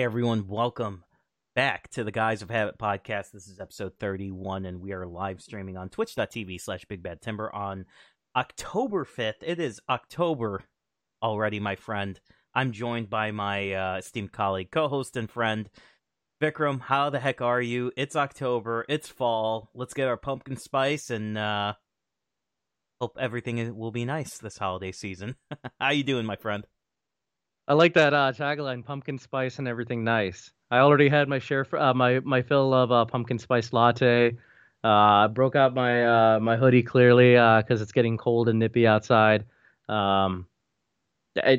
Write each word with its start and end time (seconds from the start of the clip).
Hey 0.00 0.04
everyone, 0.04 0.48
welcome 0.48 1.04
back 1.54 1.90
to 1.90 2.04
the 2.04 2.10
Guys 2.10 2.40
of 2.40 2.48
Habit 2.48 2.78
podcast. 2.78 3.32
This 3.32 3.46
is 3.46 3.60
episode 3.60 3.98
31, 4.00 4.64
and 4.64 4.80
we 4.80 4.94
are 4.94 5.06
live 5.06 5.42
streaming 5.42 5.76
on 5.76 5.90
twitch.tv 5.90 6.58
slash 6.58 6.86
Big 6.86 7.02
Bad 7.02 7.20
Timber 7.20 7.54
on 7.54 7.84
October 8.34 9.04
5th. 9.04 9.42
It 9.42 9.60
is 9.60 9.78
October 9.90 10.64
already, 11.22 11.60
my 11.60 11.76
friend. 11.76 12.18
I'm 12.54 12.72
joined 12.72 13.10
by 13.10 13.30
my 13.32 13.74
uh, 13.74 13.96
esteemed 13.98 14.32
colleague, 14.32 14.70
co 14.70 14.88
host, 14.88 15.18
and 15.18 15.30
friend, 15.30 15.68
Vikram. 16.42 16.80
How 16.80 17.10
the 17.10 17.20
heck 17.20 17.42
are 17.42 17.60
you? 17.60 17.92
It's 17.94 18.16
October, 18.16 18.86
it's 18.88 19.10
fall. 19.10 19.68
Let's 19.74 19.92
get 19.92 20.08
our 20.08 20.16
pumpkin 20.16 20.56
spice 20.56 21.10
and 21.10 21.36
uh, 21.36 21.74
hope 23.02 23.18
everything 23.20 23.76
will 23.76 23.92
be 23.92 24.06
nice 24.06 24.38
this 24.38 24.56
holiday 24.56 24.92
season. 24.92 25.36
How 25.78 25.90
you 25.90 26.04
doing, 26.04 26.24
my 26.24 26.36
friend? 26.36 26.66
I 27.70 27.74
like 27.74 27.94
that 27.94 28.12
uh, 28.12 28.32
tagline: 28.32 28.84
pumpkin 28.84 29.16
spice 29.16 29.60
and 29.60 29.68
everything 29.68 30.02
nice. 30.02 30.50
I 30.72 30.78
already 30.78 31.08
had 31.08 31.28
my 31.28 31.38
share, 31.38 31.64
for, 31.64 31.78
uh, 31.78 31.94
my 31.94 32.18
my 32.18 32.42
fill 32.42 32.74
of 32.74 32.90
uh, 32.90 33.04
pumpkin 33.04 33.38
spice 33.38 33.72
latte. 33.72 34.36
Uh, 34.82 35.28
broke 35.28 35.54
out 35.54 35.72
my 35.72 36.04
uh, 36.34 36.40
my 36.40 36.56
hoodie 36.56 36.82
clearly 36.82 37.34
because 37.34 37.80
uh, 37.80 37.82
it's 37.84 37.92
getting 37.92 38.16
cold 38.16 38.48
and 38.48 38.58
nippy 38.58 38.88
outside. 38.88 39.44
Um, 39.88 40.48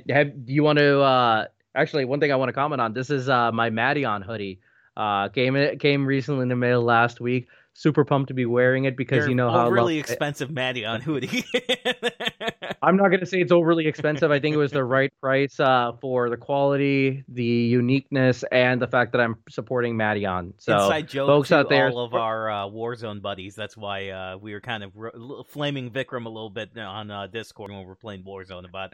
have, 0.10 0.46
do 0.46 0.52
you 0.52 0.64
want 0.64 0.80
to? 0.80 1.48
Actually, 1.76 2.04
one 2.04 2.20
thing 2.20 2.34
I 2.34 2.36
want 2.36 2.50
to 2.50 2.54
comment 2.54 2.82
on. 2.82 2.92
This 2.92 3.10
is 3.10 3.30
my 3.30 3.70
Madeon 3.70 4.22
hoodie. 4.22 4.60
Uh, 4.98 5.30
came 5.30 5.78
came 5.78 6.06
recently 6.06 6.44
in 6.44 6.50
the 6.50 6.58
mail 6.58 6.82
last 6.82 7.22
week. 7.22 7.48
Super 7.74 8.04
pumped 8.04 8.28
to 8.28 8.34
be 8.34 8.46
wearing 8.46 8.86
it 8.86 8.98
because 8.98 9.20
Your 9.20 9.30
you 9.30 9.36
know 9.36 9.50
how 9.50 9.70
really 9.70 9.98
expensive 9.98 10.50
Madeon 10.50 11.02
hoodie. 11.02 11.46
I'm 12.84 12.98
not 12.98 13.10
going 13.10 13.20
to 13.20 13.26
say 13.26 13.40
it's 13.40 13.52
overly 13.52 13.88
expensive. 13.88 14.32
I 14.32 14.40
think 14.40 14.56
it 14.56 14.58
was 14.58 14.72
the 14.72 14.84
right 14.84 15.12
price 15.22 15.60
uh, 15.60 15.94
for 16.02 16.30
the 16.30 16.38
quality, 16.38 17.24
the 17.28 17.44
uniqueness, 17.44 18.44
and 18.52 18.82
the 18.82 18.88
fact 18.88 19.12
that 19.12 19.22
I'm 19.22 19.36
supporting 19.50 19.96
Madeon. 19.96 20.54
So, 20.58 20.74
Inside 20.74 21.08
joke 21.08 21.28
folks 21.28 21.52
out 21.52 21.70
there, 21.70 21.90
all 21.90 22.04
of 22.04 22.14
our 22.14 22.50
uh, 22.50 22.56
Warzone 22.66 23.22
buddies. 23.22 23.56
That's 23.56 23.78
why 23.78 24.10
uh, 24.10 24.38
we 24.38 24.54
were 24.54 24.62
kind 24.62 24.84
of 24.84 24.92
r- 25.00 25.14
flaming 25.48 25.92
Vikram 25.92 26.26
a 26.26 26.30
little 26.30 26.50
bit 26.50 26.78
on 26.78 27.12
uh, 27.12 27.28
Discord 27.28 27.72
when 27.72 27.86
we 27.86 27.92
are 27.92 27.96
playing 27.96 28.24
Warzone 28.24 28.68
about 28.68 28.94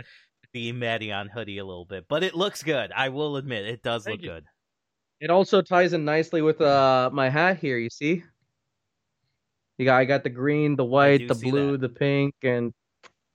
the 0.54 0.74
Madeon 0.74 1.30
hoodie 1.30 1.58
a 1.58 1.66
little 1.66 1.86
bit. 1.86 2.08
But 2.08 2.24
it 2.24 2.36
looks 2.36 2.64
good. 2.64 2.92
I 2.96 3.10
will 3.10 3.38
admit, 3.38 3.66
it 3.66 3.84
does 3.84 4.04
Thank 4.04 4.18
look 4.18 4.24
you. 4.24 4.30
good. 4.32 4.44
It 5.20 5.30
also 5.30 5.62
ties 5.62 5.94
in 5.94 6.06
nicely 6.06 6.42
with 6.42 6.62
uh, 6.62 7.10
my 7.12 7.30
hat 7.30 7.58
here. 7.60 7.78
You 7.78 7.90
see, 7.90 8.24
you 9.78 9.86
got 9.86 9.98
I 9.98 10.06
got 10.06 10.24
the 10.24 10.30
green, 10.30 10.76
the 10.76 10.86
white, 10.86 11.28
the 11.28 11.36
blue, 11.36 11.74
that. 11.74 11.82
the 11.82 11.90
pink, 11.90 12.36
and 12.44 12.74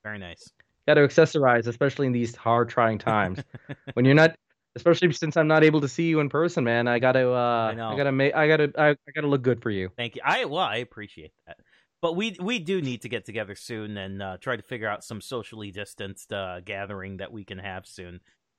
very 0.02 0.18
nice. 0.18 0.50
Got 0.86 0.94
to 0.94 1.02
accessorize, 1.02 1.66
especially 1.66 2.06
in 2.06 2.12
these 2.12 2.34
hard, 2.34 2.68
trying 2.68 2.98
times. 2.98 3.38
when 3.94 4.04
you're 4.04 4.16
not, 4.16 4.34
especially 4.74 5.12
since 5.12 5.36
I'm 5.36 5.46
not 5.46 5.62
able 5.62 5.80
to 5.82 5.88
see 5.88 6.08
you 6.08 6.18
in 6.18 6.28
person, 6.28 6.64
man. 6.64 6.88
I 6.88 6.98
gotta, 6.98 7.30
uh, 7.30 7.70
I, 7.70 7.74
know. 7.74 7.90
I 7.90 7.96
gotta 7.96 8.12
make, 8.12 8.34
I 8.34 8.48
gotta, 8.48 8.72
I, 8.76 8.88
I 8.90 9.10
gotta 9.14 9.28
look 9.28 9.42
good 9.42 9.62
for 9.62 9.70
you. 9.70 9.90
Thank 9.96 10.16
you. 10.16 10.22
I 10.24 10.44
well, 10.46 10.60
I 10.60 10.76
appreciate 10.76 11.32
that. 11.46 11.58
But 12.00 12.16
we 12.16 12.36
we 12.40 12.58
do 12.58 12.82
need 12.82 13.02
to 13.02 13.08
get 13.08 13.24
together 13.24 13.54
soon 13.54 13.96
and 13.96 14.20
uh, 14.20 14.36
try 14.40 14.56
to 14.56 14.62
figure 14.62 14.88
out 14.88 15.04
some 15.04 15.20
socially 15.20 15.70
distanced 15.70 16.32
uh, 16.32 16.60
gathering 16.60 17.18
that 17.18 17.30
we 17.30 17.44
can 17.44 17.58
have 17.58 17.86
soon. 17.86 18.18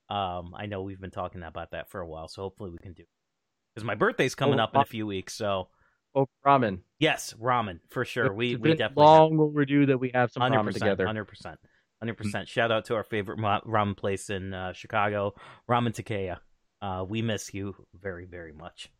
Um, 0.09 0.53
I 0.57 0.65
know 0.65 0.81
we've 0.81 1.01
been 1.01 1.11
talking 1.11 1.43
about 1.43 1.71
that 1.71 1.89
for 1.89 1.99
a 1.99 2.07
while, 2.07 2.29
so 2.29 2.41
hopefully 2.43 2.69
we 2.69 2.77
can 2.77 2.93
do. 2.93 3.03
Because 3.75 3.85
my 3.85 3.95
birthday's 3.95 4.35
coming 4.35 4.61
oh, 4.61 4.63
up 4.63 4.75
in 4.75 4.81
a 4.81 4.85
few 4.85 5.05
weeks, 5.05 5.33
so 5.33 5.67
Oh, 6.15 6.27
ramen. 6.45 6.79
Yes, 6.99 7.33
ramen 7.41 7.79
for 7.89 8.05
sure. 8.05 8.27
It's 8.27 8.35
we 8.35 8.55
we 8.55 8.71
definitely 8.75 9.03
long 9.03 9.31
have. 9.31 9.39
overdue 9.39 9.85
that 9.87 9.97
we 9.97 10.11
have 10.13 10.31
some 10.31 10.43
100%, 10.43 10.53
ramen 10.53 10.73
together. 10.73 11.05
Hundred 11.05 11.25
percent, 11.25 11.59
hundred 11.99 12.15
percent. 12.15 12.47
Shout 12.47 12.71
out 12.71 12.85
to 12.85 12.95
our 12.95 13.03
favorite 13.03 13.39
ramen 13.39 13.97
place 13.97 14.29
in 14.29 14.53
uh, 14.53 14.73
Chicago, 14.73 15.33
Ramen 15.69 15.93
Takeya. 15.93 16.37
Uh, 16.81 17.03
we 17.07 17.21
miss 17.21 17.53
you 17.53 17.75
very 17.99 18.25
very 18.25 18.51
much, 18.53 18.91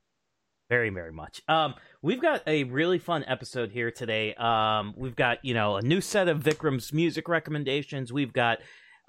very 0.70 0.90
very 0.90 1.12
much. 1.12 1.42
Um, 1.48 1.76
we've 2.02 2.22
got 2.22 2.42
a 2.48 2.64
really 2.66 2.98
fun 3.00 3.24
episode 3.28 3.72
here 3.72 3.92
today. 3.92 4.34
Um, 4.36 4.94
we've 4.98 5.16
got 5.16 5.44
you 5.44 5.54
know 5.54 5.76
a 5.76 5.82
new 5.82 6.02
set 6.02 6.28
of 6.28 6.40
Vikram's 6.40 6.92
music 6.94 7.28
recommendations. 7.28 8.12
We've 8.12 8.34
got 8.34 8.60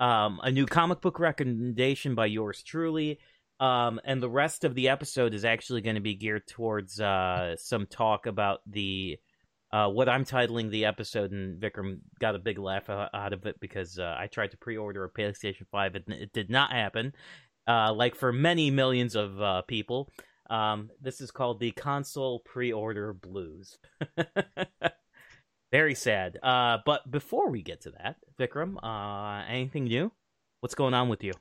um 0.00 0.41
a 0.43 0.50
new 0.50 0.66
comic 0.66 1.00
book 1.00 1.19
recommendation 1.19 2.14
by 2.14 2.26
yours 2.26 2.62
truly. 2.62 3.19
Um, 3.60 4.00
and 4.04 4.22
the 4.22 4.28
rest 4.28 4.65
of 4.65 4.75
the 4.75 4.88
episode 4.88 5.34
is 5.34 5.44
actually 5.44 5.81
going 5.81 5.94
to 5.94 6.00
be 6.00 6.15
geared 6.15 6.47
towards 6.47 7.00
uh, 7.00 7.56
some 7.56 7.87
talk 7.87 8.26
about 8.26 8.60
the 8.66 9.19
uh, 9.75 9.88
what 9.88 10.09
I'm 10.09 10.25
titling 10.25 10.70
the 10.70 10.84
episode, 10.84 11.32
and 11.32 11.60
Vikram 11.60 11.98
got 12.20 12.37
a 12.37 12.38
big 12.38 12.59
laugh 12.59 12.88
out 12.88 13.32
of 13.32 13.44
it 13.44 13.59
because 13.59 13.98
uh, 13.98 14.14
I 14.16 14.28
tried 14.28 14.53
to 14.53 14.56
pre-order 14.56 15.03
a 15.03 15.10
PlayStation 15.10 15.66
Five, 15.72 15.97
and 15.97 16.04
it 16.10 16.32
did 16.32 16.48
not 16.48 16.70
happen. 16.70 17.12
Uh, 17.66 17.93
like 17.93 18.14
for 18.14 18.32
many 18.32 18.70
millions 18.70 19.16
of 19.16 19.41
uh, 19.43 19.62
people, 19.62 20.12
um, 20.48 20.91
this 21.00 21.20
is 21.20 21.32
called 21.32 21.59
the 21.59 21.72
console 21.72 22.38
pre-order 22.38 23.12
blues. 23.12 23.76
Very 25.72 25.97
sad. 25.97 26.38
Uh, 26.41 26.78
but 26.87 27.10
before 27.10 27.50
we 27.50 27.62
get 27.62 27.81
to 27.81 27.91
that, 27.98 28.16
Vikram, 28.38 28.76
anything 29.48 29.84
new? 29.84 30.12
What's 30.60 30.76
going 30.76 30.94
on 30.94 31.09
with 31.09 31.25
you? 31.25 31.32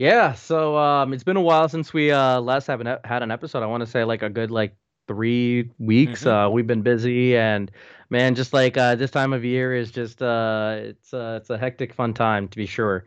Yeah, 0.00 0.32
so 0.32 0.78
um, 0.78 1.12
it's 1.12 1.24
been 1.24 1.36
a 1.36 1.42
while 1.42 1.68
since 1.68 1.92
we 1.92 2.10
uh, 2.10 2.40
last 2.40 2.66
have 2.68 2.80
an, 2.80 2.96
had 3.04 3.22
an 3.22 3.30
episode. 3.30 3.62
I 3.62 3.66
want 3.66 3.82
to 3.82 3.86
say 3.86 4.02
like 4.02 4.22
a 4.22 4.30
good 4.30 4.50
like 4.50 4.74
three 5.06 5.68
weeks. 5.78 6.20
Mm-hmm. 6.20 6.28
Uh, 6.30 6.48
we've 6.48 6.66
been 6.66 6.80
busy, 6.80 7.36
and 7.36 7.70
man, 8.08 8.34
just 8.34 8.54
like 8.54 8.78
uh, 8.78 8.94
this 8.94 9.10
time 9.10 9.34
of 9.34 9.44
year 9.44 9.74
is 9.74 9.90
just 9.90 10.22
uh, 10.22 10.78
it's 10.78 11.12
uh, 11.12 11.36
it's 11.38 11.50
a 11.50 11.58
hectic, 11.58 11.92
fun 11.92 12.14
time 12.14 12.48
to 12.48 12.56
be 12.56 12.64
sure. 12.64 13.04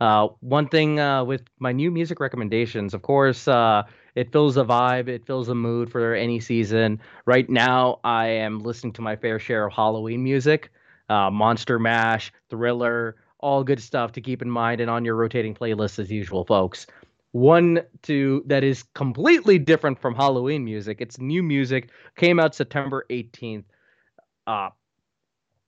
Uh, 0.00 0.30
one 0.40 0.66
thing 0.66 0.98
uh, 0.98 1.22
with 1.22 1.42
my 1.60 1.70
new 1.70 1.92
music 1.92 2.18
recommendations, 2.18 2.92
of 2.92 3.02
course, 3.02 3.46
uh, 3.46 3.84
it 4.16 4.32
fills 4.32 4.56
a 4.56 4.64
vibe, 4.64 5.06
it 5.06 5.24
fills 5.24 5.48
a 5.48 5.54
mood 5.54 5.92
for 5.92 6.12
any 6.12 6.40
season. 6.40 7.00
Right 7.24 7.48
now, 7.48 8.00
I 8.02 8.26
am 8.26 8.58
listening 8.58 8.94
to 8.94 9.00
my 9.00 9.14
fair 9.14 9.38
share 9.38 9.68
of 9.68 9.72
Halloween 9.74 10.24
music, 10.24 10.72
uh, 11.08 11.30
Monster 11.30 11.78
Mash, 11.78 12.32
Thriller, 12.50 13.14
all 13.42 13.64
good 13.64 13.80
stuff 13.80 14.12
to 14.12 14.20
keep 14.20 14.42
in 14.42 14.50
mind 14.50 14.80
and 14.80 14.90
on 14.90 15.04
your 15.04 15.14
rotating 15.16 15.54
playlist 15.54 15.98
as 15.98 16.10
usual, 16.10 16.44
folks. 16.44 16.86
One 17.32 17.82
to 18.02 18.42
that 18.46 18.62
is 18.62 18.82
completely 18.94 19.58
different 19.58 20.00
from 20.00 20.14
Halloween 20.14 20.64
music. 20.64 21.00
It's 21.00 21.18
new 21.18 21.42
music. 21.42 21.90
Came 22.16 22.38
out 22.38 22.54
September 22.54 23.04
18th. 23.10 23.64
Uh 24.46 24.70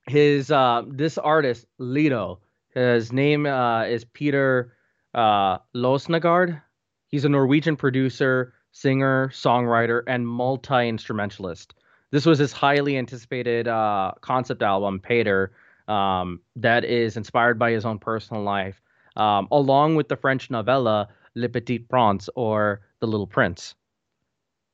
his 0.07 0.51
uh 0.51 0.83
this 0.89 1.17
artist, 1.19 1.67
Lido, 1.79 2.41
his 2.75 3.13
name 3.13 3.47
uh 3.47 3.85
is 3.85 4.05
Peter 4.05 4.75
uh 5.15 5.59
Losnegard. 5.75 6.61
He's 7.09 7.25
a 7.25 7.29
Norwegian 7.29 7.77
producer, 7.77 8.55
singer, 8.73 9.31
songwriter, 9.33 10.03
and 10.07 10.27
multi-instrumentalist. 10.27 11.75
This 12.11 12.27
was 12.27 12.39
his 12.39 12.53
highly 12.53 12.97
anticipated 12.97 13.69
uh, 13.69 14.13
concept 14.21 14.63
album, 14.63 15.01
Peder, 15.01 15.53
um, 15.89 16.41
that 16.57 16.85
is 16.85 17.17
inspired 17.17 17.59
by 17.59 17.71
his 17.73 17.85
own 17.85 17.99
personal 17.99 18.43
life, 18.43 18.81
um, 19.17 19.49
along 19.51 19.97
with 19.97 20.09
the 20.09 20.17
French 20.17 20.51
novella 20.51 21.09
Le 21.35 21.49
Petit 21.49 21.81
Prince 21.81 22.29
or 22.35 22.81
The 23.01 23.07
Little 23.07 23.27
Prince. 23.27 23.75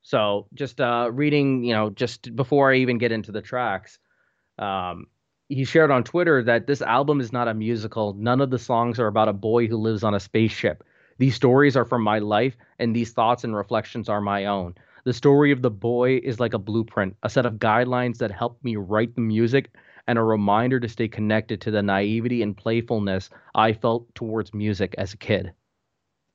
So 0.03 0.47
just 0.55 0.81
uh, 0.81 1.11
reading, 1.13 1.65
you 1.65 1.75
know, 1.75 1.91
just 1.91 2.35
before 2.35 2.73
I 2.73 2.77
even 2.77 2.99
get 2.99 3.13
into 3.13 3.33
the 3.33 3.43
tracks, 3.43 3.99
um, 4.59 5.07
he 5.49 5.65
shared 5.65 5.91
on 5.91 6.05
Twitter 6.05 6.43
that 6.45 6.67
this 6.67 6.81
album 6.81 7.21
is 7.21 7.33
not 7.33 7.49
a 7.49 7.55
musical. 7.55 8.15
None 8.15 8.41
of 8.41 8.51
the 8.51 8.59
songs 8.59 8.99
are 8.99 9.09
about 9.09 9.29
a 9.29 9.33
boy 9.33 9.67
who 9.67 9.77
lives 9.77 10.05
on 10.05 10.15
a 10.15 10.21
spaceship. 10.21 10.85
These 11.19 11.35
stories 11.35 11.77
are 11.77 11.85
from 11.85 12.03
my 12.03 12.19
life, 12.19 12.57
and 12.79 12.97
these 12.97 13.13
thoughts 13.13 13.45
and 13.45 13.55
reflections 13.55 14.09
are 14.09 14.21
my 14.21 14.47
own. 14.47 14.75
The 15.05 15.13
story 15.13 15.51
of 15.51 15.61
the 15.61 15.71
boy 15.71 16.19
is 16.19 16.41
like 16.41 16.55
a 16.55 16.59
blueprint, 16.59 17.17
a 17.23 17.29
set 17.29 17.47
of 17.47 17.55
guidelines 17.55 18.19
that 18.19 18.31
help 18.31 18.63
me 18.63 18.77
write 18.77 19.15
the 19.15 19.21
music 19.21 19.75
and 20.11 20.19
a 20.19 20.25
reminder 20.25 20.81
to 20.81 20.89
stay 20.89 21.07
connected 21.07 21.61
to 21.61 21.71
the 21.71 21.85
naivety 21.85 22.43
and 22.43 22.57
playfulness 22.57 23.31
I 23.55 23.75
felt 23.75 24.13
towards 24.17 24.53
music 24.53 24.93
as 24.99 25.15
a 25.15 25.17
kid. 25.17 25.53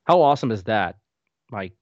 How 0.04 0.22
awesome 0.22 0.50
is 0.50 0.62
that, 0.62 0.96
Mike? 1.50 1.74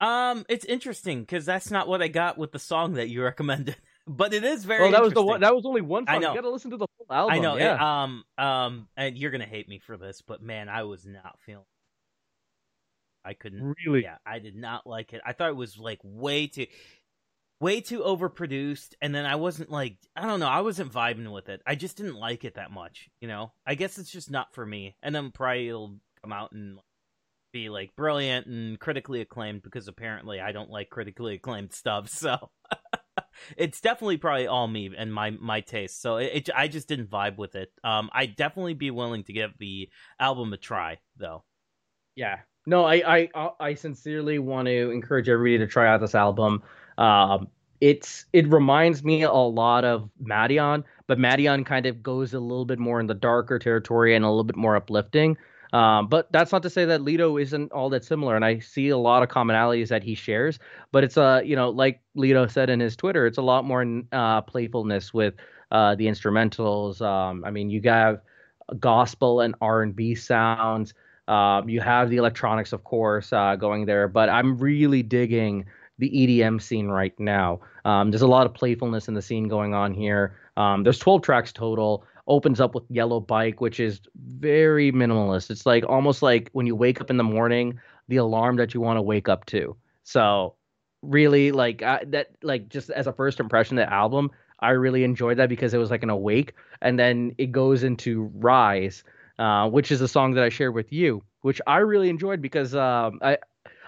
Um, 0.00 0.46
it's 0.48 0.64
interesting 0.64 1.20
because 1.20 1.44
that's 1.44 1.70
not 1.70 1.86
what 1.86 2.00
I 2.00 2.08
got 2.08 2.38
with 2.38 2.50
the 2.50 2.58
song 2.58 2.94
that 2.94 3.10
you 3.10 3.22
recommended. 3.22 3.76
but 4.06 4.32
it 4.32 4.42
is 4.42 4.64
very. 4.64 4.84
Well, 4.84 4.92
that 4.92 5.02
was 5.02 5.12
the 5.12 5.22
one. 5.22 5.42
That 5.42 5.54
was 5.54 5.66
only 5.66 5.82
one 5.82 6.06
song. 6.06 6.16
I 6.16 6.18
know. 6.18 6.30
You 6.30 6.36
got 6.36 6.48
to 6.48 6.50
listen 6.50 6.70
to 6.70 6.78
the 6.78 6.86
whole 6.96 7.14
album. 7.14 7.34
I 7.34 7.38
know. 7.40 7.56
Yeah. 7.58 7.74
It, 7.74 7.80
um. 7.82 8.24
Um. 8.38 8.88
And 8.96 9.18
you're 9.18 9.30
gonna 9.30 9.44
hate 9.44 9.68
me 9.68 9.80
for 9.80 9.98
this, 9.98 10.22
but 10.26 10.42
man, 10.42 10.70
I 10.70 10.84
was 10.84 11.04
not 11.04 11.38
feeling. 11.44 11.66
I 13.22 13.34
couldn't 13.34 13.76
really. 13.84 14.02
Yeah, 14.02 14.16
I 14.24 14.38
did 14.38 14.56
not 14.56 14.86
like 14.86 15.12
it. 15.12 15.20
I 15.26 15.34
thought 15.34 15.50
it 15.50 15.56
was 15.56 15.76
like 15.76 16.00
way 16.02 16.46
too 16.46 16.66
way 17.62 17.80
too 17.80 18.00
overproduced 18.00 18.94
and 19.00 19.14
then 19.14 19.24
i 19.24 19.36
wasn't 19.36 19.70
like 19.70 19.96
i 20.16 20.26
don't 20.26 20.40
know 20.40 20.48
i 20.48 20.60
wasn't 20.60 20.92
vibing 20.92 21.32
with 21.32 21.48
it. 21.48 21.62
I 21.66 21.76
just 21.76 21.96
didn't 21.96 22.16
like 22.16 22.44
it 22.44 22.56
that 22.56 22.70
much 22.70 23.08
you 23.20 23.28
know? 23.28 23.52
I 23.66 23.76
guess 23.76 23.98
it's 23.98 24.10
just 24.10 24.30
not 24.30 24.52
for 24.52 24.66
me. 24.66 24.96
And 25.02 25.14
then 25.14 25.30
probably 25.30 25.68
it'll 25.68 25.96
come 26.22 26.32
out 26.32 26.52
and 26.52 26.78
be 27.52 27.68
like 27.68 27.94
brilliant 27.96 28.46
and 28.46 28.78
critically 28.80 29.20
acclaimed 29.20 29.62
because 29.62 29.86
apparently 29.86 30.40
i 30.40 30.52
don't 30.52 30.70
like 30.70 30.88
critically 30.88 31.34
acclaimed 31.34 31.70
stuff 31.70 32.08
so 32.08 32.50
it's 33.56 33.80
definitely 33.80 34.16
probably 34.16 34.46
all 34.46 34.68
me 34.68 34.90
and 34.96 35.12
my 35.12 35.30
my 35.30 35.60
taste. 35.60 36.00
So 36.00 36.16
it, 36.16 36.30
it, 36.34 36.50
i 36.54 36.68
just 36.68 36.88
didn't 36.88 37.10
vibe 37.10 37.36
with 37.36 37.54
it. 37.54 37.70
Um 37.84 38.10
i'd 38.12 38.36
definitely 38.36 38.74
be 38.74 38.90
willing 38.90 39.24
to 39.24 39.32
give 39.32 39.52
the 39.58 39.88
album 40.18 40.52
a 40.52 40.56
try 40.56 40.98
though. 41.16 41.44
Yeah. 42.14 42.38
No, 42.66 42.84
I 42.84 43.28
I 43.34 43.50
I 43.58 43.74
sincerely 43.74 44.38
want 44.38 44.66
to 44.66 44.90
encourage 44.90 45.28
everybody 45.28 45.58
to 45.58 45.70
try 45.70 45.88
out 45.88 46.00
this 46.00 46.14
album. 46.14 46.62
Um, 46.98 47.48
it's 47.80 48.26
it 48.32 48.46
reminds 48.48 49.02
me 49.02 49.22
a 49.22 49.32
lot 49.32 49.84
of 49.84 50.08
Madeon, 50.22 50.84
but 51.08 51.18
Madeon 51.18 51.66
kind 51.66 51.86
of 51.86 52.02
goes 52.02 52.32
a 52.32 52.38
little 52.38 52.64
bit 52.64 52.78
more 52.78 53.00
in 53.00 53.06
the 53.08 53.14
darker 53.14 53.58
territory 53.58 54.14
and 54.14 54.24
a 54.24 54.28
little 54.28 54.44
bit 54.44 54.56
more 54.56 54.76
uplifting. 54.76 55.36
Um, 55.72 56.06
but 56.08 56.30
that's 56.32 56.52
not 56.52 56.62
to 56.64 56.70
say 56.70 56.84
that 56.84 57.00
Lido 57.00 57.38
isn't 57.38 57.72
all 57.72 57.88
that 57.90 58.04
similar, 58.04 58.36
and 58.36 58.44
I 58.44 58.58
see 58.58 58.90
a 58.90 58.98
lot 58.98 59.22
of 59.22 59.30
commonalities 59.30 59.88
that 59.88 60.02
he 60.02 60.14
shares. 60.14 60.58
But 60.92 61.02
it's 61.02 61.16
a 61.16 61.22
uh, 61.22 61.40
you 61.40 61.56
know, 61.56 61.70
like 61.70 62.00
Lido 62.14 62.46
said 62.46 62.70
in 62.70 62.78
his 62.78 62.94
Twitter, 62.94 63.26
it's 63.26 63.38
a 63.38 63.42
lot 63.42 63.64
more 63.64 63.84
uh, 64.12 64.42
playfulness 64.42 65.12
with 65.12 65.34
uh, 65.72 65.94
the 65.94 66.06
instrumentals. 66.06 67.00
Um, 67.00 67.44
I 67.44 67.50
mean, 67.50 67.70
you 67.70 67.80
have 67.84 68.20
gospel 68.78 69.40
and 69.40 69.54
R 69.60 69.82
and 69.82 69.96
B 69.96 70.14
sounds. 70.14 70.94
Um, 71.28 71.68
you 71.68 71.80
have 71.80 72.10
the 72.10 72.16
electronics, 72.16 72.72
of 72.72 72.84
course, 72.84 73.32
uh, 73.32 73.56
going 73.56 73.86
there, 73.86 74.08
but 74.08 74.28
I'm 74.28 74.58
really 74.58 75.02
digging 75.02 75.64
the 76.02 76.10
EDM 76.10 76.60
scene 76.60 76.88
right 76.88 77.18
now. 77.20 77.60
Um, 77.84 78.10
there's 78.10 78.22
a 78.22 78.26
lot 78.26 78.44
of 78.44 78.52
playfulness 78.52 79.06
in 79.06 79.14
the 79.14 79.22
scene 79.22 79.46
going 79.46 79.72
on 79.72 79.94
here. 79.94 80.36
Um, 80.56 80.82
there's 80.82 80.98
12 80.98 81.22
tracks 81.22 81.52
total. 81.52 82.04
Opens 82.26 82.60
up 82.60 82.74
with 82.74 82.82
Yellow 82.90 83.20
Bike, 83.20 83.60
which 83.60 83.78
is 83.78 84.00
very 84.16 84.90
minimalist. 84.90 85.48
It's 85.48 85.64
like 85.64 85.84
almost 85.88 86.20
like 86.20 86.50
when 86.54 86.66
you 86.66 86.74
wake 86.74 87.00
up 87.00 87.08
in 87.08 87.18
the 87.18 87.24
morning, 87.24 87.78
the 88.08 88.16
alarm 88.16 88.56
that 88.56 88.74
you 88.74 88.80
want 88.80 88.96
to 88.96 89.02
wake 89.02 89.28
up 89.28 89.46
to. 89.46 89.76
So 90.02 90.56
really 91.02 91.52
like 91.52 91.82
I, 91.82 92.02
that 92.08 92.30
like 92.42 92.68
just 92.68 92.90
as 92.90 93.06
a 93.06 93.12
first 93.12 93.40
impression 93.40 93.76
the 93.76 93.92
album 93.92 94.30
i 94.60 94.70
really 94.70 95.02
enjoyed 95.02 95.36
that 95.36 95.48
because 95.48 95.74
it 95.74 95.78
was 95.78 95.90
like 95.90 96.04
an 96.04 96.10
awake 96.10 96.54
and 96.80 96.96
then 96.96 97.34
it 97.38 97.50
goes 97.50 97.82
into 97.82 98.30
rise 98.34 99.02
uh, 99.38 99.68
which 99.68 99.90
is 99.90 100.00
a 100.00 100.08
song 100.08 100.34
that 100.34 100.44
I 100.44 100.48
shared 100.48 100.74
with 100.74 100.92
you, 100.92 101.22
which 101.40 101.60
I 101.66 101.78
really 101.78 102.08
enjoyed 102.08 102.40
because 102.40 102.74
um, 102.74 103.18
I 103.22 103.38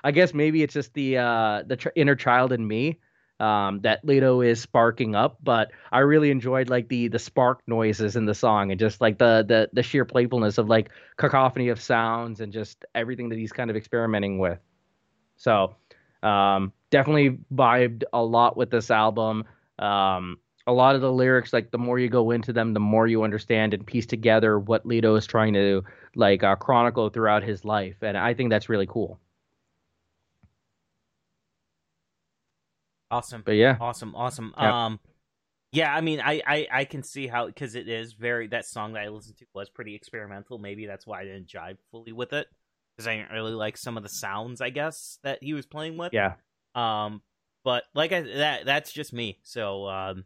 I 0.04 0.10
guess 0.10 0.34
maybe 0.34 0.62
it's 0.62 0.74
just 0.74 0.92
the 0.92 1.16
uh, 1.16 1.62
the 1.66 1.76
tr- 1.76 1.88
inner 1.96 2.14
child 2.14 2.52
in 2.52 2.66
me 2.66 3.00
um, 3.40 3.80
that 3.80 4.04
Lido 4.04 4.42
is 4.42 4.60
sparking 4.60 5.14
up, 5.14 5.38
but 5.42 5.72
I 5.90 6.00
really 6.00 6.30
enjoyed 6.30 6.68
like 6.68 6.88
the 6.88 7.08
the 7.08 7.18
spark 7.18 7.62
noises 7.66 8.14
in 8.14 8.26
the 8.26 8.34
song 8.34 8.70
and 8.70 8.78
just 8.78 9.00
like 9.00 9.18
the 9.18 9.44
the 9.48 9.70
the 9.72 9.82
sheer 9.82 10.04
playfulness 10.04 10.58
of 10.58 10.68
like 10.68 10.90
cacophony 11.16 11.70
of 11.70 11.80
sounds 11.80 12.40
and 12.40 12.52
just 12.52 12.84
everything 12.94 13.30
that 13.30 13.38
he's 13.38 13.52
kind 13.52 13.70
of 13.70 13.76
experimenting 13.76 14.38
with. 14.38 14.58
So 15.36 15.74
um, 16.22 16.72
definitely 16.90 17.38
vibed 17.52 18.04
a 18.12 18.22
lot 18.22 18.58
with 18.58 18.70
this 18.70 18.90
album. 18.90 19.44
Um, 19.78 20.38
a 20.66 20.72
lot 20.72 20.94
of 20.94 21.00
the 21.00 21.12
lyrics 21.12 21.52
like 21.52 21.70
the 21.70 21.78
more 21.78 21.98
you 21.98 22.08
go 22.08 22.30
into 22.30 22.52
them 22.52 22.72
the 22.72 22.80
more 22.80 23.06
you 23.06 23.22
understand 23.22 23.74
and 23.74 23.86
piece 23.86 24.06
together 24.06 24.58
what 24.58 24.86
Lido 24.86 25.14
is 25.16 25.26
trying 25.26 25.52
to 25.54 25.82
like 26.14 26.42
uh, 26.42 26.56
chronicle 26.56 27.10
throughout 27.10 27.42
his 27.42 27.66
life 27.66 27.96
and 28.02 28.16
I 28.16 28.32
think 28.32 28.48
that's 28.48 28.70
really 28.70 28.86
cool. 28.86 29.20
Awesome. 33.14 33.42
But 33.44 33.52
yeah. 33.52 33.76
Awesome. 33.80 34.14
Awesome. 34.14 34.54
Yep. 34.58 34.72
Um 34.72 35.00
yeah, 35.72 35.94
I 35.94 36.00
mean 36.00 36.20
I 36.20 36.42
I 36.46 36.68
I 36.72 36.84
can 36.84 37.02
see 37.02 37.26
how 37.26 37.50
cuz 37.50 37.74
it 37.74 37.88
is 37.88 38.12
very 38.12 38.48
that 38.48 38.66
song 38.66 38.92
that 38.94 39.04
I 39.04 39.08
listened 39.08 39.38
to 39.38 39.46
was 39.54 39.70
pretty 39.70 39.94
experimental. 39.94 40.58
Maybe 40.58 40.86
that's 40.86 41.06
why 41.06 41.20
I 41.20 41.24
didn't 41.24 41.48
jive 41.48 41.78
fully 41.90 42.12
with 42.12 42.32
it 42.32 42.48
cuz 42.98 43.06
I 43.06 43.16
didn't 43.16 43.32
really 43.32 43.52
like 43.52 43.76
some 43.76 43.96
of 43.96 44.02
the 44.02 44.08
sounds 44.08 44.60
I 44.60 44.70
guess 44.70 45.18
that 45.22 45.42
he 45.42 45.54
was 45.54 45.66
playing 45.66 45.96
with. 45.96 46.12
Yeah. 46.12 46.34
Um 46.74 47.22
but 47.64 47.84
like 47.94 48.12
I 48.12 48.20
that 48.22 48.66
that's 48.66 48.92
just 48.92 49.12
me. 49.12 49.38
So 49.42 49.88
um 49.88 50.24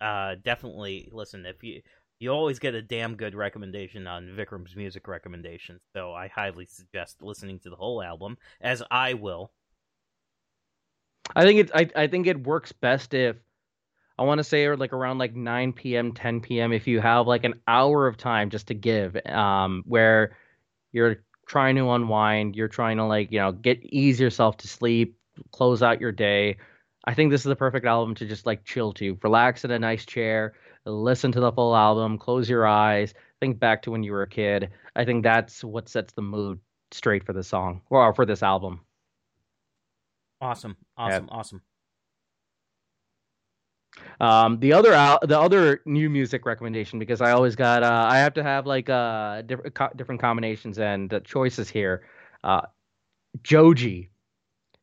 uh, 0.00 0.36
definitely 0.44 1.08
listen 1.12 1.44
if 1.44 1.62
you 1.64 1.82
you 2.20 2.30
always 2.30 2.58
get 2.58 2.74
a 2.74 2.82
damn 2.82 3.14
good 3.14 3.34
recommendation 3.34 4.06
on 4.06 4.28
Vikram's 4.28 4.74
music 4.74 5.06
recommendations. 5.06 5.80
So 5.92 6.12
I 6.12 6.28
highly 6.28 6.66
suggest 6.66 7.22
listening 7.22 7.60
to 7.60 7.70
the 7.70 7.76
whole 7.76 8.02
album, 8.02 8.38
as 8.60 8.82
I 8.90 9.14
will. 9.14 9.52
I 11.34 11.42
think 11.42 11.60
it. 11.60 11.70
I, 11.74 12.02
I 12.04 12.06
think 12.06 12.26
it 12.26 12.46
works 12.46 12.72
best 12.72 13.14
if 13.14 13.36
I 14.18 14.22
want 14.24 14.38
to 14.38 14.44
say 14.44 14.64
or 14.64 14.76
like 14.76 14.92
around 14.92 15.18
like 15.18 15.34
9 15.34 15.72
p.m., 15.72 16.12
10 16.12 16.40
p.m. 16.40 16.72
If 16.72 16.86
you 16.86 17.00
have 17.00 17.26
like 17.26 17.44
an 17.44 17.60
hour 17.68 18.06
of 18.06 18.16
time 18.16 18.50
just 18.50 18.68
to 18.68 18.74
give, 18.74 19.16
um, 19.26 19.84
where 19.86 20.36
you're 20.92 21.22
trying 21.46 21.76
to 21.76 21.90
unwind, 21.90 22.56
you're 22.56 22.68
trying 22.68 22.96
to 22.96 23.04
like 23.04 23.30
you 23.30 23.38
know 23.38 23.52
get 23.52 23.80
ease 23.84 24.18
yourself 24.18 24.56
to 24.58 24.68
sleep, 24.68 25.16
close 25.52 25.82
out 25.82 26.00
your 26.00 26.12
day. 26.12 26.56
I 27.04 27.14
think 27.14 27.30
this 27.30 27.42
is 27.42 27.48
the 27.48 27.56
perfect 27.56 27.86
album 27.86 28.14
to 28.16 28.26
just 28.26 28.44
like 28.44 28.64
chill 28.64 28.92
to, 28.94 29.18
relax 29.22 29.64
in 29.64 29.70
a 29.70 29.78
nice 29.78 30.04
chair, 30.04 30.54
listen 30.84 31.32
to 31.32 31.40
the 31.40 31.52
full 31.52 31.74
album, 31.74 32.18
close 32.18 32.50
your 32.50 32.66
eyes, 32.66 33.14
think 33.40 33.58
back 33.58 33.82
to 33.82 33.90
when 33.90 34.02
you 34.02 34.12
were 34.12 34.22
a 34.22 34.28
kid. 34.28 34.70
I 34.94 35.04
think 35.04 35.22
that's 35.22 35.64
what 35.64 35.88
sets 35.88 36.12
the 36.12 36.22
mood 36.22 36.60
straight 36.90 37.24
for 37.24 37.32
the 37.32 37.42
song 37.42 37.82
or 37.88 38.12
for 38.14 38.26
this 38.26 38.42
album. 38.42 38.80
Awesome, 40.40 40.76
awesome, 40.96 41.28
yeah. 41.30 41.36
awesome. 41.36 41.62
Um, 44.20 44.60
the 44.60 44.72
other 44.72 44.92
al- 44.92 45.20
the 45.22 45.38
other 45.38 45.80
new 45.84 46.08
music 46.08 46.46
recommendation 46.46 46.98
because 46.98 47.20
I 47.20 47.32
always 47.32 47.56
got 47.56 47.82
uh, 47.82 48.06
I 48.08 48.18
have 48.18 48.34
to 48.34 48.42
have 48.42 48.66
like 48.66 48.88
uh 48.88 49.42
different 49.42 49.74
co- 49.74 49.90
different 49.96 50.20
combinations 50.20 50.78
and 50.78 51.12
uh, 51.12 51.20
choices 51.20 51.68
here. 51.68 52.04
Uh, 52.44 52.62
Joji 53.42 54.10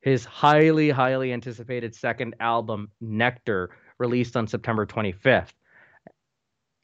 his 0.06 0.24
highly, 0.24 0.92
highly 0.92 1.34
anticipated 1.34 1.96
second 1.96 2.36
album, 2.40 2.92
Nectar, 3.02 3.72
released 3.98 4.38
on 4.38 4.46
September 4.46 4.86
25th. 4.86 5.52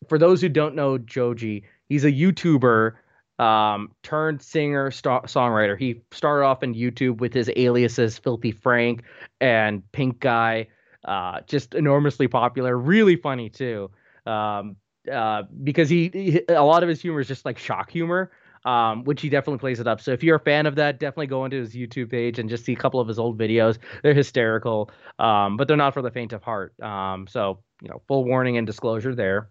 For 0.10 0.18
those 0.18 0.42
who 0.42 0.50
don't 0.50 0.74
know 0.74 0.98
Joji, 0.98 1.66
he's 1.88 2.04
a 2.04 2.12
YouTuber 2.12 2.94
um, 3.42 3.92
turned 4.04 4.42
singer 4.42 4.92
st- 4.92 5.24
songwriter. 5.24 5.78
He 5.78 6.02
started 6.12 6.46
off 6.46 6.64
in 6.64 6.76
YouTube 6.76 7.18
with 7.18 7.34
his 7.34 7.50
aliases 7.56 8.18
Filthy 8.18 8.52
Frank 8.52 9.04
and 9.40 9.90
Pink 9.92 10.20
Guy. 10.20 10.68
Uh, 11.04 11.42
just 11.48 11.74
enormously 11.74 12.28
popular, 12.28 12.78
really 12.78 13.16
funny 13.16 13.50
too. 13.50 13.90
Um, 14.26 14.76
uh, 15.12 15.44
because 15.64 15.90
he, 15.90 16.12
he, 16.14 16.42
a 16.48 16.64
lot 16.64 16.84
of 16.84 16.90
his 16.90 17.02
humor 17.02 17.20
is 17.20 17.28
just 17.28 17.44
like 17.44 17.58
shock 17.58 17.90
humor 17.90 18.32
um, 18.66 19.04
which 19.04 19.22
he 19.22 19.30
definitely 19.30 19.60
plays 19.60 19.80
it 19.80 19.88
up. 19.88 20.02
So 20.02 20.12
if 20.12 20.24
you're 20.24 20.36
a 20.36 20.40
fan 20.40 20.66
of 20.66 20.76
that, 20.76 21.00
definitely 21.00 21.28
go 21.28 21.46
into 21.46 21.58
his 21.58 21.74
YouTube 21.74 22.12
page 22.12 22.40
and 22.40 22.50
just 22.50 22.66
see 22.66 22.74
a 22.74 22.78
couple 22.78 23.00
of 23.00 23.08
his 23.08 23.18
old 23.20 23.38
videos. 23.38 23.78
They're 24.04 24.14
hysterical, 24.14 24.92
um, 25.20 25.58
but 25.58 25.68
they're 25.68 25.78
not 25.78 25.94
for 25.94 26.02
the 26.02 26.12
faint 26.12 26.34
of 26.34 26.44
heart. 26.44 26.80
Um, 26.82 27.28
so 27.28 27.60
you 27.82 27.90
know, 27.90 28.02
full 28.08 28.26
warning 28.26 28.58
and 28.58 28.68
disclosure 28.68 29.16
there. 29.16 29.50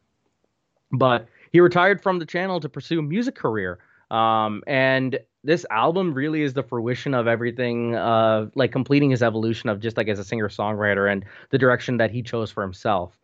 But 0.92 1.26
he 1.50 1.60
retired 1.60 2.02
from 2.02 2.18
the 2.18 2.26
channel 2.26 2.60
to 2.60 2.68
pursue 2.68 2.98
a 3.00 3.02
music 3.02 3.34
career. 3.34 3.78
Um, 4.10 4.62
and 4.66 5.18
this 5.44 5.64
album 5.70 6.12
really 6.12 6.42
is 6.42 6.52
the 6.52 6.62
fruition 6.62 7.14
of 7.14 7.26
everything, 7.26 7.94
uh, 7.94 8.46
like 8.54 8.72
completing 8.72 9.10
his 9.10 9.22
evolution 9.22 9.68
of 9.68 9.80
just 9.80 9.96
like 9.96 10.08
as 10.08 10.18
a 10.18 10.24
singer 10.24 10.48
songwriter 10.48 11.10
and 11.10 11.24
the 11.50 11.58
direction 11.58 11.96
that 11.98 12.10
he 12.10 12.22
chose 12.22 12.50
for 12.50 12.62
himself. 12.62 13.16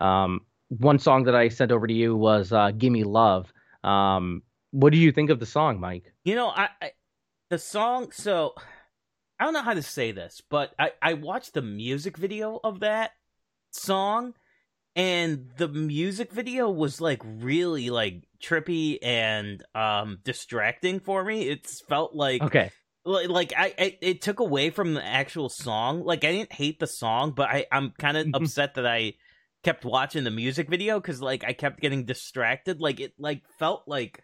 Um, 0.00 0.40
one 0.68 0.98
song 0.98 1.24
that 1.24 1.34
I 1.34 1.48
sent 1.48 1.70
over 1.70 1.86
to 1.86 1.92
you 1.92 2.16
was 2.16 2.52
uh, 2.52 2.72
"Gimme 2.72 3.04
Love." 3.04 3.52
Um, 3.84 4.42
what 4.70 4.92
do 4.92 4.98
you 4.98 5.12
think 5.12 5.30
of 5.30 5.38
the 5.38 5.46
song, 5.46 5.80
Mike? 5.80 6.12
You 6.24 6.34
know, 6.34 6.48
I, 6.48 6.68
I 6.80 6.90
the 7.50 7.58
song. 7.58 8.10
So 8.12 8.54
I 9.38 9.44
don't 9.44 9.54
know 9.54 9.62
how 9.62 9.74
to 9.74 9.82
say 9.82 10.12
this, 10.12 10.42
but 10.48 10.74
I 10.78 10.92
I 11.00 11.14
watched 11.14 11.54
the 11.54 11.62
music 11.62 12.16
video 12.16 12.58
of 12.64 12.80
that 12.80 13.12
song, 13.70 14.34
and 14.94 15.50
the 15.56 15.68
music 15.68 16.32
video 16.32 16.70
was 16.70 17.00
like 17.00 17.22
really 17.24 17.90
like 17.90 18.24
trippy 18.42 18.98
and 19.02 19.62
um 19.74 20.18
distracting 20.24 21.00
for 21.00 21.24
me. 21.24 21.48
It 21.48 21.66
felt 21.88 22.14
like 22.14 22.42
okay. 22.42 22.70
Like 23.04 23.52
I, 23.56 23.74
I, 23.76 23.98
it 24.00 24.22
took 24.22 24.38
away 24.38 24.70
from 24.70 24.94
the 24.94 25.04
actual 25.04 25.48
song. 25.48 26.04
Like 26.04 26.24
i 26.24 26.30
didn't 26.32 26.52
hate 26.52 26.78
the 26.78 26.86
song 26.86 27.32
but 27.32 27.48
i 27.48 27.66
i'm 27.72 27.92
kind 27.98 28.16
of 28.16 28.28
upset 28.34 28.74
that 28.74 28.86
i 28.86 29.14
kept 29.64 29.84
watching 29.84 30.24
the 30.24 30.30
music 30.30 30.68
video 30.68 31.00
because 31.00 31.20
like 31.20 31.44
i 31.44 31.52
kept 31.52 31.80
getting 31.80 32.04
distracted. 32.04 32.80
Like 32.80 33.00
it 33.00 33.14
like 33.18 33.42
felt 33.58 33.84
like 33.86 34.22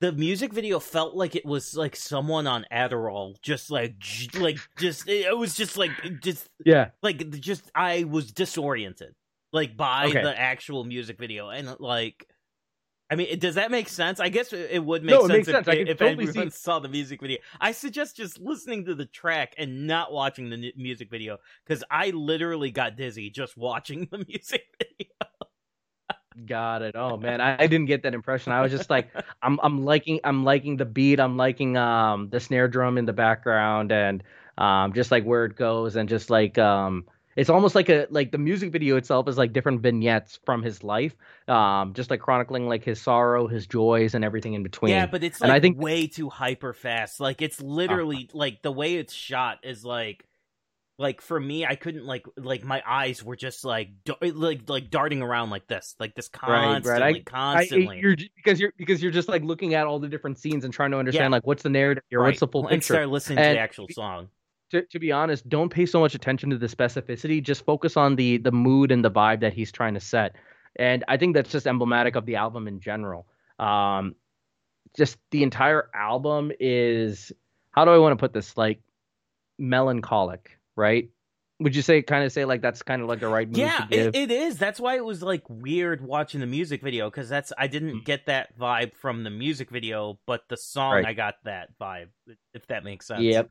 the 0.00 0.12
music 0.12 0.52
video 0.52 0.78
felt 0.78 1.14
like 1.14 1.34
it 1.34 1.44
was 1.44 1.76
like 1.76 1.96
someone 1.96 2.46
on 2.46 2.64
Adderall, 2.72 3.34
just 3.42 3.70
like, 3.70 3.94
like, 4.38 4.58
just 4.78 5.08
it 5.08 5.36
was 5.36 5.54
just 5.56 5.76
like, 5.76 5.90
just 6.22 6.48
yeah, 6.64 6.90
like 7.02 7.30
just 7.40 7.70
I 7.74 8.04
was 8.04 8.30
disoriented, 8.30 9.14
like 9.52 9.76
by 9.76 10.06
okay. 10.08 10.22
the 10.22 10.38
actual 10.38 10.84
music 10.84 11.18
video, 11.18 11.48
and 11.48 11.74
like, 11.78 12.26
I 13.10 13.14
mean, 13.14 13.38
does 13.38 13.54
that 13.54 13.70
make 13.70 13.88
sense? 13.88 14.20
I 14.20 14.28
guess 14.28 14.52
it 14.52 14.84
would 14.84 15.02
make 15.02 15.14
no, 15.14 15.26
sense 15.26 15.48
if, 15.48 15.54
sense. 15.54 15.68
if 15.68 15.98
totally 15.98 16.28
everyone 16.28 16.50
see... 16.50 16.58
saw 16.58 16.78
the 16.78 16.88
music 16.88 17.20
video. 17.20 17.38
I 17.60 17.72
suggest 17.72 18.16
just 18.16 18.38
listening 18.38 18.84
to 18.86 18.94
the 18.94 19.06
track 19.06 19.54
and 19.56 19.86
not 19.86 20.12
watching 20.12 20.50
the 20.50 20.72
music 20.76 21.10
video 21.10 21.38
because 21.66 21.82
I 21.90 22.10
literally 22.10 22.70
got 22.70 22.96
dizzy 22.96 23.30
just 23.30 23.56
watching 23.56 24.08
the 24.10 24.18
music 24.28 24.64
video. 24.78 25.08
Got 26.46 26.82
it. 26.82 26.94
Oh 26.94 27.16
man, 27.16 27.40
I, 27.40 27.54
I, 27.62 27.66
didn't 27.66 27.86
get 27.86 28.02
that 28.04 28.14
impression. 28.14 28.52
I 28.52 28.60
was 28.60 28.70
just 28.70 28.90
like, 28.90 29.10
I'm 29.42 29.58
I'm 29.62 29.84
liking 29.84 30.20
I'm 30.22 30.44
liking 30.44 30.76
the 30.76 30.84
beat. 30.84 31.18
I'm 31.18 31.36
liking 31.36 31.76
um 31.76 32.28
the 32.30 32.38
snare 32.38 32.68
drum 32.68 32.96
in 32.96 33.06
the 33.06 33.12
background 33.12 33.90
and 33.90 34.22
um 34.56 34.92
just 34.92 35.10
like 35.10 35.24
where 35.24 35.46
it 35.46 35.56
goes 35.56 35.96
and 35.96 36.08
just 36.08 36.30
like 36.30 36.56
um 36.58 37.04
it's 37.38 37.50
almost 37.50 37.76
like 37.76 37.88
a 37.88 38.08
like 38.10 38.32
the 38.32 38.38
music 38.38 38.72
video 38.72 38.96
itself 38.96 39.28
is 39.28 39.38
like 39.38 39.52
different 39.52 39.80
vignettes 39.80 40.40
from 40.44 40.60
his 40.60 40.82
life, 40.82 41.14
um, 41.46 41.94
just 41.94 42.10
like 42.10 42.18
chronicling 42.18 42.66
like 42.66 42.82
his 42.82 43.00
sorrow, 43.00 43.46
his 43.46 43.68
joys, 43.68 44.16
and 44.16 44.24
everything 44.24 44.54
in 44.54 44.64
between. 44.64 44.90
Yeah, 44.90 45.06
but 45.06 45.22
it's 45.22 45.40
like 45.40 45.46
and 45.46 45.52
I 45.52 45.60
think 45.60 45.80
way 45.80 46.08
too 46.08 46.30
hyper 46.30 46.72
fast. 46.72 47.20
Like 47.20 47.40
it's 47.40 47.60
literally 47.60 48.28
uh, 48.34 48.38
like 48.38 48.62
the 48.62 48.72
way 48.72 48.96
it's 48.96 49.14
shot 49.14 49.58
is 49.62 49.84
like 49.84 50.24
like 50.98 51.20
for 51.20 51.38
me 51.38 51.64
i 51.64 51.76
couldn't 51.76 52.04
like 52.04 52.26
like 52.36 52.64
my 52.64 52.82
eyes 52.84 53.22
were 53.22 53.36
just 53.36 53.64
like 53.64 53.90
like 54.20 54.68
like 54.68 54.90
darting 54.90 55.22
around 55.22 55.48
like 55.48 55.64
this 55.68 55.94
like 56.00 56.12
this 56.16 56.28
constantly 56.28 56.90
right, 56.90 57.00
right. 57.00 57.16
I, 57.18 57.20
constantly 57.20 57.98
I, 57.98 58.00
you're, 58.00 58.16
because 58.34 58.58
you're 58.58 58.72
because 58.76 59.00
you're 59.00 59.12
just 59.12 59.28
like 59.28 59.44
looking 59.44 59.74
at 59.74 59.86
all 59.86 60.00
the 60.00 60.08
different 60.08 60.40
scenes 60.40 60.64
and 60.64 60.74
trying 60.74 60.90
to 60.90 60.98
understand 60.98 61.30
yeah. 61.30 61.36
like 61.36 61.46
what's 61.46 61.62
the 61.62 61.68
narrative 61.68 62.02
here 62.10 62.18
right. 62.18 62.30
what's 62.30 62.40
the 62.40 62.48
full 62.48 62.64
picture 62.64 62.94
start 62.94 63.08
listening 63.10 63.38
and, 63.38 63.50
to 63.50 63.54
the 63.54 63.60
actual 63.60 63.86
song 63.92 64.28
to, 64.70 64.82
to 64.82 64.98
be 64.98 65.12
honest 65.12 65.48
don't 65.48 65.70
pay 65.70 65.86
so 65.86 66.00
much 66.00 66.14
attention 66.14 66.50
to 66.50 66.58
the 66.58 66.66
specificity 66.66 67.42
just 67.42 67.64
focus 67.64 67.96
on 67.96 68.16
the 68.16 68.38
the 68.38 68.52
mood 68.52 68.90
and 68.92 69.04
the 69.04 69.10
vibe 69.10 69.40
that 69.40 69.52
he's 69.52 69.72
trying 69.72 69.94
to 69.94 70.00
set 70.00 70.36
and 70.76 71.04
i 71.08 71.16
think 71.16 71.34
that's 71.34 71.50
just 71.50 71.66
emblematic 71.66 72.16
of 72.16 72.26
the 72.26 72.36
album 72.36 72.68
in 72.68 72.80
general 72.80 73.26
um 73.58 74.14
just 74.96 75.18
the 75.30 75.42
entire 75.42 75.88
album 75.94 76.52
is 76.60 77.32
how 77.70 77.84
do 77.84 77.90
i 77.90 77.98
want 77.98 78.12
to 78.12 78.16
put 78.16 78.32
this 78.32 78.56
like 78.56 78.80
melancholic 79.58 80.58
right? 80.78 81.10
Would 81.60 81.74
you 81.74 81.82
say 81.82 82.02
kind 82.02 82.24
of 82.24 82.30
say 82.30 82.44
like 82.44 82.62
that's 82.62 82.82
kind 82.82 83.02
of 83.02 83.08
like 83.08 83.18
the 83.18 83.26
right 83.26 83.48
move 83.48 83.58
yeah, 83.58 83.86
it, 83.90 84.14
it 84.14 84.30
is. 84.30 84.58
That's 84.58 84.78
why 84.78 84.94
it 84.94 85.04
was 85.04 85.24
like 85.24 85.42
weird 85.48 86.00
watching 86.00 86.38
the 86.38 86.46
music 86.46 86.80
video 86.80 87.10
because 87.10 87.28
that's 87.28 87.52
I 87.58 87.66
didn't 87.66 87.96
mm. 87.96 88.04
get 88.04 88.26
that 88.26 88.56
vibe 88.56 88.94
from 88.94 89.24
the 89.24 89.30
music 89.30 89.68
video, 89.68 90.20
but 90.24 90.42
the 90.48 90.56
song 90.56 90.92
right. 90.92 91.06
I 91.06 91.14
got 91.14 91.34
that 91.44 91.70
vibe. 91.80 92.10
If 92.54 92.68
that 92.68 92.84
makes 92.84 93.08
sense. 93.08 93.22
Yep. 93.22 93.50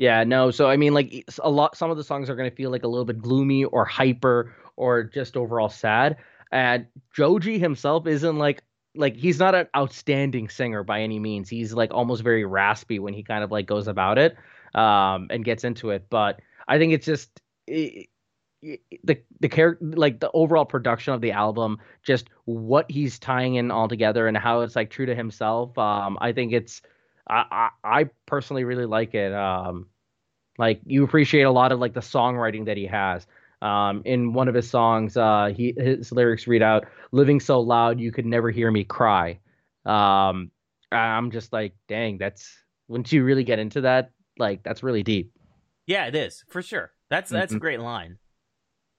Yeah, 0.00 0.24
no. 0.24 0.50
So 0.50 0.68
I 0.68 0.76
mean, 0.78 0.94
like 0.94 1.26
a 1.40 1.50
lot, 1.50 1.76
some 1.76 1.90
of 1.90 1.96
the 1.98 2.04
songs 2.04 2.30
are 2.30 2.34
going 2.36 2.48
to 2.48 2.56
feel 2.56 2.70
like 2.70 2.84
a 2.84 2.88
little 2.88 3.04
bit 3.04 3.20
gloomy 3.20 3.64
or 3.64 3.84
hyper 3.84 4.54
or 4.76 5.04
just 5.04 5.36
overall 5.36 5.68
sad. 5.68 6.16
And 6.50 6.86
Joji 7.14 7.58
himself 7.58 8.06
isn't 8.06 8.38
like 8.38 8.62
like 8.94 9.14
he's 9.16 9.38
not 9.38 9.54
an 9.54 9.68
outstanding 9.76 10.48
singer 10.48 10.82
by 10.84 11.02
any 11.02 11.18
means. 11.18 11.50
He's 11.50 11.74
like 11.74 11.92
almost 11.92 12.22
very 12.22 12.46
raspy 12.46 12.98
when 12.98 13.12
he 13.14 13.22
kind 13.22 13.44
of 13.44 13.50
like 13.52 13.66
goes 13.66 13.88
about 13.88 14.18
it 14.18 14.36
um, 14.74 15.26
and 15.30 15.44
gets 15.44 15.64
into 15.64 15.90
it. 15.90 16.06
But 16.08 16.40
I 16.66 16.78
think 16.78 16.94
it's 16.94 17.06
just 17.06 17.40
it, 17.66 18.08
the 19.04 19.22
the 19.40 19.48
character, 19.48 19.84
like 19.84 20.20
the 20.20 20.30
overall 20.32 20.64
production 20.66 21.14
of 21.14 21.20
the 21.20 21.32
album, 21.32 21.78
just 22.02 22.28
what 22.46 22.90
he's 22.90 23.18
tying 23.18 23.56
in 23.56 23.70
all 23.70 23.88
together 23.88 24.28
and 24.28 24.36
how 24.36 24.62
it's 24.62 24.76
like 24.76 24.90
true 24.90 25.06
to 25.06 25.14
himself. 25.14 25.76
Um, 25.78 26.18
I 26.20 26.32
think 26.32 26.52
it's 26.54 26.82
I, 27.28 27.70
I, 27.84 28.00
I 28.00 28.10
personally 28.26 28.64
really 28.64 28.86
like 28.86 29.14
it. 29.14 29.32
Um, 29.34 29.86
like 30.60 30.80
you 30.84 31.02
appreciate 31.02 31.42
a 31.42 31.50
lot 31.50 31.72
of 31.72 31.80
like 31.80 31.94
the 31.94 32.00
songwriting 32.00 32.66
that 32.66 32.76
he 32.76 32.86
has. 32.86 33.26
Um, 33.62 34.02
in 34.04 34.34
one 34.34 34.46
of 34.46 34.54
his 34.54 34.68
songs, 34.68 35.16
uh, 35.16 35.52
he 35.56 35.74
his 35.76 36.12
lyrics 36.12 36.46
read 36.46 36.62
out, 36.62 36.84
"Living 37.12 37.40
so 37.40 37.60
loud 37.60 37.98
you 37.98 38.12
could 38.12 38.26
never 38.26 38.50
hear 38.50 38.70
me 38.70 38.84
cry." 38.84 39.38
Um, 39.86 40.50
I'm 40.92 41.30
just 41.30 41.52
like, 41.52 41.74
dang, 41.88 42.18
that's 42.18 42.58
once 42.88 43.10
you 43.10 43.24
really 43.24 43.44
get 43.44 43.58
into 43.58 43.80
that, 43.82 44.10
like 44.38 44.62
that's 44.62 44.82
really 44.82 45.02
deep. 45.02 45.32
Yeah, 45.86 46.06
it 46.06 46.14
is 46.14 46.44
for 46.48 46.60
sure. 46.60 46.92
That's 47.08 47.30
that's 47.30 47.50
mm-hmm. 47.50 47.56
a 47.56 47.60
great 47.60 47.80
line. 47.80 48.18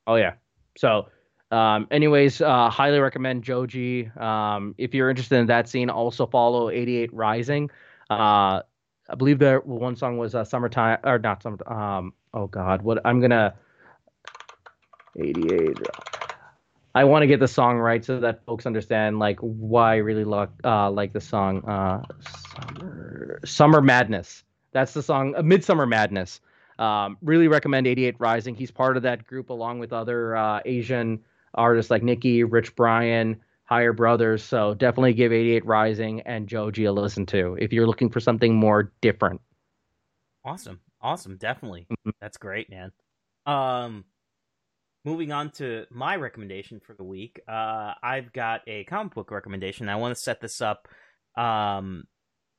Oh 0.07 0.15
yeah. 0.15 0.33
So, 0.77 1.09
um, 1.51 1.87
anyways, 1.91 2.41
uh, 2.41 2.69
highly 2.71 2.99
recommend 2.99 3.43
Joji. 3.43 4.09
Um, 4.19 4.73
if 4.79 4.95
you're 4.95 5.11
interested 5.11 5.37
in 5.37 5.45
that 5.47 5.69
scene, 5.69 5.91
also 5.91 6.25
follow 6.25 6.71
88 6.71 7.13
Rising. 7.13 7.69
Uh, 8.09 8.61
I 9.09 9.15
believe 9.15 9.39
the 9.39 9.61
one 9.63 9.95
song 9.95 10.17
was 10.17 10.35
uh, 10.35 10.43
"Summertime" 10.43 10.99
or 11.03 11.19
not 11.19 11.43
"Summer." 11.43 11.71
Um, 11.71 12.13
oh 12.33 12.47
God, 12.47 12.81
what 12.81 12.99
I'm 13.05 13.19
gonna 13.19 13.53
88. 15.19 15.77
I 16.93 17.03
want 17.05 17.23
to 17.23 17.27
get 17.27 17.39
the 17.39 17.47
song 17.47 17.77
right 17.77 18.03
so 18.03 18.19
that 18.19 18.43
folks 18.45 18.65
understand 18.65 19.19
like 19.19 19.39
why 19.39 19.93
I 19.93 19.97
really 19.97 20.25
like 20.25 20.49
uh, 20.63 20.91
like 20.91 21.13
the 21.13 21.21
song 21.21 21.63
uh, 21.65 22.01
"Summer 22.55 23.39
Summer 23.45 23.81
Madness." 23.81 24.43
That's 24.73 24.93
the 24.93 25.03
song 25.03 25.35
uh, 25.35 25.41
Midsummer 25.41 25.85
Madness. 25.85 26.41
Um, 26.79 27.17
really 27.21 27.47
recommend 27.47 27.87
88 27.87 28.15
Rising. 28.19 28.55
He's 28.55 28.71
part 28.71 28.97
of 28.97 29.03
that 29.03 29.25
group 29.27 29.49
along 29.49 29.79
with 29.79 29.93
other 29.93 30.35
uh, 30.35 30.61
Asian 30.65 31.19
artists 31.53 31.91
like 31.91 32.01
Nikki, 32.03 32.43
Rich 32.43 32.75
Brian, 32.75 33.39
Higher 33.71 33.93
Brothers. 33.93 34.43
So 34.43 34.73
definitely 34.73 35.13
give 35.13 35.31
88 35.31 35.65
Rising 35.65 36.19
and 36.21 36.45
Joji 36.45 36.83
a 36.83 36.91
listen 36.91 37.25
to 37.27 37.57
if 37.57 37.71
you're 37.71 37.87
looking 37.87 38.09
for 38.09 38.19
something 38.19 38.53
more 38.53 38.91
different. 38.99 39.39
Awesome. 40.43 40.81
Awesome. 40.99 41.37
Definitely. 41.37 41.87
Mm-hmm. 41.89 42.09
That's 42.19 42.35
great, 42.35 42.69
man. 42.69 42.91
Um, 43.45 44.03
moving 45.05 45.31
on 45.31 45.51
to 45.51 45.85
my 45.89 46.17
recommendation 46.17 46.81
for 46.85 46.93
the 46.95 47.05
week. 47.05 47.39
Uh, 47.47 47.93
I've 48.03 48.33
got 48.33 48.59
a 48.67 48.83
comic 48.83 49.13
book 49.13 49.31
recommendation. 49.31 49.87
I 49.87 49.95
want 49.95 50.17
to 50.17 50.21
set 50.21 50.41
this 50.41 50.59
up 50.59 50.89
um, 51.37 52.03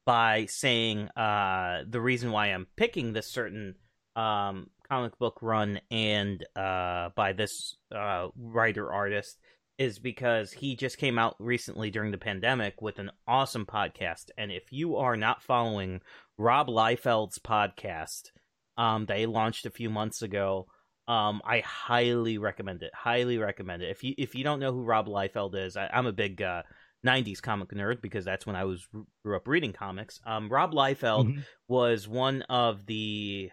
by 0.07 0.47
saying 0.47 1.11
uh, 1.11 1.83
the 1.91 2.01
reason 2.01 2.33
why 2.33 2.47
I'm 2.47 2.67
picking 2.77 3.13
this 3.13 3.31
certain 3.31 3.75
um, 4.17 4.71
comic 4.89 5.19
book 5.19 5.41
run 5.43 5.79
and 5.91 6.43
uh, 6.57 7.11
by 7.15 7.35
this 7.35 7.77
uh, 7.95 8.29
writer 8.35 8.91
artist 8.91 9.37
is 9.83 9.99
because 9.99 10.53
he 10.53 10.77
just 10.77 10.97
came 10.97 11.19
out 11.19 11.35
recently 11.41 11.91
during 11.91 12.13
the 12.13 12.19
pandemic 12.19 12.81
with 12.81 13.01
an 13.01 13.11
awesome 13.27 13.67
podcast. 13.67 14.31
And 14.39 14.53
if 14.53 14.73
you 14.73 14.97
are 14.97 15.17
not 15.17 15.43
following 15.43 16.01
Rob 16.39 16.69
Liefeld's 16.69 17.41
podcast, 17.41 18.31
um, 18.79 19.07
they 19.07 19.27
launched 19.27 19.67
a 19.67 19.71
few 19.71 19.91
months 19.91 20.23
ago. 20.23 20.69
Um, 21.09 21.43
I 21.45 21.61
highly 21.67 22.39
recommend 22.39 22.85
it. 22.85 22.93
Highly 22.95 23.39
recommend 23.39 23.83
it. 23.83 23.91
If 23.91 24.05
you 24.05 24.15
if 24.17 24.37
you 24.37 24.45
don't 24.45 24.61
know 24.61 24.73
who 24.73 24.85
Rob 24.85 25.09
Liefeld 25.09 25.57
is, 25.57 25.77
I, 25.77 25.91
am 25.93 26.07
a 26.07 26.13
big 26.13 26.41
uh, 26.41 26.63
90s 27.05 27.43
comic 27.43 27.71
nerd 27.71 28.01
because 28.01 28.25
that's 28.25 28.47
when 28.47 28.55
I 28.55 28.65
was 28.65 28.87
grew 29.25 29.37
up 29.37 29.49
reading 29.49 29.73
comics. 29.73 30.21
Um, 30.25 30.49
Rob 30.49 30.73
Liefeld 30.73 31.27
mm-hmm. 31.27 31.41
was 31.67 32.07
one 32.07 32.43
of 32.43 32.87
the 32.87 33.51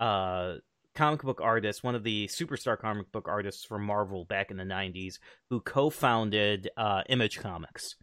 uh, 0.00 0.54
comic 0.98 1.22
book 1.22 1.40
artist, 1.40 1.84
one 1.84 1.94
of 1.94 2.02
the 2.02 2.26
superstar 2.26 2.76
comic 2.76 3.10
book 3.12 3.28
artists 3.28 3.64
from 3.64 3.84
Marvel 3.84 4.24
back 4.24 4.50
in 4.50 4.56
the 4.56 4.64
90s 4.64 5.20
who 5.48 5.60
co-founded 5.60 6.68
uh, 6.76 7.02
Image 7.08 7.38
Comics. 7.38 7.94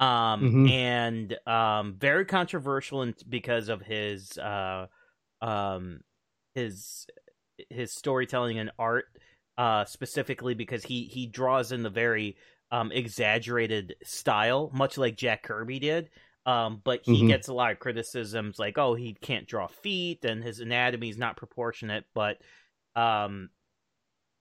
Um, 0.00 0.08
mm-hmm. 0.08 0.68
and 0.68 1.36
um, 1.48 1.96
very 1.98 2.24
controversial 2.24 3.02
in, 3.02 3.16
because 3.28 3.68
of 3.68 3.82
his 3.82 4.38
uh, 4.38 4.86
um, 5.42 6.02
his 6.54 7.08
his 7.68 7.92
storytelling 7.92 8.60
and 8.60 8.70
art 8.78 9.06
uh, 9.58 9.84
specifically 9.86 10.54
because 10.54 10.84
he 10.84 11.02
he 11.06 11.26
draws 11.26 11.72
in 11.72 11.82
the 11.82 11.90
very 11.90 12.36
um, 12.70 12.92
exaggerated 12.92 13.96
style, 14.04 14.70
much 14.72 14.98
like 14.98 15.16
Jack 15.16 15.42
Kirby 15.42 15.80
did. 15.80 16.10
Um, 16.48 16.80
but 16.82 17.00
he 17.02 17.18
mm-hmm. 17.18 17.28
gets 17.28 17.48
a 17.48 17.52
lot 17.52 17.72
of 17.72 17.78
criticisms 17.78 18.58
like, 18.58 18.78
oh, 18.78 18.94
he 18.94 19.12
can't 19.12 19.46
draw 19.46 19.66
feet 19.66 20.24
and 20.24 20.42
his 20.42 20.60
anatomy 20.60 21.10
is 21.10 21.18
not 21.18 21.36
proportionate. 21.36 22.06
But, 22.14 22.38
um, 22.96 23.50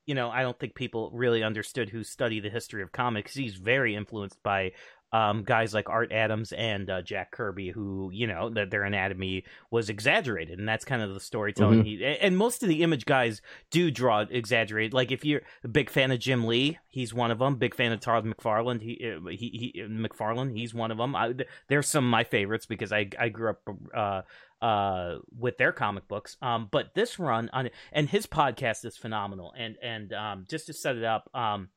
you 0.05 0.15
know, 0.15 0.29
I 0.29 0.41
don't 0.41 0.57
think 0.57 0.73
people 0.73 1.11
really 1.13 1.43
understood 1.43 1.89
who 1.89 2.05
study 2.05 2.39
the 2.39 2.49
history 2.49 2.81
of 2.81 2.93
comics. 2.93 3.33
He's 3.33 3.55
very 3.55 3.93
influenced 3.93 4.41
by 4.41 4.71
um, 5.13 5.43
guys 5.43 5.73
like 5.73 5.89
Art 5.89 6.11
Adams 6.11 6.51
and 6.51 6.89
uh, 6.89 7.01
Jack 7.01 7.31
Kirby, 7.31 7.69
who 7.71 8.09
you 8.13 8.27
know 8.27 8.49
that 8.49 8.71
their 8.71 8.83
anatomy 8.83 9.45
was 9.71 9.89
exaggerated, 9.89 10.59
and 10.59 10.67
that's 10.67 10.83
kind 10.83 11.01
of 11.01 11.13
the 11.13 11.19
storytelling. 11.19 11.79
Mm-hmm. 11.79 12.03
He, 12.03 12.17
and 12.21 12.37
most 12.37 12.61
of 12.61 12.69
the 12.69 12.83
image 12.83 13.05
guys 13.05 13.41
do 13.71 13.89
draw 13.89 14.25
exaggerated. 14.29 14.93
Like 14.93 15.11
if 15.11 15.23
you're 15.23 15.41
a 15.63 15.69
big 15.69 15.89
fan 15.89 16.11
of 16.11 16.19
Jim 16.19 16.45
Lee, 16.45 16.77
he's 16.89 17.13
one 17.13 17.31
of 17.31 17.39
them. 17.39 17.55
Big 17.55 17.73
fan 17.73 17.93
of 17.93 18.01
Todd 18.01 18.25
McFarlane, 18.25 18.81
he 18.81 19.13
uh, 19.15 19.29
he, 19.29 19.73
he 19.73 19.81
McFarlane, 19.83 20.57
he's 20.57 20.73
one 20.73 20.91
of 20.91 20.97
them. 20.97 21.15
I, 21.15 21.33
there's 21.69 21.87
some 21.87 22.05
of 22.05 22.09
my 22.11 22.25
favorites 22.25 22.65
because 22.65 22.91
I 22.91 23.09
I 23.17 23.29
grew 23.29 23.51
up. 23.51 23.61
Uh, 23.95 24.21
uh 24.59 25.19
with 25.37 25.55
their 25.59 25.71
comic 25.71 26.07
books 26.07 26.35
um 26.41 26.67
but 26.71 26.95
this 26.95 27.19
run 27.19 27.47
on 27.53 27.69
and 27.91 28.09
his 28.09 28.25
podcast 28.25 28.83
is 28.85 28.97
phenomenal 28.97 29.53
and 29.55 29.75
and 29.83 30.11
um 30.13 30.47
just 30.49 30.65
to 30.65 30.73
set 30.73 30.95
it 30.95 31.03
up 31.03 31.29
um 31.35 31.69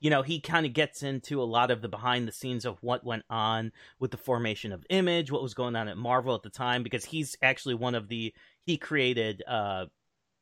you 0.00 0.10
know, 0.10 0.22
he 0.22 0.40
kind 0.40 0.66
of 0.66 0.72
gets 0.72 1.02
into 1.02 1.42
a 1.42 1.44
lot 1.44 1.70
of 1.70 1.82
the 1.82 1.88
behind 1.88 2.26
the 2.26 2.32
scenes 2.32 2.64
of 2.64 2.82
what 2.82 3.04
went 3.04 3.24
on 3.28 3.72
with 3.98 4.10
the 4.10 4.16
formation 4.16 4.72
of 4.72 4.84
Image, 4.88 5.30
what 5.30 5.42
was 5.42 5.54
going 5.54 5.76
on 5.76 5.88
at 5.88 5.96
Marvel 5.96 6.34
at 6.34 6.42
the 6.42 6.50
time, 6.50 6.82
because 6.82 7.04
he's 7.04 7.36
actually 7.42 7.74
one 7.74 7.94
of 7.94 8.08
the 8.08 8.34
he 8.64 8.76
created 8.76 9.42
uh 9.46 9.86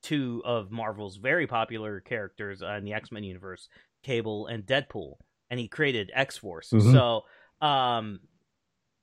two 0.02 0.42
of 0.44 0.70
Marvel's 0.70 1.16
very 1.16 1.46
popular 1.46 2.00
characters 2.00 2.62
uh, 2.62 2.74
in 2.74 2.84
the 2.84 2.92
X 2.92 3.10
Men 3.10 3.24
universe, 3.24 3.68
Cable 4.02 4.46
and 4.46 4.64
Deadpool, 4.64 5.14
and 5.50 5.58
he 5.58 5.68
created 5.68 6.10
X 6.14 6.38
Force. 6.38 6.70
Mm-hmm. 6.70 6.92
So, 6.92 7.22
um, 7.60 8.20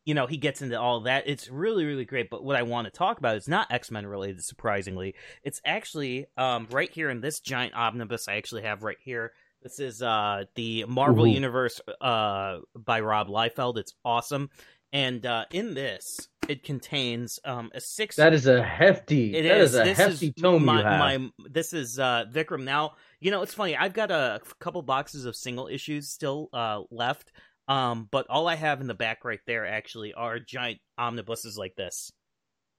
you 0.05 0.13
know, 0.13 0.27
he 0.27 0.37
gets 0.37 0.61
into 0.61 0.79
all 0.79 1.01
that. 1.01 1.23
It's 1.27 1.49
really, 1.49 1.85
really 1.85 2.05
great. 2.05 2.29
But 2.29 2.43
what 2.43 2.55
I 2.55 2.63
want 2.63 2.85
to 2.85 2.91
talk 2.91 3.17
about 3.17 3.35
is 3.35 3.47
not 3.47 3.71
X 3.71 3.91
Men 3.91 4.05
related, 4.05 4.43
surprisingly. 4.43 5.15
It's 5.43 5.61
actually 5.65 6.27
um, 6.37 6.67
right 6.71 6.91
here 6.91 7.09
in 7.09 7.21
this 7.21 7.39
giant 7.39 7.73
omnibus 7.73 8.27
I 8.27 8.35
actually 8.35 8.63
have 8.63 8.83
right 8.83 8.97
here. 9.03 9.33
This 9.65 9.79
is 9.79 10.03
uh, 10.03 10.43
the 10.53 10.85
Marvel 10.87 11.25
Ooh. 11.25 11.29
Universe 11.31 11.81
uh, 11.99 12.59
by 12.75 12.99
Rob 12.99 13.29
Liefeld. 13.29 13.79
It's 13.79 13.95
awesome. 14.05 14.51
And 14.93 15.25
uh, 15.25 15.45
in 15.51 15.73
this, 15.73 16.29
it 16.47 16.61
contains 16.63 17.39
um, 17.43 17.71
a 17.73 17.81
six. 17.81 18.15
That 18.15 18.35
is 18.35 18.45
a 18.45 18.61
hefty. 18.61 19.35
It 19.35 19.41
that 19.41 19.57
is. 19.57 19.73
is 19.73 19.79
a 19.79 19.83
This 19.85 19.97
hefty 19.97 20.27
is 20.27 20.33
tome 20.39 20.65
my, 20.65 20.77
you 20.81 20.85
have. 20.85 20.99
my 20.99 21.29
this 21.49 21.73
is 21.73 21.97
uh 21.97 22.25
Vikram. 22.31 22.63
Now 22.63 22.91
you 23.19 23.31
know 23.31 23.41
it's 23.41 23.55
funny. 23.55 23.75
I've 23.75 23.93
got 23.95 24.11
a 24.11 24.39
couple 24.59 24.83
boxes 24.83 25.25
of 25.25 25.35
single 25.35 25.65
issues 25.67 26.09
still 26.09 26.49
uh 26.53 26.81
left. 26.91 27.31
Um, 27.67 28.07
but 28.11 28.27
all 28.29 28.47
I 28.47 28.53
have 28.53 28.81
in 28.81 28.87
the 28.87 28.93
back 28.93 29.25
right 29.25 29.39
there 29.47 29.65
actually 29.65 30.13
are 30.13 30.37
giant 30.37 30.77
omnibuses 30.99 31.57
like 31.57 31.75
this 31.75 32.11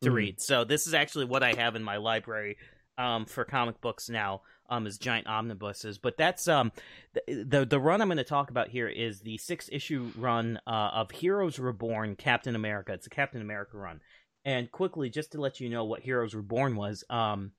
to 0.03 0.11
Mhm. 0.11 0.15
read. 0.15 0.41
So 0.41 0.63
this 0.63 0.87
is 0.87 0.95
actually 0.95 1.25
what 1.25 1.43
I 1.43 1.53
have 1.55 1.75
in 1.75 1.83
my 1.83 1.97
library 1.97 2.59
um 2.97 3.27
for 3.27 3.45
comic 3.45 3.81
books 3.81 4.09
now. 4.09 4.43
Um, 4.69 4.87
is 4.87 4.99
giant 4.99 5.27
omnibuses, 5.27 5.99
but 5.99 6.17
that's 6.17 6.49
um 6.49 6.73
the 7.15 7.45
the, 7.45 7.67
the 7.67 7.81
run 7.81 8.01
I'm 8.01 8.09
going 8.09 8.19
to 8.19 8.25
talk 8.25 8.51
about 8.51 8.69
here 8.69 8.89
is 8.89 9.21
the 9.21 9.39
six 9.39 9.69
issue 9.73 10.11
run 10.17 10.61
uh, 10.67 10.91
of 10.95 11.11
Heroes 11.11 11.59
Reborn 11.59 12.17
Captain 12.17 12.55
America. 12.55 12.93
It's 12.93 13.07
a 13.07 13.11
Captain 13.11 13.41
America 13.41 13.77
run, 13.77 14.01
and 14.45 14.71
quickly 14.71 15.11
just 15.11 15.33
to 15.33 15.41
let 15.41 15.61
you 15.61 15.69
know 15.69 15.85
what 15.85 16.01
Heroes 16.01 16.35
Reborn 16.35 16.77
was, 16.77 17.05
um, 17.11 17.53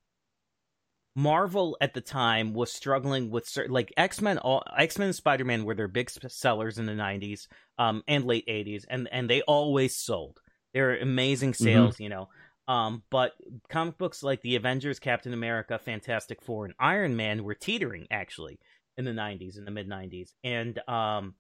Marvel 1.16 1.76
at 1.82 1.96
the 1.96 2.02
time 2.02 2.54
was 2.54 2.72
struggling 2.72 3.32
with 3.32 3.48
certain 3.48 3.74
like 3.74 3.92
X 3.98 4.22
Men. 4.22 4.38
All 4.38 4.64
X 4.78 5.00
Men 5.00 5.08
and 5.08 5.16
Spider 5.16 5.46
Man 5.46 5.66
were 5.66 5.74
their 5.74 5.88
big 5.88 6.12
sellers 6.12 6.78
in 6.78 6.86
the 6.86 6.94
'90s 6.94 7.48
um, 7.80 8.04
and 8.08 8.26
late 8.26 8.46
'80s, 8.48 8.86
and 8.88 9.10
and 9.12 9.28
they 9.28 9.42
always 9.42 9.96
sold. 9.96 10.40
They're 10.74 10.96
amazing 10.98 11.56
sales, 11.56 12.00
you 12.00 12.10
know. 12.10 12.30
Um, 12.68 13.04
but 13.10 13.34
comic 13.70 13.98
books 13.98 14.24
like 14.24 14.42
the 14.42 14.56
Avengers, 14.56 15.00
Captain 15.00 15.34
America, 15.34 15.80
Fantastic 15.80 16.42
Four, 16.42 16.66
and 16.66 16.74
Iron 16.80 17.16
Man 17.16 17.44
were 17.44 17.56
teetering 17.56 18.08
actually 18.12 18.60
in 18.98 19.06
the 19.06 19.12
'90s, 19.12 19.58
in 19.58 19.66
the 19.66 19.72
mid 19.72 19.90
'90s, 19.90 20.32
and 20.44 20.78
um, 20.90 21.36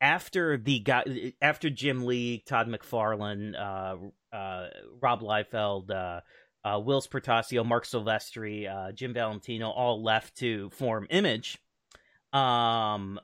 after 0.00 0.56
the 0.56 0.78
guy, 0.80 1.34
after 1.42 1.70
Jim 1.70 2.06
Lee, 2.06 2.42
Todd 2.46 2.68
McFarlane, 2.68 3.54
uh, 3.58 4.36
uh, 4.36 4.68
Rob 5.00 5.22
Liefeld, 5.22 5.90
uh, 5.90 6.20
uh, 6.64 6.78
Whilce 6.78 7.08
Portacio, 7.08 7.64
Marc 7.64 7.84
Silvestri, 7.84 8.70
uh, 8.70 8.92
Jim 8.92 9.12
Valentino 9.12 9.70
all 9.70 10.02
left 10.02 10.36
to 10.38 10.70
form 10.70 11.06
Image. 11.10 11.58
Um, 12.32 13.18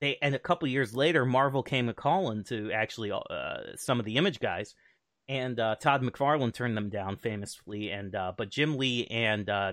they 0.00 0.18
and 0.20 0.34
a 0.34 0.38
couple 0.38 0.68
years 0.68 0.94
later, 0.94 1.24
Marvel 1.24 1.62
came 1.62 1.88
a 1.88 1.94
calling 1.94 2.44
to 2.44 2.70
actually 2.72 3.12
uh, 3.12 3.56
some 3.76 3.98
of 3.98 4.06
the 4.06 4.16
Image 4.16 4.40
guys, 4.40 4.74
and 5.28 5.58
uh, 5.58 5.76
Todd 5.76 6.02
McFarlane 6.02 6.52
turned 6.52 6.76
them 6.76 6.88
down 6.88 7.16
famously. 7.16 7.90
And 7.90 8.14
uh, 8.14 8.32
but 8.36 8.50
Jim 8.50 8.76
Lee 8.76 9.06
and 9.06 9.48
uh, 9.48 9.72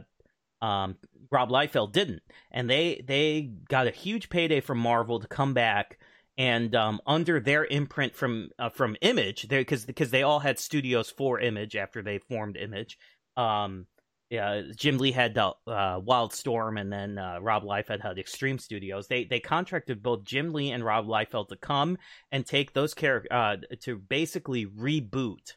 um, 0.62 0.98
Rob 1.32 1.50
Liefeld 1.50 1.92
didn't, 1.92 2.24
and 2.52 2.70
they 2.70 3.04
they 3.06 3.52
got 3.70 3.88
a 3.88 3.92
huge 3.92 4.30
payday 4.30 4.62
from 4.62 4.78
Marvel 4.78 5.20
to 5.20 5.28
come 5.28 5.54
back 5.54 6.00
and 6.38 6.76
um, 6.76 7.00
under 7.06 7.40
their 7.40 7.66
imprint 7.66 8.16
from 8.16 8.50
uh, 8.58 8.70
from 8.70 8.96
Image, 9.02 9.48
because 9.48 9.86
because 9.86 10.12
they 10.12 10.24
all 10.24 10.40
had 10.40 10.60
studios 10.60 11.10
for 11.10 11.40
Image 11.40 11.76
after 11.76 12.02
they 12.02 12.18
formed 12.18 12.58
Image. 12.58 12.98
Um, 13.36 13.88
yeah, 14.34 14.64
Jim 14.76 14.98
Lee 14.98 15.12
had 15.12 15.38
uh, 15.38 15.54
uh, 15.68 16.00
Wildstorm, 16.00 16.82
and 16.82 16.92
then 16.92 17.20
uh, 17.20 17.38
Rob 17.40 17.62
Liefeld 17.62 18.02
had 18.02 18.18
Extreme 18.18 18.58
Studios. 18.58 19.08
They 19.08 19.26
they 19.26 19.40
contracted 19.40 20.02
both 20.02 20.24
Jim 20.24 20.54
Lee 20.54 20.72
and 20.72 20.84
Rob 20.84 21.06
Liefeld 21.06 21.50
to 21.50 21.56
come 21.56 22.00
and 22.32 22.44
take 22.44 22.74
those 22.74 22.96
characters 22.96 23.30
uh, 23.30 23.58
to 23.82 24.00
basically 24.00 24.66
reboot 24.66 25.54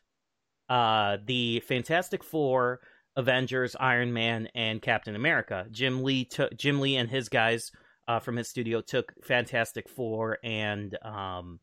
uh, 0.68 1.16
the 1.24 1.60
Fantastic 1.60 2.22
Four, 2.22 2.80
Avengers, 3.16 3.76
Iron 3.80 4.12
Man, 4.12 4.48
and 4.54 4.82
Captain 4.82 5.16
America. 5.16 5.64
Jim 5.70 6.02
Lee 6.02 6.26
took 6.26 6.54
Jim 6.54 6.78
Lee 6.78 6.96
and 6.96 7.08
his 7.08 7.30
guys 7.30 7.72
uh, 8.06 8.20
from 8.20 8.36
his 8.36 8.50
studio 8.50 8.82
took 8.82 9.10
Fantastic 9.24 9.88
Four 9.88 10.36
and 10.44 10.98
um, 11.02 11.60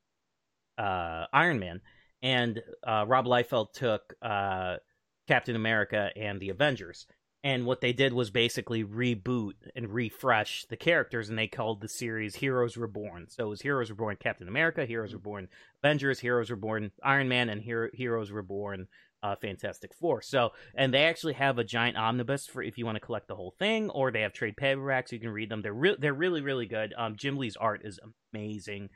uh, 0.79 1.25
Iron 1.31 1.59
Man, 1.59 1.79
and 2.23 2.59
uh, 2.83 3.05
Rob 3.07 3.27
Liefeld 3.27 3.73
took 3.73 4.01
uh, 4.19 4.77
Captain 5.27 5.55
America 5.55 6.09
and 6.15 6.39
the 6.39 6.49
Avengers. 6.49 7.05
And 7.45 7.65
what 7.65 7.81
they 7.81 7.91
did 7.91 8.13
was 8.13 8.29
basically 8.29 8.85
reboot 8.85 9.55
and 9.75 9.93
refresh 9.93 10.65
the 10.69 10.77
characters, 10.77 11.27
and 11.27 11.37
they 11.37 11.47
called 11.47 11.81
the 11.81 11.89
series 11.89 12.35
Heroes 12.35 12.77
Reborn. 12.77 13.27
So 13.27 13.47
it 13.47 13.49
was 13.49 13.61
Heroes 13.61 13.89
Reborn 13.89 14.15
Captain 14.17 14.47
America, 14.47 14.85
Heroes 14.85 15.13
Reborn 15.13 15.49
Avengers, 15.83 16.21
Heroes 16.21 16.49
Reborn 16.49 16.91
Iron 17.03 17.27
Man, 17.27 17.49
and 17.49 17.61
Hero- 17.61 17.89
Heroes 17.93 18.31
Reborn 18.31 18.87
uh, 19.23 19.35
Fantastic 19.41 19.93
Four. 19.93 20.21
So, 20.21 20.51
and 20.73 20.93
they 20.93 21.03
actually 21.03 21.33
have 21.33 21.57
a 21.57 21.65
giant 21.65 21.97
omnibus 21.97 22.47
for 22.47 22.63
if 22.63 22.77
you 22.77 22.85
want 22.85 22.95
to 22.95 23.05
collect 23.05 23.27
the 23.27 23.35
whole 23.35 23.55
thing, 23.59 23.89
or 23.89 24.09
they 24.09 24.21
have 24.21 24.33
trade 24.33 24.55
paperbacks. 24.55 25.11
You 25.11 25.19
can 25.19 25.29
read 25.29 25.49
them. 25.49 25.61
They're 25.61 25.73
re- 25.73 25.97
they're 25.99 26.13
really 26.13 26.41
really 26.41 26.65
good. 26.65 26.93
Um, 26.97 27.17
Jim 27.17 27.37
Lee's 27.37 27.57
art 27.57 27.81
is 27.83 27.99
amazing. 28.33 28.89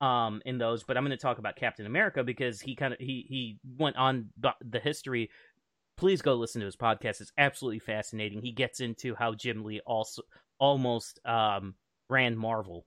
Um, 0.00 0.42
in 0.44 0.58
those, 0.58 0.82
but 0.82 0.98
I'm 0.98 1.04
going 1.04 1.16
to 1.16 1.22
talk 1.22 1.38
about 1.38 1.56
Captain 1.56 1.86
America 1.86 2.24
because 2.24 2.60
he 2.60 2.74
kind 2.74 2.92
of 2.92 2.98
he 2.98 3.24
he 3.28 3.58
went 3.78 3.96
on 3.96 4.30
the, 4.38 4.50
the 4.60 4.80
history. 4.80 5.30
Please 5.96 6.22
go 6.22 6.34
listen 6.34 6.60
to 6.60 6.66
his 6.66 6.76
podcast. 6.76 7.20
It's 7.20 7.32
absolutely 7.38 7.78
fascinating. 7.78 8.42
He 8.42 8.52
gets 8.52 8.80
into 8.80 9.14
how 9.14 9.34
Jim 9.34 9.64
Lee 9.64 9.80
also 9.86 10.22
almost 10.58 11.20
um 11.24 11.74
ran 12.08 12.36
Marvel 12.36 12.86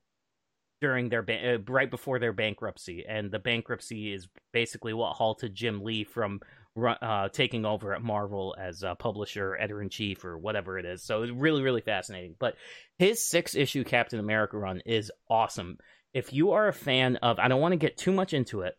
during 0.80 1.10
their 1.10 1.24
ba- 1.24 1.56
uh, 1.56 1.58
right 1.68 1.90
before 1.90 2.20
their 2.20 2.34
bankruptcy, 2.34 3.06
and 3.08 3.32
the 3.32 3.40
bankruptcy 3.40 4.14
is 4.14 4.28
basically 4.54 4.94
what 4.94 5.14
halted 5.14 5.56
Jim 5.56 5.84
Lee 5.84 6.04
from 6.04 6.40
uh, 6.78 7.30
taking 7.30 7.66
over 7.66 7.94
at 7.94 8.02
Marvel 8.04 8.56
as 8.60 8.84
a 8.84 8.96
publisher, 8.96 9.58
editor 9.60 9.82
in 9.82 9.90
chief, 9.90 10.24
or 10.24 10.38
whatever 10.38 10.78
it 10.78 10.86
is. 10.86 11.04
So 11.04 11.24
it's 11.24 11.32
really, 11.32 11.64
really 11.64 11.82
fascinating. 11.82 12.36
But 12.40 12.56
his 13.00 13.26
six 13.26 13.56
issue 13.56 13.84
Captain 13.84 14.20
America 14.20 14.58
run 14.58 14.82
is 14.86 15.12
awesome. 15.30 15.78
If 16.14 16.34
you 16.34 16.52
are 16.52 16.68
a 16.68 16.74
fan 16.74 17.16
of, 17.18 17.40
I 17.40 17.48
don't 17.48 17.62
want 17.62 17.74
to 17.74 17.78
get 17.78 17.98
too 17.98 18.12
much 18.12 18.34
into 18.34 18.62
it 18.62 18.76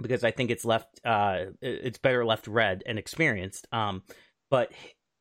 because 0.00 0.24
I 0.24 0.30
think 0.30 0.50
it's 0.50 0.64
left, 0.64 1.00
uh, 1.04 1.46
it's 1.60 1.98
better 1.98 2.24
left 2.24 2.46
read 2.46 2.82
and 2.86 2.98
experienced. 2.98 3.66
Um, 3.72 4.02
but 4.50 4.72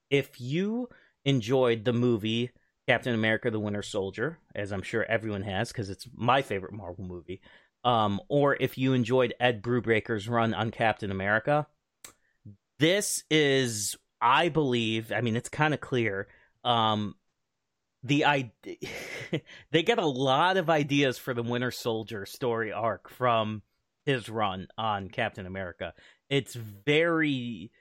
if 0.09 0.39
you 0.39 0.89
enjoyed 1.23 1.85
the 1.85 1.93
movie 1.93 2.51
Captain 2.87 3.15
America: 3.15 3.49
The 3.49 3.59
Winter 3.59 3.81
Soldier, 3.81 4.37
as 4.53 4.71
I'm 4.71 4.83
sure 4.83 5.03
everyone 5.03 5.41
has, 5.43 5.71
because 5.71 5.89
it's 5.89 6.07
my 6.13 6.41
favorite 6.41 6.73
Marvel 6.73 7.05
movie. 7.05 7.41
Um, 7.83 8.19
or 8.29 8.55
if 8.59 8.77
you 8.77 8.93
enjoyed 8.93 9.33
Ed 9.39 9.61
Brubaker's 9.61 10.27
run 10.27 10.53
on 10.53 10.71
Captain 10.71 11.11
America, 11.11 11.67
this 12.79 13.23
is, 13.29 13.95
I 14.19 14.49
believe, 14.49 15.11
I 15.11 15.21
mean, 15.21 15.35
it's 15.35 15.49
kind 15.49 15.73
of 15.73 15.81
clear. 15.81 16.27
Um, 16.63 17.15
the 18.03 18.25
I 18.25 18.51
they 19.71 19.83
get 19.83 19.99
a 19.99 20.05
lot 20.05 20.57
of 20.57 20.69
ideas 20.69 21.17
for 21.17 21.33
the 21.33 21.43
Winter 21.43 21.71
Soldier 21.71 22.25
story 22.25 22.71
arc 22.71 23.09
from 23.09 23.63
his 24.05 24.29
run 24.29 24.67
on 24.77 25.09
Captain 25.09 25.45
America. 25.45 25.93
It's 26.29 26.53
very 26.53 27.71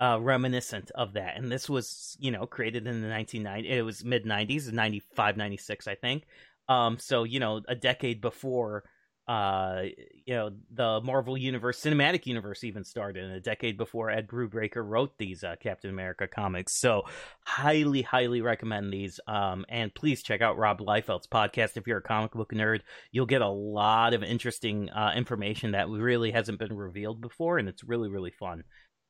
uh, 0.00 0.18
reminiscent 0.20 0.90
of 0.94 1.14
that. 1.14 1.36
And 1.36 1.50
this 1.50 1.68
was, 1.68 2.16
you 2.20 2.30
know, 2.30 2.46
created 2.46 2.86
in 2.86 3.02
the 3.02 3.08
1990s. 3.08 3.70
It 3.70 3.82
was 3.82 4.04
mid 4.04 4.24
90s, 4.24 4.72
95, 4.72 5.36
96, 5.36 5.88
I 5.88 5.94
think. 5.94 6.24
Um, 6.68 6.98
so, 6.98 7.24
you 7.24 7.40
know, 7.40 7.60
a 7.68 7.74
decade 7.74 8.20
before, 8.20 8.84
uh, 9.32 9.84
you 10.26 10.34
know, 10.34 10.50
the 10.70 11.00
Marvel 11.02 11.38
Universe, 11.38 11.80
Cinematic 11.80 12.26
Universe 12.26 12.64
even 12.64 12.84
started, 12.84 13.30
a 13.30 13.40
decade 13.40 13.78
before 13.78 14.10
Ed 14.10 14.28
Brubaker 14.28 14.86
wrote 14.86 15.16
these 15.16 15.42
uh, 15.42 15.56
Captain 15.58 15.88
America 15.88 16.28
comics. 16.28 16.78
So, 16.78 17.04
highly, 17.46 18.02
highly 18.02 18.42
recommend 18.42 18.92
these. 18.92 19.20
Um, 19.26 19.64
and 19.70 19.94
please 19.94 20.22
check 20.22 20.42
out 20.42 20.58
Rob 20.58 20.80
Liefeld's 20.80 21.28
podcast 21.28 21.78
if 21.78 21.86
you're 21.86 21.98
a 21.98 22.02
comic 22.02 22.32
book 22.32 22.52
nerd. 22.52 22.80
You'll 23.10 23.24
get 23.24 23.40
a 23.40 23.48
lot 23.48 24.12
of 24.12 24.22
interesting 24.22 24.90
uh, 24.90 25.14
information 25.16 25.70
that 25.72 25.88
really 25.88 26.30
hasn't 26.32 26.58
been 26.58 26.76
revealed 26.76 27.22
before, 27.22 27.56
and 27.56 27.70
it's 27.70 27.82
really, 27.82 28.10
really 28.10 28.32
fun. 28.32 28.64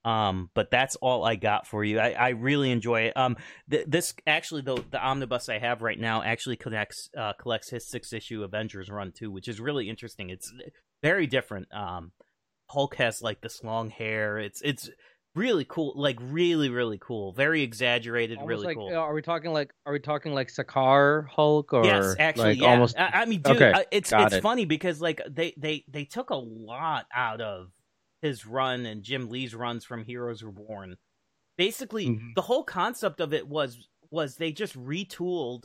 Um, 0.04 0.50
but 0.54 0.70
that's 0.70 0.96
all 0.96 1.24
I 1.24 1.36
got 1.36 1.66
for 1.66 1.84
you. 1.84 2.00
I, 2.00 2.10
I 2.10 2.28
really 2.30 2.70
enjoy 2.70 3.02
it. 3.02 3.16
Um, 3.16 3.36
th- 3.70 3.86
this 3.86 4.14
actually 4.26 4.62
the 4.62 4.82
the 4.90 5.00
omnibus 5.00 5.48
I 5.48 5.58
have 5.58 5.80
right 5.80 5.98
now 5.98 6.22
actually 6.22 6.56
connects 6.56 7.08
uh, 7.16 7.34
collects 7.34 7.70
his 7.70 7.88
six 7.88 8.12
issue 8.12 8.42
Avengers 8.42 8.90
run 8.90 9.12
too, 9.12 9.30
which 9.30 9.46
is 9.46 9.60
really 9.60 9.88
interesting. 9.88 10.30
It's 10.30 10.52
very 11.02 11.26
different. 11.26 11.68
Um, 11.72 12.12
Hulk 12.68 12.96
has 12.96 13.22
like 13.22 13.42
this 13.42 13.62
long 13.62 13.90
hair. 13.90 14.38
It's 14.38 14.60
it's 14.62 14.90
really 15.34 15.64
cool, 15.64 15.92
like 15.96 16.18
really 16.20 16.68
really 16.68 16.98
cool, 17.00 17.32
very 17.32 17.62
exaggerated, 17.62 18.38
Almost 18.38 18.48
really 18.48 18.66
like, 18.66 18.76
cool. 18.76 18.88
uh, 18.88 18.98
Are 18.98 19.14
we 19.14 19.22
talking 19.22 19.52
like? 19.52 19.72
Are 19.86 19.92
we 19.92 20.00
talking 20.00 20.34
like 20.34 20.48
Sakaar 20.48 21.28
Hulk 21.28 21.72
or? 21.72 21.84
yes, 21.84 22.16
actually, 22.18 22.54
like 22.54 22.60
yeah. 22.60 22.70
almost. 22.70 22.98
I, 22.98 23.10
I 23.14 23.24
mean, 23.26 23.40
dude, 23.42 23.56
Okay, 23.56 23.72
uh, 23.72 23.82
it's 23.92 24.12
it's 24.12 24.34
it. 24.34 24.42
funny 24.42 24.64
because 24.64 25.00
like 25.00 25.20
they 25.30 25.54
they 25.56 25.84
they 25.88 26.04
took 26.06 26.30
a 26.30 26.34
lot 26.36 27.06
out 27.14 27.40
of 27.40 27.68
his 28.22 28.46
run 28.46 28.86
and 28.86 29.02
Jim 29.02 29.28
Lee's 29.28 29.54
runs 29.54 29.84
from 29.84 30.04
Heroes 30.04 30.42
Reborn. 30.42 30.96
Basically, 31.58 32.06
Mhm. 32.06 32.34
the 32.34 32.42
whole 32.42 32.64
concept 32.64 33.20
of 33.20 33.34
it 33.34 33.46
was 33.46 33.88
was 34.10 34.36
they 34.36 34.52
just 34.52 34.74
retooled 34.76 35.64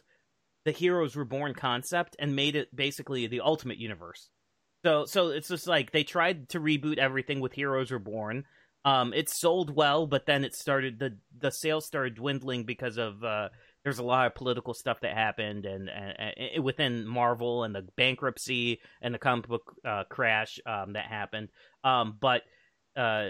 the 0.65 0.71
Heroes 0.71 1.15
Reborn 1.15 1.53
concept 1.53 2.15
and 2.19 2.35
made 2.35 2.55
it 2.55 2.73
basically 2.75 3.27
the 3.27 3.41
ultimate 3.41 3.77
universe. 3.77 4.29
So 4.85 5.05
so 5.05 5.29
it's 5.29 5.47
just 5.47 5.67
like 5.67 5.91
they 5.91 6.03
tried 6.03 6.49
to 6.49 6.59
reboot 6.59 6.97
everything 6.97 7.39
with 7.39 7.53
Heroes 7.53 7.91
Reborn. 7.91 8.45
Um, 8.85 9.13
it 9.13 9.29
sold 9.29 9.75
well, 9.75 10.07
but 10.07 10.25
then 10.25 10.43
it 10.43 10.55
started 10.55 10.99
the 10.99 11.17
the 11.37 11.51
sales 11.51 11.85
started 11.85 12.15
dwindling 12.15 12.63
because 12.65 12.97
of 12.97 13.23
uh, 13.23 13.49
there's 13.87 13.99
a 13.99 14.03
lot 14.03 14.27
of 14.27 14.35
political 14.35 14.73
stuff 14.73 14.99
that 14.99 15.13
happened 15.13 15.65
and, 15.65 15.87
and, 15.87 16.33
and 16.37 16.61
within 16.61 17.07
Marvel 17.07 17.63
and 17.63 17.73
the 17.73 17.83
bankruptcy 17.95 18.81
and 19.01 19.13
the 19.13 19.17
comic 19.17 19.47
book 19.47 19.75
uh, 19.87 20.03
crash 20.09 20.59
um, 20.65 20.91
that 20.91 21.05
happened. 21.05 21.47
Um, 21.85 22.17
but 22.19 22.41
uh, 22.97 23.29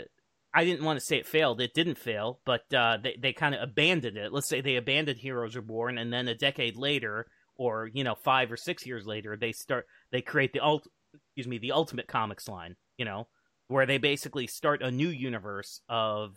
I 0.51 0.65
didn't 0.65 0.83
want 0.83 0.99
to 0.99 1.05
say 1.05 1.17
it 1.17 1.27
failed. 1.27 1.61
It 1.61 1.75
didn't 1.75 1.99
fail, 1.99 2.39
but 2.43 2.73
uh, 2.73 2.97
they 3.03 3.19
they 3.21 3.33
kind 3.33 3.53
of 3.53 3.61
abandoned 3.61 4.17
it. 4.17 4.33
Let's 4.33 4.49
say 4.49 4.61
they 4.61 4.77
abandoned 4.77 5.19
Heroes 5.19 5.55
Reborn, 5.55 5.99
and 5.99 6.11
then 6.11 6.27
a 6.27 6.33
decade 6.33 6.75
later, 6.75 7.27
or 7.55 7.87
you 7.93 8.03
know, 8.03 8.15
five 8.15 8.51
or 8.51 8.57
six 8.57 8.83
years 8.83 9.05
later, 9.05 9.37
they 9.37 9.51
start 9.51 9.85
they 10.11 10.23
create 10.23 10.53
the 10.53 10.61
ult 10.61 10.87
excuse 11.13 11.47
me 11.47 11.59
the 11.59 11.73
Ultimate 11.73 12.07
Comics 12.07 12.47
line. 12.47 12.77
You 12.97 13.05
know, 13.05 13.27
where 13.67 13.85
they 13.85 13.99
basically 13.99 14.47
start 14.47 14.81
a 14.81 14.89
new 14.89 15.09
universe 15.09 15.81
of 15.87 16.35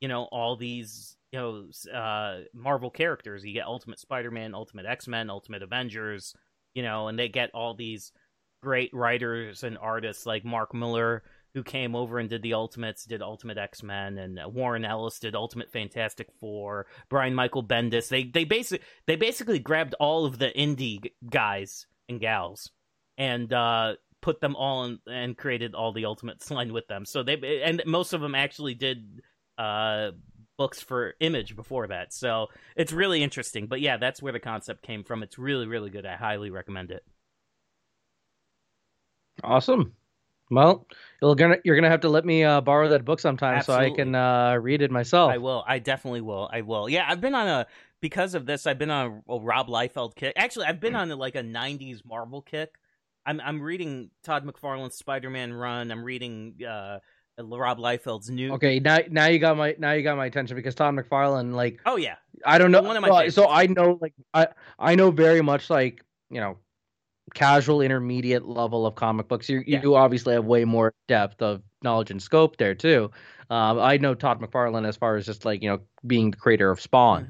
you 0.00 0.08
know 0.08 0.24
all 0.24 0.56
these 0.56 1.16
you 1.32 1.38
know 1.38 1.64
uh, 1.92 2.40
Marvel 2.54 2.90
characters. 2.90 3.44
You 3.44 3.54
get 3.54 3.66
Ultimate 3.66 3.98
Spider-Man, 3.98 4.54
Ultimate 4.54 4.86
X-Men, 4.86 5.30
Ultimate 5.30 5.62
Avengers, 5.62 6.34
you 6.74 6.82
know, 6.82 7.08
and 7.08 7.18
they 7.18 7.28
get 7.28 7.50
all 7.54 7.74
these 7.74 8.12
great 8.62 8.90
writers 8.92 9.62
and 9.64 9.78
artists 9.78 10.26
like 10.26 10.44
Mark 10.44 10.74
Millar, 10.74 11.22
who 11.54 11.62
came 11.62 11.96
over 11.96 12.18
and 12.18 12.28
did 12.28 12.42
the 12.42 12.54
Ultimates, 12.54 13.04
did 13.04 13.22
Ultimate 13.22 13.58
X 13.58 13.82
Men, 13.82 14.18
and 14.18 14.38
uh, 14.38 14.48
Warren 14.48 14.84
Ellis 14.84 15.18
did 15.18 15.34
Ultimate 15.34 15.72
Fantastic 15.72 16.28
Four. 16.38 16.86
Brian 17.08 17.34
Michael 17.34 17.64
Bendis. 17.64 18.08
They 18.08 18.24
they 18.24 18.44
basically 18.44 18.84
they 19.06 19.16
basically 19.16 19.58
grabbed 19.58 19.94
all 19.98 20.24
of 20.26 20.38
the 20.38 20.50
indie 20.56 21.12
guys 21.28 21.86
and 22.08 22.20
gals 22.20 22.70
and 23.18 23.52
uh, 23.52 23.94
put 24.20 24.40
them 24.40 24.54
all 24.56 24.84
in 24.84 24.98
and 25.06 25.36
created 25.36 25.74
all 25.74 25.92
the 25.92 26.04
Ultimates 26.04 26.50
line 26.50 26.72
with 26.72 26.86
them. 26.86 27.04
So 27.04 27.22
they 27.22 27.62
and 27.64 27.82
most 27.86 28.12
of 28.12 28.20
them 28.20 28.34
actually 28.34 28.74
did 28.74 29.20
uh, 29.58 30.10
books 30.60 30.82
for 30.82 31.14
Image 31.20 31.56
before 31.56 31.86
that. 31.86 32.12
So 32.12 32.48
it's 32.76 32.92
really 32.92 33.22
interesting. 33.22 33.66
But 33.66 33.80
yeah, 33.80 33.96
that's 33.96 34.20
where 34.20 34.34
the 34.34 34.38
concept 34.38 34.82
came 34.82 35.04
from. 35.04 35.22
It's 35.22 35.38
really 35.38 35.66
really 35.66 35.88
good. 35.88 36.04
I 36.04 36.16
highly 36.16 36.50
recommend 36.50 36.90
it. 36.90 37.02
Awesome. 39.42 39.94
Well, 40.50 40.86
you're 41.22 41.34
gonna 41.34 41.56
you're 41.64 41.76
gonna 41.76 41.88
have 41.88 42.02
to 42.02 42.10
let 42.10 42.26
me 42.26 42.44
uh, 42.44 42.60
borrow 42.60 42.90
that 42.90 43.06
book 43.06 43.20
sometime 43.20 43.56
Absolutely. 43.56 43.88
so 43.88 43.92
I 43.94 43.96
can 43.96 44.14
uh, 44.14 44.56
read 44.56 44.82
it 44.82 44.90
myself. 44.90 45.30
I 45.30 45.38
will. 45.38 45.64
I 45.66 45.78
definitely 45.78 46.20
will. 46.20 46.50
I 46.52 46.60
will. 46.60 46.90
Yeah, 46.90 47.06
I've 47.08 47.22
been 47.22 47.34
on 47.34 47.48
a 47.48 47.66
because 48.02 48.34
of 48.34 48.44
this. 48.44 48.66
I've 48.66 48.78
been 48.78 48.90
on 48.90 49.22
a, 49.26 49.32
a 49.32 49.40
Rob 49.40 49.68
Liefeld 49.68 50.14
kick. 50.14 50.34
Actually, 50.36 50.66
I've 50.66 50.80
been 50.80 50.94
on 50.94 51.10
a, 51.10 51.16
like 51.16 51.36
a 51.36 51.42
'90s 51.42 52.04
Marvel 52.04 52.42
kick. 52.42 52.74
I'm 53.24 53.40
I'm 53.40 53.62
reading 53.62 54.10
Todd 54.24 54.44
McFarlane's 54.44 54.96
Spider-Man 54.96 55.54
run. 55.54 55.90
I'm 55.90 56.04
reading 56.04 56.56
uh, 56.68 56.98
Rob 57.38 57.78
Liefeld's 57.78 58.30
new. 58.30 58.52
Okay, 58.54 58.80
now 58.80 58.98
now 59.10 59.26
you 59.26 59.38
got 59.38 59.56
my 59.56 59.74
now 59.78 59.92
you 59.92 60.02
got 60.02 60.16
my 60.16 60.26
attention 60.26 60.56
because 60.56 60.74
Todd 60.74 60.94
McFarlane, 60.94 61.54
like, 61.54 61.80
oh 61.86 61.96
yeah, 61.96 62.16
I 62.44 62.58
don't 62.58 62.70
know. 62.70 62.82
One 62.82 62.96
of 62.96 63.02
my 63.02 63.08
well, 63.08 63.30
so 63.30 63.48
I 63.48 63.66
know 63.66 63.98
like 64.00 64.14
I 64.34 64.48
I 64.78 64.94
know 64.94 65.10
very 65.10 65.42
much 65.42 65.70
like 65.70 66.04
you 66.30 66.40
know 66.40 66.58
casual 67.34 67.80
intermediate 67.80 68.44
level 68.44 68.86
of 68.86 68.94
comic 68.94 69.28
books. 69.28 69.48
You 69.48 69.62
Yeah. 69.66 69.80
you 69.82 69.94
obviously 69.94 70.34
have 70.34 70.44
way 70.44 70.64
more 70.64 70.92
depth 71.08 71.40
of 71.42 71.62
knowledge 71.82 72.10
and 72.10 72.20
scope 72.22 72.56
there 72.56 72.74
too. 72.74 73.10
Um, 73.50 73.78
I 73.78 73.96
know 73.96 74.14
Todd 74.14 74.40
McFarlane 74.40 74.86
as 74.86 74.96
far 74.96 75.16
as 75.16 75.26
just 75.26 75.44
like 75.44 75.62
you 75.62 75.70
know 75.70 75.80
being 76.06 76.30
the 76.30 76.36
creator 76.36 76.70
of 76.70 76.80
Spawn, 76.80 77.26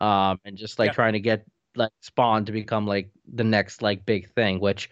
Mhm. 0.00 0.06
um, 0.06 0.40
and 0.44 0.56
just 0.56 0.78
like 0.78 0.88
Yep. 0.88 0.94
trying 0.94 1.12
to 1.14 1.20
get 1.20 1.44
like 1.76 1.92
Spawn 2.00 2.44
to 2.46 2.52
become 2.52 2.86
like 2.86 3.10
the 3.32 3.44
next 3.44 3.80
like 3.82 4.04
big 4.04 4.28
thing, 4.34 4.60
which 4.60 4.90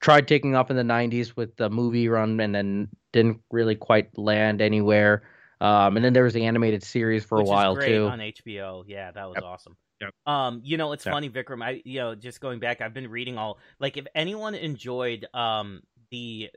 tried 0.00 0.26
taking 0.28 0.54
off 0.54 0.70
in 0.70 0.76
the 0.76 0.84
'90s 0.84 1.36
with 1.36 1.54
the 1.56 1.68
movie 1.70 2.08
run, 2.08 2.38
and 2.40 2.54
then 2.54 2.88
didn't 3.12 3.40
really 3.50 3.74
quite 3.76 4.16
land 4.18 4.60
anywhere. 4.60 5.22
Um, 5.60 5.96
and 5.96 6.04
then 6.04 6.12
there 6.12 6.24
was 6.24 6.34
the 6.34 6.44
animated 6.46 6.82
series 6.82 7.24
for 7.24 7.38
Which 7.38 7.46
a 7.46 7.50
while 7.50 7.72
is 7.72 7.78
great 7.78 7.88
too. 7.88 8.06
on 8.06 8.18
HBO. 8.20 8.84
Yeah, 8.86 9.10
that 9.12 9.28
was 9.28 9.36
Yep. 9.36 9.44
awesome. 9.44 9.76
Yep. 10.00 10.14
Um, 10.26 10.60
you 10.64 10.76
know, 10.76 10.92
it's 10.92 11.06
Yep. 11.06 11.12
funny, 11.12 11.30
Vikram. 11.30 11.62
I, 11.64 11.82
you 11.84 12.00
know, 12.00 12.14
just 12.16 12.40
going 12.40 12.58
back, 12.58 12.80
I've 12.80 12.94
been 12.94 13.08
reading 13.10 13.38
all 13.38 13.58
like 13.78 13.96
if 13.96 14.06
anyone 14.14 14.54
enjoyed 14.56 15.26
um 15.34 15.82
the 16.10 16.50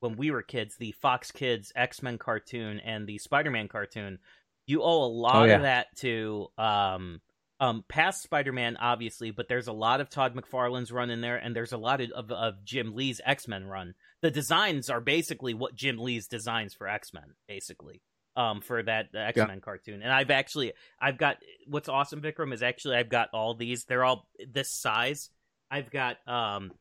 when 0.00 0.16
we 0.16 0.30
were 0.30 0.42
kids, 0.42 0.76
the 0.76 0.92
Fox 0.92 1.30
Kids 1.30 1.72
X 1.76 2.02
Men 2.02 2.18
cartoon 2.18 2.80
and 2.80 3.06
the 3.06 3.18
Spider 3.18 3.50
Man 3.50 3.68
cartoon, 3.68 4.18
you 4.66 4.82
owe 4.82 5.04
a 5.04 5.08
lot 5.08 5.36
Oh, 5.36 5.44
yeah. 5.44 5.56
of 5.56 5.62
that 5.62 5.86
to 5.98 6.48
um 6.58 7.20
um 7.60 7.84
past 7.88 8.22
Spider 8.22 8.52
Man, 8.52 8.76
obviously, 8.76 9.30
but 9.30 9.46
there's 9.48 9.68
a 9.68 9.72
lot 9.72 10.00
of 10.00 10.10
Todd 10.10 10.34
McFarlane's 10.34 10.90
run 10.90 11.10
in 11.10 11.20
there, 11.20 11.36
and 11.36 11.54
there's 11.54 11.72
a 11.72 11.78
lot 11.78 12.00
of 12.00 12.10
of, 12.10 12.30
of 12.32 12.64
Jim 12.64 12.94
Lee's 12.96 13.20
X 13.24 13.46
Men 13.46 13.66
run. 13.66 13.94
The 14.22 14.30
designs 14.30 14.90
are 14.90 15.00
basically 15.00 15.54
what 15.54 15.74
Jim 15.74 15.98
Lee's 15.98 16.26
designs 16.26 16.74
for 16.74 16.88
X 16.88 17.12
Men, 17.12 17.34
basically 17.46 18.02
um 18.36 18.60
for 18.60 18.82
that 18.82 19.06
X 19.14 19.36
Men 19.46 19.60
cartoon. 19.60 20.02
And 20.02 20.12
I've 20.12 20.30
actually 20.30 20.72
I've 21.00 21.18
got 21.18 21.36
what's 21.66 21.88
awesome, 21.88 22.20
Vikram, 22.22 22.52
is 22.52 22.62
actually 22.62 22.96
I've 22.96 23.08
got 23.08 23.28
all 23.32 23.54
these. 23.54 23.84
They're 23.84 24.04
all 24.04 24.28
this 24.52 24.70
size. 24.72 25.30
I've 25.70 25.90
got 25.90 26.16
um 26.28 26.72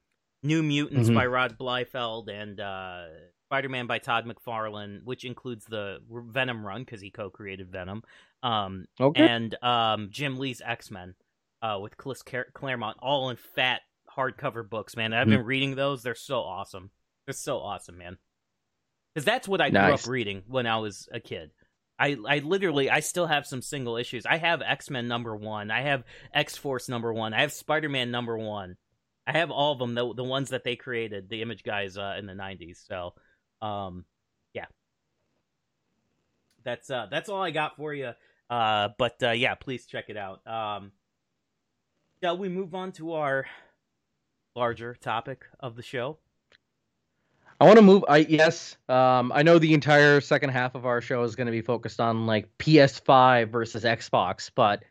New 0.44 0.62
Mutants 0.64 1.10
Mhm. 1.10 1.16
by 1.16 1.26
Rob 1.26 1.58
Liefeld 1.58 2.30
and 2.30 2.60
uh 2.60 3.06
Spider 3.46 3.70
Man 3.70 3.88
by 3.88 3.98
Todd 4.00 4.26
McFarlane, 4.26 5.04
which 5.04 5.24
includes 5.24 5.66
the 5.66 6.00
Venom 6.10 6.66
run 6.66 6.84
because 6.84 7.02
he 7.02 7.10
co-created 7.12 7.72
Venom. 7.72 8.04
Um 8.44 8.86
Okay. 9.00 9.28
and 9.28 9.56
um 9.64 10.10
Jim 10.12 10.38
Lee's 10.38 10.62
X 10.64 10.92
Men 10.92 11.16
uh 11.62 11.80
with 11.82 11.98
Car- 11.98 12.48
Claremont, 12.54 12.98
all 13.00 13.30
in 13.30 13.38
fat 13.56 13.82
hardcover 14.16 14.68
books. 14.68 14.96
Man, 14.96 15.14
I've 15.14 15.28
been 15.28 15.46
reading 15.46 15.76
those. 15.76 16.02
They're 16.04 16.16
so 16.16 16.40
awesome. 16.42 16.92
They're 17.28 17.34
so 17.34 17.60
awesome, 17.60 17.98
man. 17.98 18.18
Because 19.14 19.26
that's 19.26 19.48
what 19.48 19.60
I 19.60 19.70
grew 19.70 19.80
up 19.80 20.08
reading 20.08 20.44
when 20.48 20.66
I 20.66 20.78
was 20.78 21.10
a 21.12 21.20
kid. 21.20 21.52
I, 22.00 22.16
I 22.26 22.40
literally 22.40 22.90
I 22.90 23.02
still 23.02 23.26
have 23.28 23.46
some 23.46 23.62
single 23.62 23.98
issues. 23.98 24.26
I 24.26 24.38
have 24.38 24.62
X 24.62 24.90
Men 24.90 25.08
number 25.08 25.36
one. 25.36 25.70
I 25.70 25.82
have 25.82 26.04
X 26.34 26.56
Force 26.56 26.88
number 26.88 27.12
one. 27.12 27.34
I 27.34 27.42
have 27.42 27.52
Spider 27.52 27.90
Man 27.90 28.12
number 28.12 28.38
one. 28.38 28.78
I 29.26 29.34
have 29.34 29.52
all 29.52 29.74
of 29.74 29.80
them. 29.80 29.94
The 29.94 30.14
the 30.14 30.24
ones 30.24 30.52
that 30.52 30.64
they 30.64 30.78
created, 30.78 31.28
the 31.28 31.42
Image 31.42 31.64
guys 31.64 31.98
uh, 31.98 32.16
in 32.18 32.28
the 32.28 32.34
'90s. 32.34 32.86
So, 32.88 33.14
um, 33.62 34.06
yeah, 34.54 34.68
that's 36.64 36.90
uh 36.90 37.08
that's 37.10 37.28
all 37.28 37.42
I 37.42 37.52
got 37.52 37.76
for 37.76 37.94
you. 37.94 38.12
Uh, 38.50 38.90
but 38.98 39.22
uh, 39.22 39.32
yeah, 39.32 39.56
please 39.56 39.86
check 39.86 40.06
it 40.08 40.16
out. 40.16 40.46
Um, 40.48 40.92
shall 42.24 42.38
we 42.38 42.48
move 42.48 42.74
on 42.74 42.94
to 42.94 43.14
our 43.14 43.48
larger 44.56 44.94
topic 44.96 45.44
of 45.60 45.76
the 45.76 45.84
show? 45.84 46.20
I 47.60 47.66
want 47.66 47.78
to 47.78 47.82
move. 47.82 48.06
I 48.08 48.18
yes. 48.18 48.78
Um, 48.88 49.32
I 49.34 49.42
know 49.42 49.58
the 49.58 49.74
entire 49.74 50.22
second 50.22 50.50
half 50.52 50.76
of 50.76 50.86
our 50.86 51.02
show 51.02 51.24
is 51.24 51.36
going 51.36 51.48
to 51.48 51.52
be 51.52 51.62
focused 51.62 52.00
on 52.00 52.28
like 52.28 52.48
PS5 52.60 53.50
versus 53.50 53.84
Xbox, 53.84 54.52
but 54.54 54.84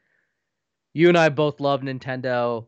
you 0.93 1.09
and 1.09 1.17
I 1.17 1.29
both 1.29 1.61
love 1.61 1.83
Nintendo. 1.83 2.67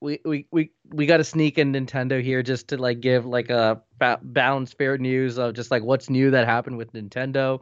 We 0.00 0.20
we 0.24 0.46
we 0.50 0.72
we 0.90 1.06
got 1.06 1.18
to 1.18 1.24
sneak 1.24 1.56
in 1.56 1.72
Nintendo 1.72 2.22
here 2.22 2.42
just 2.42 2.68
to 2.68 2.76
like 2.76 3.00
give 3.00 3.24
like 3.24 3.48
a 3.48 3.80
ba- 3.98 4.20
balanced 4.22 4.76
fair 4.76 4.98
news 4.98 5.38
of 5.38 5.54
just 5.54 5.70
like 5.70 5.82
what's 5.82 6.10
new 6.10 6.30
that 6.32 6.46
happened 6.46 6.76
with 6.76 6.92
Nintendo. 6.92 7.60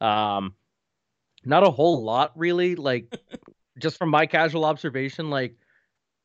Um, 0.00 0.54
not 1.44 1.62
a 1.62 1.70
whole 1.70 2.02
lot 2.02 2.32
really. 2.34 2.74
Like 2.74 3.16
just 3.78 3.96
from 3.96 4.10
my 4.10 4.26
casual 4.26 4.64
observation, 4.64 5.30
like 5.30 5.54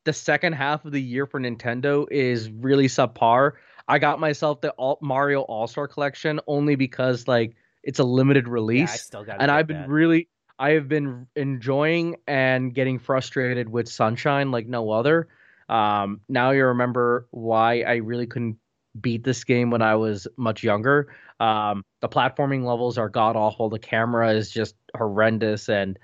the 0.04 0.12
second 0.12 0.54
half 0.54 0.84
of 0.84 0.92
the 0.92 1.02
year 1.02 1.26
for 1.26 1.38
Nintendo 1.38 2.06
is 2.10 2.50
really 2.50 2.86
subpar. 2.86 3.52
I 3.88 3.98
got 3.98 4.20
myself 4.20 4.60
the 4.60 4.70
All- 4.72 4.98
Mario 5.00 5.40
All 5.42 5.66
Star 5.66 5.88
Collection 5.88 6.40
only 6.46 6.74
because 6.76 7.26
like 7.26 7.56
it's 7.82 7.98
a 7.98 8.04
limited 8.04 8.44
Yeah, 8.46 8.50
I 8.50 8.52
release, 8.52 9.02
still 9.02 9.24
got. 9.24 9.40
and 9.40 9.50
I've 9.50 9.66
been 9.66 9.88
really, 9.88 10.28
I 10.58 10.70
have 10.70 10.88
been 10.88 11.26
enjoying 11.36 12.16
and 12.26 12.74
getting 12.74 12.98
frustrated 12.98 13.68
with 13.68 13.88
Sunshine 13.88 14.50
like 14.50 14.66
no 14.66 14.90
other. 14.90 15.28
Um, 15.68 16.20
now 16.28 16.50
you 16.50 16.64
remember 16.66 17.26
why 17.30 17.80
I 17.82 17.96
really 17.96 18.26
couldn't 18.26 18.56
beat 19.00 19.22
this 19.24 19.44
game 19.44 19.70
when 19.70 19.82
I 19.82 19.94
was 19.96 20.26
much 20.36 20.62
younger. 20.62 21.14
Um, 21.40 21.84
the 22.00 22.08
platforming 22.08 22.64
levels 22.64 22.98
are 22.98 23.08
god 23.08 23.36
awful. 23.36 23.70
The 23.70 23.78
camera 23.78 24.32
is 24.32 24.50
just 24.50 24.74
horrendous, 24.96 25.68
and 25.68 25.98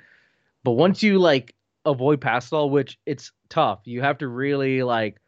but 0.63 0.73
once 0.73 1.03
you 1.03 1.19
like 1.19 1.55
avoid 1.85 2.21
past 2.21 2.53
all, 2.53 2.71
which 2.71 2.99
it's 3.05 3.33
tough, 3.49 3.81
you 3.85 4.01
have 4.01 4.19
to 4.19 4.29
really 4.29 4.83
like 4.83 5.19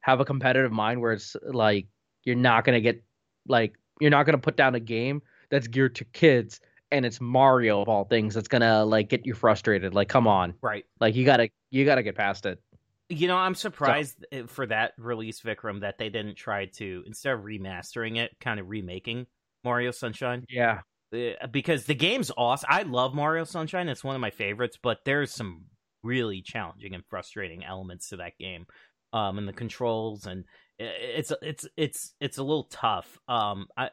have 0.00 0.20
a 0.20 0.24
competitive 0.24 0.70
mind 0.70 1.00
where 1.00 1.12
it's 1.12 1.34
like 1.42 1.86
you're 2.24 2.36
not 2.36 2.64
gonna 2.64 2.80
get 2.80 3.02
like 3.46 3.74
you're 4.00 4.10
not 4.10 4.24
gonna 4.24 4.38
put 4.38 4.56
down 4.56 4.74
a 4.74 4.80
game 4.80 5.22
that's 5.50 5.66
geared 5.66 5.94
to 5.96 6.04
kids 6.04 6.60
and 6.94 7.04
it's 7.04 7.20
Mario 7.20 7.82
of 7.82 7.88
all 7.88 8.04
things 8.04 8.34
that's 8.34 8.48
gonna 8.48 8.84
like 8.84 9.08
get 9.08 9.26
you 9.26 9.34
frustrated. 9.34 9.94
Like, 9.94 10.08
come 10.08 10.28
on, 10.28 10.54
right. 10.62 10.84
like 11.00 11.16
you 11.16 11.24
gotta 11.24 11.50
you 11.70 11.84
gotta 11.84 12.02
get 12.02 12.14
past 12.14 12.46
it. 12.46 12.60
You 13.08 13.28
know, 13.28 13.36
I'm 13.36 13.54
surprised 13.54 14.24
uh, 14.32 14.46
for 14.46 14.66
that 14.66 14.92
release, 14.96 15.40
Vikram, 15.40 15.80
that 15.80 15.98
they 15.98 16.08
didn't 16.08 16.36
try 16.36 16.66
to 16.66 17.02
instead 17.06 17.34
of 17.34 17.40
remastering 17.40 18.18
it, 18.18 18.36
kind 18.40 18.60
of 18.60 18.68
remaking 18.68 19.26
Mario 19.64 19.90
Sunshine. 19.90 20.44
Yeah, 20.48 20.80
Uh, 21.12 21.46
because 21.50 21.84
the 21.84 21.94
game's 21.94 22.30
awesome. 22.36 22.68
I 22.70 22.82
love 22.82 23.12
Mario 23.12 23.44
Sunshine; 23.44 23.88
it's 23.88 24.04
one 24.04 24.14
of 24.14 24.20
my 24.20 24.30
favorites. 24.30 24.78
But 24.80 25.04
there's 25.04 25.32
some 25.32 25.64
really 26.04 26.42
challenging 26.42 26.94
and 26.94 27.04
frustrating 27.10 27.64
elements 27.64 28.10
to 28.10 28.18
that 28.18 28.38
game, 28.38 28.66
um, 29.12 29.36
and 29.36 29.48
the 29.48 29.52
controls, 29.52 30.26
and 30.26 30.44
it's 30.78 31.32
it's 31.42 31.66
it's 31.76 32.14
it's 32.20 32.38
a 32.38 32.42
little 32.42 32.64
tough. 32.64 33.18
Um, 33.28 33.68
I 33.76 33.90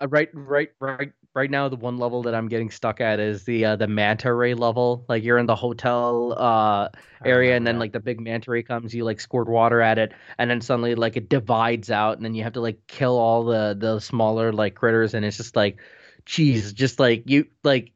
Uh, 0.00 0.08
right, 0.08 0.28
right, 0.34 0.68
right, 0.80 1.12
right 1.34 1.50
now 1.50 1.68
the 1.68 1.76
one 1.76 1.96
level 1.98 2.22
that 2.24 2.34
I'm 2.34 2.48
getting 2.48 2.70
stuck 2.70 3.00
at 3.00 3.18
is 3.18 3.44
the 3.44 3.64
uh, 3.64 3.76
the 3.76 3.86
manta 3.88 4.32
ray 4.32 4.52
level. 4.54 5.06
Like 5.08 5.24
you're 5.24 5.38
in 5.38 5.46
the 5.46 5.56
hotel 5.56 6.34
uh 6.38 6.88
area, 7.24 7.56
and 7.56 7.66
then 7.66 7.78
that. 7.78 7.78
like 7.78 7.92
the 7.92 8.00
big 8.00 8.20
manta 8.20 8.50
ray 8.50 8.62
comes, 8.62 8.94
you 8.94 9.04
like 9.04 9.20
squirt 9.20 9.48
water 9.48 9.80
at 9.80 9.98
it, 9.98 10.12
and 10.38 10.50
then 10.50 10.60
suddenly 10.60 10.94
like 10.96 11.16
it 11.16 11.30
divides 11.30 11.90
out, 11.90 12.16
and 12.16 12.24
then 12.24 12.34
you 12.34 12.42
have 12.42 12.52
to 12.54 12.60
like 12.60 12.86
kill 12.88 13.18
all 13.18 13.44
the 13.44 13.74
the 13.78 14.00
smaller 14.00 14.52
like 14.52 14.74
critters, 14.74 15.14
and 15.14 15.24
it's 15.24 15.38
just 15.38 15.56
like 15.56 15.78
geez, 16.26 16.72
just 16.74 17.00
like 17.00 17.24
you 17.30 17.46
like 17.64 17.92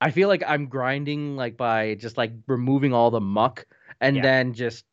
I 0.00 0.10
feel 0.10 0.28
like 0.28 0.42
I'm 0.46 0.66
grinding 0.68 1.36
like 1.36 1.56
by 1.56 1.94
just 1.94 2.16
like 2.16 2.32
removing 2.48 2.92
all 2.92 3.10
the 3.10 3.20
muck 3.20 3.66
and 4.00 4.16
Yeah. 4.16 4.22
then 4.22 4.54
just 4.54 4.84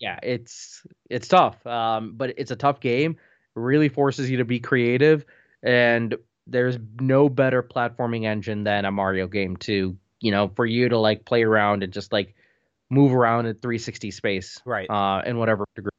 yeah, 0.00 0.18
it's 0.22 0.82
it's 1.10 1.28
tough. 1.28 1.64
Um, 1.66 2.14
but 2.16 2.34
it's 2.36 2.50
a 2.50 2.56
tough 2.56 2.80
game. 2.80 3.12
It 3.12 3.60
really 3.60 3.88
forces 3.88 4.30
you 4.30 4.38
to 4.38 4.44
be 4.44 4.60
creative, 4.60 5.24
and 5.62 6.16
there's 6.46 6.78
no 7.00 7.28
better 7.28 7.62
platforming 7.62 8.24
engine 8.24 8.64
than 8.64 8.84
a 8.84 8.90
Mario 8.90 9.26
game 9.26 9.56
to 9.58 9.96
you 10.20 10.30
know 10.30 10.48
for 10.54 10.64
you 10.66 10.88
to 10.88 10.98
like 10.98 11.24
play 11.24 11.42
around 11.42 11.82
and 11.82 11.92
just 11.92 12.12
like 12.12 12.34
move 12.90 13.12
around 13.12 13.44
in 13.46 13.54
360 13.54 14.10
space 14.10 14.62
Right. 14.64 14.88
uh, 14.88 15.22
in 15.26 15.36
whatever 15.38 15.66
degree. 15.74 15.90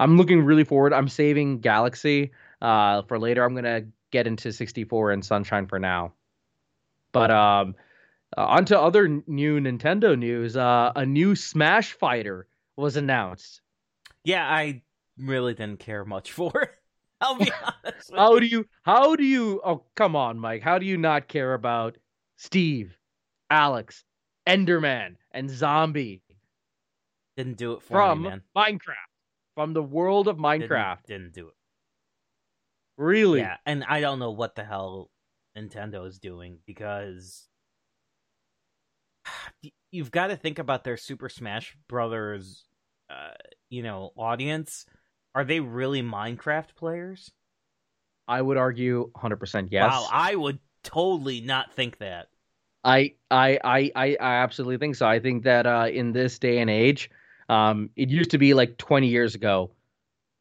I'm 0.00 0.16
looking 0.16 0.42
really 0.42 0.64
forward. 0.64 0.92
I'm 0.94 1.08
saving 1.08 1.60
Galaxy 1.60 2.32
uh, 2.62 3.02
for 3.02 3.18
later. 3.18 3.44
I'm 3.44 3.54
gonna 3.54 3.82
get 4.10 4.26
into 4.26 4.52
64 4.52 5.12
and 5.12 5.24
Sunshine 5.24 5.66
for 5.66 5.78
now. 5.78 6.12
But 7.12 7.30
um, 7.30 7.74
uh, 8.36 8.44
on 8.46 8.64
to 8.66 8.80
other 8.80 9.08
new 9.26 9.60
Nintendo 9.60 10.18
news. 10.18 10.56
Uh, 10.56 10.92
a 10.94 11.04
new 11.06 11.34
Smash 11.34 11.92
Fighter 11.92 12.46
was 12.78 12.96
announced. 12.96 13.60
Yeah, 14.24 14.46
I 14.48 14.82
really 15.18 15.54
didn't 15.54 15.80
care 15.80 16.04
much 16.04 16.32
for 16.38 16.62
it. 16.62 16.70
I'll 17.20 17.36
be 17.36 17.50
honest. 17.84 18.12
How 18.14 18.34
you. 18.34 18.40
do 18.40 18.46
you? 18.46 18.66
How 18.82 19.16
do 19.16 19.24
you? 19.24 19.60
Oh, 19.64 19.84
come 19.96 20.14
on, 20.16 20.38
Mike. 20.38 20.62
How 20.62 20.78
do 20.78 20.86
you 20.86 20.96
not 20.96 21.26
care 21.28 21.54
about 21.54 21.98
Steve, 22.36 22.96
Alex, 23.50 24.04
Enderman, 24.48 25.16
and 25.32 25.50
Zombie 25.50 26.22
Didn't 27.36 27.56
do 27.58 27.72
it 27.72 27.82
for 27.82 27.88
from 27.94 28.22
me, 28.22 28.28
man. 28.28 28.42
Minecraft, 28.56 29.10
from 29.56 29.72
the 29.72 29.82
world 29.82 30.28
of 30.28 30.36
Didn't- 30.36 30.68
Minecraft? 30.70 31.02
didn't 31.06 31.34
do 31.34 31.48
it. 31.48 31.54
Really? 32.96 33.40
Yeah, 33.40 33.56
and 33.66 33.82
I 33.84 34.00
don't 34.00 34.18
know 34.20 34.30
what 34.30 34.54
the 34.54 34.64
hell 34.64 35.10
Nintendo 35.56 36.06
is 36.06 36.18
doing 36.20 36.58
because 36.66 37.48
you've 39.90 40.10
got 40.12 40.28
to 40.28 40.36
think 40.36 40.58
about 40.60 40.84
their 40.84 40.96
Super 40.96 41.28
Smash 41.28 41.76
Brothers, 41.88 42.64
uh, 43.10 43.34
you 43.70 43.82
know, 43.82 44.12
audience. 44.16 44.86
Are 45.34 45.44
they 45.44 45.60
really 45.60 46.02
Minecraft 46.02 46.74
players? 46.76 47.30
I 48.26 48.42
would 48.42 48.56
argue 48.56 49.10
100% 49.16 49.68
yes. 49.70 49.90
Wow, 49.90 50.06
I 50.12 50.34
would 50.34 50.58
totally 50.82 51.40
not 51.40 51.72
think 51.72 51.98
that. 51.98 52.28
I, 52.84 53.14
I, 53.30 53.58
I, 53.64 53.92
I, 53.94 54.16
I 54.20 54.34
absolutely 54.36 54.78
think 54.78 54.96
so. 54.96 55.06
I 55.06 55.18
think 55.20 55.44
that 55.44 55.66
uh, 55.66 55.88
in 55.90 56.12
this 56.12 56.38
day 56.38 56.58
and 56.58 56.70
age, 56.70 57.10
um, 57.48 57.90
it 57.96 58.10
used 58.10 58.30
to 58.30 58.38
be 58.38 58.54
like 58.54 58.76
20 58.78 59.08
years 59.08 59.34
ago 59.34 59.70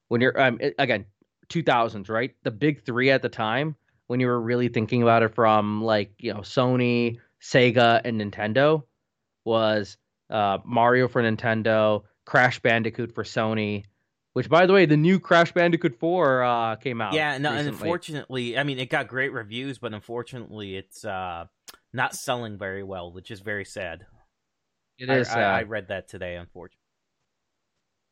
when 0.10 0.22
you're 0.22 0.40
um, 0.40 0.60
again 0.78 1.06
2000s, 1.50 2.10
right? 2.10 2.36
The 2.44 2.52
big 2.52 2.84
three 2.84 3.10
at 3.10 3.22
the 3.22 3.30
time 3.30 3.76
when 4.08 4.20
you 4.20 4.28
were 4.28 4.40
really 4.40 4.68
thinking 4.68 5.04
about 5.04 5.24
it 5.24 5.34
from 5.34 5.84
like 5.84 6.12
you 6.20 6.34
know 6.34 6.42
Sony, 6.42 7.20
Sega, 7.42 8.02
and 8.04 8.20
Nintendo 8.20 8.84
was 9.46 9.98
uh, 10.30 10.58
Mario 10.66 11.08
for 11.08 11.22
Nintendo, 11.22 12.04
Crash 12.28 12.60
Bandicoot 12.60 13.16
for 13.16 13.24
Sony. 13.24 13.86
Which, 14.34 14.50
by 14.50 14.68
the 14.68 14.74
way, 14.74 14.86
the 14.86 14.98
new 14.98 15.20
Crash 15.20 15.52
Bandicoot 15.52 15.98
4 16.00 16.44
uh, 16.44 16.76
came 16.76 17.02
out. 17.02 17.14
yeah, 17.14 17.40
no, 17.40 17.52
and 17.54 17.68
unfortunately, 17.68 18.56
I 18.56 18.62
mean, 18.62 18.78
it 18.78 18.88
got 18.88 19.08
great 19.08 19.34
reviews, 19.34 19.80
but 19.80 19.96
unfortunately, 19.96 20.76
it's 20.76 21.04
uh, 21.04 21.46
not 21.92 22.14
selling 22.14 22.60
very 22.60 22.84
well, 22.84 23.12
which 23.12 23.32
is 23.32 23.40
very 23.40 23.66
sad. 23.66 24.06
It 25.00 25.10
is. 25.10 25.28
I-. 25.30 25.42
I, 25.42 25.60
I 25.60 25.64
read 25.64 25.88
that 25.88 26.08
today, 26.08 26.36
unfortunately. 26.36 26.84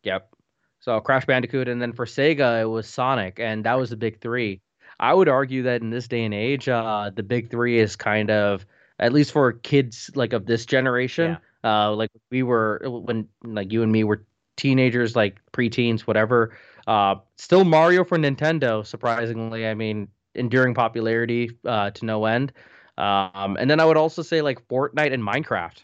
Yep. 0.01 0.33
So 0.79 0.99
Crash 0.99 1.25
Bandicoot, 1.25 1.67
and 1.67 1.79
then 1.79 1.93
for 1.93 2.05
Sega, 2.05 2.61
it 2.61 2.65
was 2.65 2.87
Sonic, 2.87 3.39
and 3.39 3.63
that 3.65 3.77
was 3.77 3.91
the 3.91 3.97
big 3.97 4.19
three. 4.19 4.61
I 4.99 5.13
would 5.13 5.29
argue 5.29 5.63
that 5.63 5.81
in 5.81 5.91
this 5.91 6.07
day 6.07 6.23
and 6.23 6.33
age, 6.33 6.67
uh, 6.67 7.11
the 7.13 7.23
big 7.23 7.51
three 7.51 7.77
is 7.79 7.95
kind 7.95 8.31
of, 8.31 8.65
at 8.97 9.13
least 9.13 9.31
for 9.31 9.51
kids 9.51 10.09
like 10.15 10.33
of 10.33 10.47
this 10.47 10.65
generation, 10.65 11.37
uh, 11.65 11.91
like 11.93 12.11
we 12.31 12.43
were 12.43 12.81
when 12.85 13.27
like 13.43 13.71
you 13.73 13.83
and 13.83 13.91
me 13.91 14.03
were 14.03 14.25
teenagers, 14.55 15.15
like 15.15 15.39
preteens, 15.51 16.01
whatever. 16.01 16.55
Uh, 16.87 17.15
still 17.37 17.65
Mario 17.65 18.05
for 18.05 18.17
Nintendo, 18.17 18.85
surprisingly. 18.85 19.67
I 19.67 19.73
mean, 19.73 20.07
enduring 20.35 20.75
popularity 20.75 21.57
uh, 21.65 21.91
to 21.91 22.05
no 22.05 22.25
end. 22.25 22.53
Um, 22.97 23.57
and 23.59 23.69
then 23.69 23.79
I 23.79 23.85
would 23.85 23.97
also 23.97 24.21
say 24.21 24.41
like 24.41 24.65
Fortnite 24.67 25.13
and 25.13 25.23
Minecraft. 25.23 25.83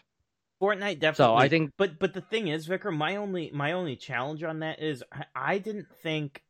Fortnite 0.62 1.00
definitely. 1.00 1.14
So 1.14 1.34
I 1.34 1.48
think 1.48 1.72
But 1.76 1.98
but 1.98 2.14
the 2.14 2.20
thing 2.20 2.48
is, 2.48 2.66
Vicar, 2.66 2.92
my 2.92 3.16
only 3.16 3.50
my 3.52 3.72
only 3.72 3.96
challenge 3.96 4.44
on 4.44 4.60
that 4.60 4.80
is 4.80 5.02
I, 5.12 5.24
I 5.34 5.58
didn't 5.58 5.88
think, 6.02 6.42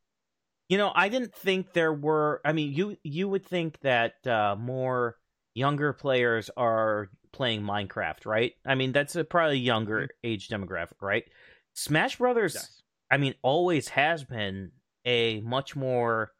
you 0.69 0.77
know, 0.77 0.91
I 0.93 1.09
didn't 1.09 1.33
think 1.33 1.73
there 1.73 1.91
were. 1.91 2.39
I 2.45 2.53
mean, 2.53 2.71
you 2.73 2.97
you 3.03 3.27
would 3.27 3.45
think 3.45 3.79
that 3.81 4.25
uh, 4.27 4.55
more 4.57 5.17
younger 5.55 5.93
players 5.93 6.49
are 6.55 7.09
playing 7.33 7.61
Minecraft, 7.61 8.25
right? 8.25 8.53
I 8.65 8.75
mean, 8.75 8.93
that's 8.93 9.15
a 9.15 9.23
probably 9.23 9.59
younger 9.59 10.01
mm-hmm. 10.01 10.07
age 10.23 10.47
demographic, 10.47 11.01
right? 11.01 11.25
Smash 11.73 12.17
Brothers, 12.17 12.53
Yes. 12.55 12.81
I 13.11 13.17
mean, 13.17 13.35
always 13.41 13.89
has 13.89 14.23
been 14.23 14.71
a 15.05 15.39
much 15.41 15.75
more. 15.75 16.31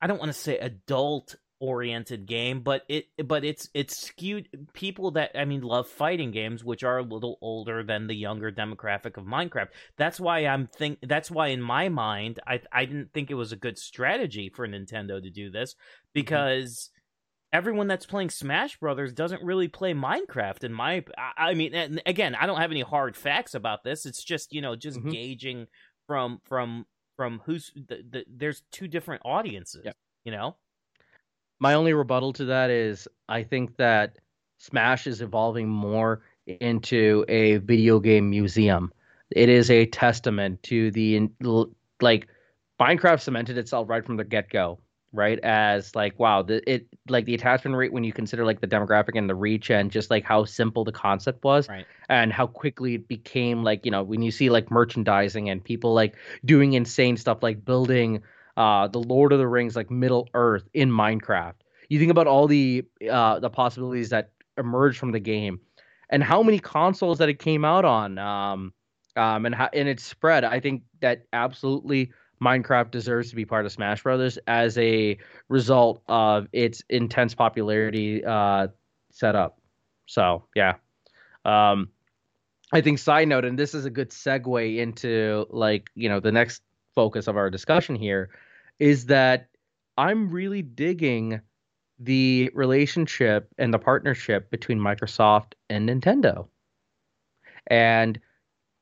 I 0.00 0.06
don't 0.06 0.18
want 0.18 0.30
to 0.30 0.38
say 0.38 0.58
adult 0.58 1.36
oriented 1.60 2.26
game, 2.26 2.60
but 2.60 2.82
it 2.88 3.04
but 3.24 3.44
it's 3.44 3.68
it's 3.72 3.96
skewed 3.96 4.48
people 4.72 5.12
that 5.12 5.30
I 5.34 5.44
mean 5.44 5.60
love 5.60 5.88
fighting 5.88 6.32
games, 6.32 6.64
which 6.64 6.82
are 6.82 6.98
a 6.98 7.02
little 7.02 7.38
older 7.40 7.84
than 7.84 8.06
the 8.06 8.14
younger 8.14 8.50
demographic 8.50 9.16
of 9.16 9.24
Minecraft. 9.24 9.68
That's 9.96 10.18
why 10.18 10.46
I'm 10.46 10.66
think 10.66 10.98
that's 11.02 11.30
why 11.30 11.48
in 11.48 11.62
my 11.62 11.88
mind 11.88 12.40
I 12.46 12.60
I 12.72 12.84
didn't 12.84 13.12
think 13.12 13.30
it 13.30 13.34
was 13.34 13.52
a 13.52 13.56
good 13.56 13.78
strategy 13.78 14.48
for 14.48 14.66
Nintendo 14.66 15.22
to 15.22 15.30
do 15.30 15.50
this 15.50 15.74
mm-hmm. 15.74 16.10
because 16.14 16.90
everyone 17.52 17.86
that's 17.86 18.06
playing 18.06 18.30
Smash 18.30 18.78
Brothers 18.78 19.12
doesn't 19.12 19.42
really 19.42 19.68
play 19.68 19.92
Minecraft 19.94 20.64
in 20.64 20.72
my 20.72 21.04
I, 21.18 21.50
I 21.50 21.54
mean 21.54 21.74
and 21.74 22.00
again, 22.06 22.34
I 22.34 22.46
don't 22.46 22.60
have 22.60 22.70
any 22.70 22.80
hard 22.82 23.16
facts 23.16 23.54
about 23.54 23.84
this. 23.84 24.06
It's 24.06 24.22
just, 24.24 24.52
you 24.52 24.60
know, 24.62 24.74
just 24.76 24.98
Mhm. 25.00 25.10
gauging 25.12 25.66
from 26.06 26.40
from 26.44 26.86
from 27.16 27.40
who's 27.44 27.70
the, 27.74 28.02
the 28.08 28.24
there's 28.28 28.62
two 28.72 28.88
different 28.88 29.22
audiences, 29.24 29.82
Yep. 29.84 29.96
you 30.24 30.32
know? 30.32 30.56
my 31.60 31.74
only 31.74 31.92
rebuttal 31.92 32.32
to 32.32 32.44
that 32.46 32.70
is 32.70 33.06
I 33.28 33.44
think 33.44 33.76
that 33.76 34.16
Smash 34.58 35.06
is 35.06 35.20
evolving 35.20 35.68
more 35.68 36.22
into 36.46 37.24
a 37.28 37.58
video 37.58 38.00
game 38.00 38.28
museum. 38.30 38.92
It 39.30 39.48
is 39.48 39.70
a 39.70 39.86
testament 39.86 40.60
to 40.64 40.90
the 40.90 41.28
like 42.00 42.28
Minecraft 42.80 43.20
cemented 43.20 43.58
itself 43.58 43.88
right 43.88 44.04
from 44.04 44.16
the 44.16 44.24
get 44.24 44.50
go, 44.50 44.80
right? 45.12 45.38
As 45.40 45.94
like 45.94 46.18
wow, 46.18 46.42
the 46.42 46.62
it 46.70 46.86
like 47.08 47.24
the 47.26 47.34
attachment 47.34 47.76
rate 47.76 47.92
when 47.92 48.04
you 48.04 48.12
consider 48.12 48.44
like 48.44 48.60
the 48.60 48.66
demographic 48.66 49.16
and 49.16 49.28
the 49.28 49.34
reach 49.34 49.70
and 49.70 49.90
just 49.90 50.10
like 50.10 50.24
how 50.24 50.44
simple 50.44 50.84
the 50.84 50.92
concept 50.92 51.44
was 51.44 51.68
Right. 51.68 51.86
and 52.08 52.32
how 52.32 52.46
quickly 52.46 52.94
it 52.94 53.08
became 53.08 53.62
like 53.62 53.84
you 53.84 53.90
know 53.90 54.02
when 54.02 54.22
you 54.22 54.30
see 54.30 54.50
like 54.50 54.70
merchandising 54.70 55.50
and 55.50 55.62
people 55.62 55.94
like 55.94 56.16
doing 56.44 56.72
insane 56.72 57.16
stuff 57.16 57.42
like 57.42 57.64
building 57.64 58.22
uh 58.56 58.88
the 58.88 58.98
Lord 59.00 59.32
of 59.32 59.38
the 59.38 59.46
Rings 59.48 59.76
like 59.76 59.90
Middle 59.90 60.28
Earth 60.34 60.68
in 60.74 60.90
Minecraft. 60.90 61.54
You 61.88 61.98
think 61.98 62.10
about 62.10 62.26
all 62.26 62.46
the 62.46 62.84
uh 63.10 63.38
the 63.40 63.50
possibilities 63.50 64.10
that 64.10 64.30
emerged 64.58 64.98
from 64.98 65.12
the 65.12 65.20
game 65.20 65.60
and 66.10 66.22
how 66.22 66.42
many 66.42 66.58
consoles 66.58 67.18
that 67.18 67.28
it 67.28 67.38
came 67.38 67.64
out 67.64 67.84
on 67.84 68.18
um 68.18 68.72
um 69.16 69.44
and 69.46 69.54
how 69.54 69.68
and 69.72 69.88
it 69.88 70.00
spread. 70.00 70.44
I 70.44 70.60
think 70.60 70.82
that 71.00 71.26
absolutely 71.32 72.12
Minecraft 72.42 72.90
deserves 72.90 73.30
to 73.30 73.36
be 73.36 73.44
part 73.44 73.64
of 73.66 73.72
Smash 73.72 74.02
Brothers 74.02 74.38
as 74.46 74.76
a 74.78 75.16
result 75.48 76.02
of 76.08 76.48
its 76.52 76.82
intense 76.88 77.34
popularity 77.34 78.24
uh 78.24 78.68
setup. 79.10 79.58
So, 80.06 80.44
yeah. 80.54 80.74
Um 81.44 81.88
I 82.72 82.80
think 82.80 82.98
side 82.98 83.28
note 83.28 83.44
and 83.44 83.58
this 83.58 83.74
is 83.74 83.84
a 83.84 83.90
good 83.90 84.10
segue 84.10 84.78
into 84.78 85.46
like, 85.50 85.90
you 85.94 86.08
know, 86.08 86.20
the 86.20 86.32
next 86.32 86.62
focus 86.94 87.26
of 87.28 87.36
our 87.36 87.50
discussion 87.50 87.94
here 87.94 88.30
is 88.78 89.06
that 89.06 89.48
I'm 89.96 90.30
really 90.30 90.62
digging 90.62 91.40
the 91.98 92.50
relationship 92.54 93.48
and 93.58 93.72
the 93.72 93.78
partnership 93.78 94.50
between 94.50 94.78
Microsoft 94.78 95.52
and 95.70 95.88
Nintendo. 95.88 96.48
And 97.68 98.18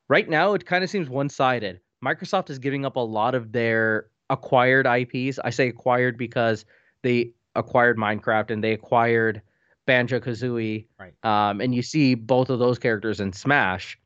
right 0.07 0.27
now, 0.27 0.53
it 0.53 0.65
kind 0.65 0.83
of 0.83 0.89
seems 0.89 1.09
one 1.09 1.29
sided. 1.29 1.79
Microsoft 2.03 2.49
is 2.49 2.59
giving 2.59 2.85
up 2.85 2.95
a 2.95 2.99
lot 2.99 3.35
of 3.35 3.51
their 3.51 4.07
acquired 4.29 4.87
IPs. 4.87 5.39
I 5.43 5.49
say 5.49 5.67
acquired 5.67 6.17
because 6.17 6.65
they 7.03 7.31
acquired 7.55 7.97
Minecraft 7.97 8.49
and 8.51 8.63
they 8.63 8.73
acquired 8.73 9.41
Banjo 9.85 10.19
Kazooie. 10.19 10.85
Right. 10.99 11.13
Um, 11.23 11.61
and 11.61 11.75
you 11.75 11.81
see 11.81 12.15
both 12.15 12.49
of 12.49 12.59
those 12.59 12.79
characters 12.79 13.19
in 13.19 13.33
Smash. 13.33 13.99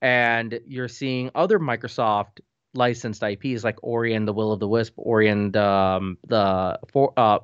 And 0.00 0.60
you're 0.66 0.88
seeing 0.88 1.30
other 1.34 1.58
Microsoft 1.58 2.40
licensed 2.74 3.22
IPs 3.22 3.64
like 3.64 3.76
Ori 3.82 4.14
and 4.14 4.28
the 4.28 4.32
Will 4.32 4.52
of 4.52 4.60
the 4.60 4.68
Wisp, 4.68 4.94
Ori 4.96 5.28
and 5.28 5.56
um, 5.56 6.18
the 6.28 6.78
for 6.92 7.12
uh, 7.16 7.40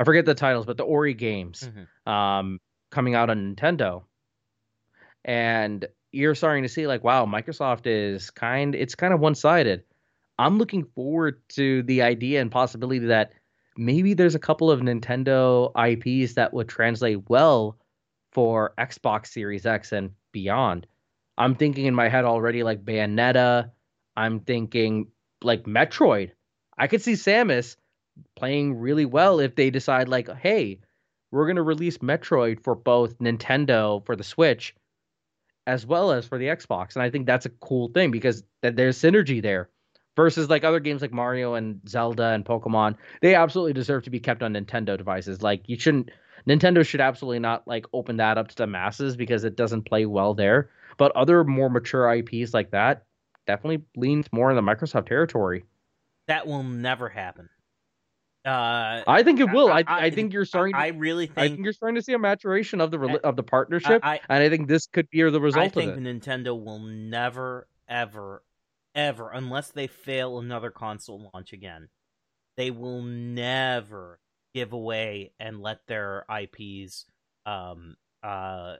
I 0.00 0.04
forget 0.04 0.24
the 0.24 0.34
titles, 0.34 0.66
but 0.66 0.76
the 0.76 0.82
Ori 0.82 1.14
games 1.14 1.68
Mhm. 2.06 2.10
um, 2.12 2.58
coming 2.90 3.14
out 3.14 3.30
on 3.30 3.54
Nintendo, 3.54 4.02
and 5.24 5.86
you're 6.12 6.34
starting 6.34 6.62
to 6.62 6.68
see 6.68 6.86
like, 6.86 7.02
wow, 7.02 7.26
Microsoft 7.26 7.86
is 7.86 8.30
kind, 8.30 8.74
it's 8.74 8.94
kind 8.94 9.12
of 9.12 9.20
one 9.20 9.34
sided. 9.34 9.82
I'm 10.38 10.58
looking 10.58 10.84
forward 10.84 11.40
to 11.50 11.82
the 11.84 12.02
idea 12.02 12.40
and 12.40 12.50
possibility 12.50 13.06
that 13.06 13.32
maybe 13.76 14.14
there's 14.14 14.34
a 14.34 14.40
couple 14.40 14.70
of 14.70 14.80
Nintendo 14.80 15.72
IPs 15.76 16.34
that 16.34 16.52
would 16.52 16.68
translate 16.68 17.28
well 17.28 17.78
for 18.32 18.74
Xbox 18.78 19.28
Series 19.28 19.66
X 19.66 19.92
and 19.92 20.10
beyond. 20.32 20.86
I'm 21.38 21.54
thinking 21.54 21.86
in 21.86 21.94
my 21.94 22.08
head 22.08 22.24
already 22.24 22.62
like 22.62 22.84
Bayonetta. 22.84 23.70
I'm 24.16 24.40
thinking 24.40 25.08
like 25.42 25.64
Metroid. 25.64 26.32
I 26.78 26.86
could 26.86 27.02
see 27.02 27.12
Samus 27.12 27.76
playing 28.36 28.78
really 28.78 29.06
well 29.06 29.40
if 29.40 29.54
they 29.54 29.70
decide 29.70 30.08
like, 30.08 30.28
hey, 30.38 30.80
we're 31.30 31.46
gonna 31.46 31.62
release 31.62 31.98
Metroid 31.98 32.62
for 32.62 32.74
both 32.74 33.18
Nintendo 33.18 34.04
for 34.04 34.16
the 34.16 34.24
Switch 34.24 34.74
as 35.66 35.86
well 35.86 36.12
as 36.12 36.26
for 36.26 36.38
the 36.38 36.46
Xbox. 36.46 36.94
And 36.94 37.02
I 37.02 37.10
think 37.10 37.26
that's 37.26 37.46
a 37.46 37.50
cool 37.50 37.88
thing 37.88 38.10
because 38.10 38.42
th- 38.62 38.74
there's 38.74 38.98
synergy 38.98 39.42
there 39.42 39.70
versus 40.16 40.50
like 40.50 40.64
other 40.64 40.80
games 40.80 41.02
like 41.02 41.12
Mario 41.12 41.54
and 41.54 41.80
Zelda 41.88 42.28
and 42.28 42.44
Pokemon. 42.44 42.96
They 43.20 43.34
absolutely 43.34 43.72
deserve 43.72 44.04
to 44.04 44.10
be 44.10 44.20
kept 44.20 44.42
on 44.42 44.54
Nintendo 44.54 44.96
devices. 44.96 45.42
Like 45.42 45.62
you 45.68 45.78
shouldn't 45.78 46.10
Nintendo 46.48 46.84
should 46.84 47.00
absolutely 47.00 47.38
not 47.38 47.66
like 47.68 47.86
open 47.92 48.16
that 48.16 48.38
up 48.38 48.48
to 48.48 48.56
the 48.56 48.66
masses 48.66 49.16
because 49.16 49.44
it 49.44 49.56
doesn't 49.56 49.82
play 49.82 50.06
well 50.06 50.34
there. 50.34 50.70
But 50.96 51.12
other 51.16 51.44
more 51.44 51.70
mature 51.70 52.12
IPs 52.12 52.52
like 52.52 52.70
that 52.72 53.04
definitely 53.46 53.84
leans 53.96 54.26
more 54.32 54.50
in 54.50 54.56
the 54.56 54.62
Microsoft 54.62 55.06
territory. 55.06 55.64
That 56.28 56.46
will 56.46 56.62
never 56.62 57.08
happen. 57.08 57.48
Uh, 58.44 59.02
I 59.06 59.22
think 59.22 59.38
it 59.38 59.52
will. 59.52 59.70
I, 59.70 59.84
I, 59.86 60.06
I 60.06 60.10
think 60.10 60.32
you're 60.32 60.44
starting. 60.44 60.74
I, 60.74 60.86
I 60.86 60.88
really 60.88 61.26
think, 61.26 61.38
I 61.38 61.48
think 61.48 61.60
you're 61.62 61.72
starting 61.72 61.94
to 61.94 62.02
see 62.02 62.12
a 62.12 62.18
maturation 62.18 62.80
of 62.80 62.90
the 62.90 63.20
of 63.22 63.36
the 63.36 63.42
partnership, 63.44 64.00
and 64.02 64.20
I 64.28 64.48
think 64.48 64.66
this 64.66 64.86
could 64.86 65.08
be 65.10 65.22
the 65.22 65.40
result. 65.40 65.64
I 65.64 65.68
think 65.68 65.94
Nintendo 65.94 66.60
will 66.60 66.80
never, 66.80 67.68
ever, 67.88 68.42
ever, 68.96 69.30
unless 69.30 69.70
they 69.70 69.86
fail 69.86 70.40
another 70.40 70.70
console 70.70 71.30
launch 71.32 71.52
again, 71.52 71.88
they 72.56 72.72
will 72.72 73.02
never 73.02 74.18
give 74.54 74.72
away 74.72 75.32
and 75.38 75.60
let 75.60 75.86
their 75.86 76.26
IPs 76.28 77.06
um, 77.46 77.96
uh, 78.24 78.74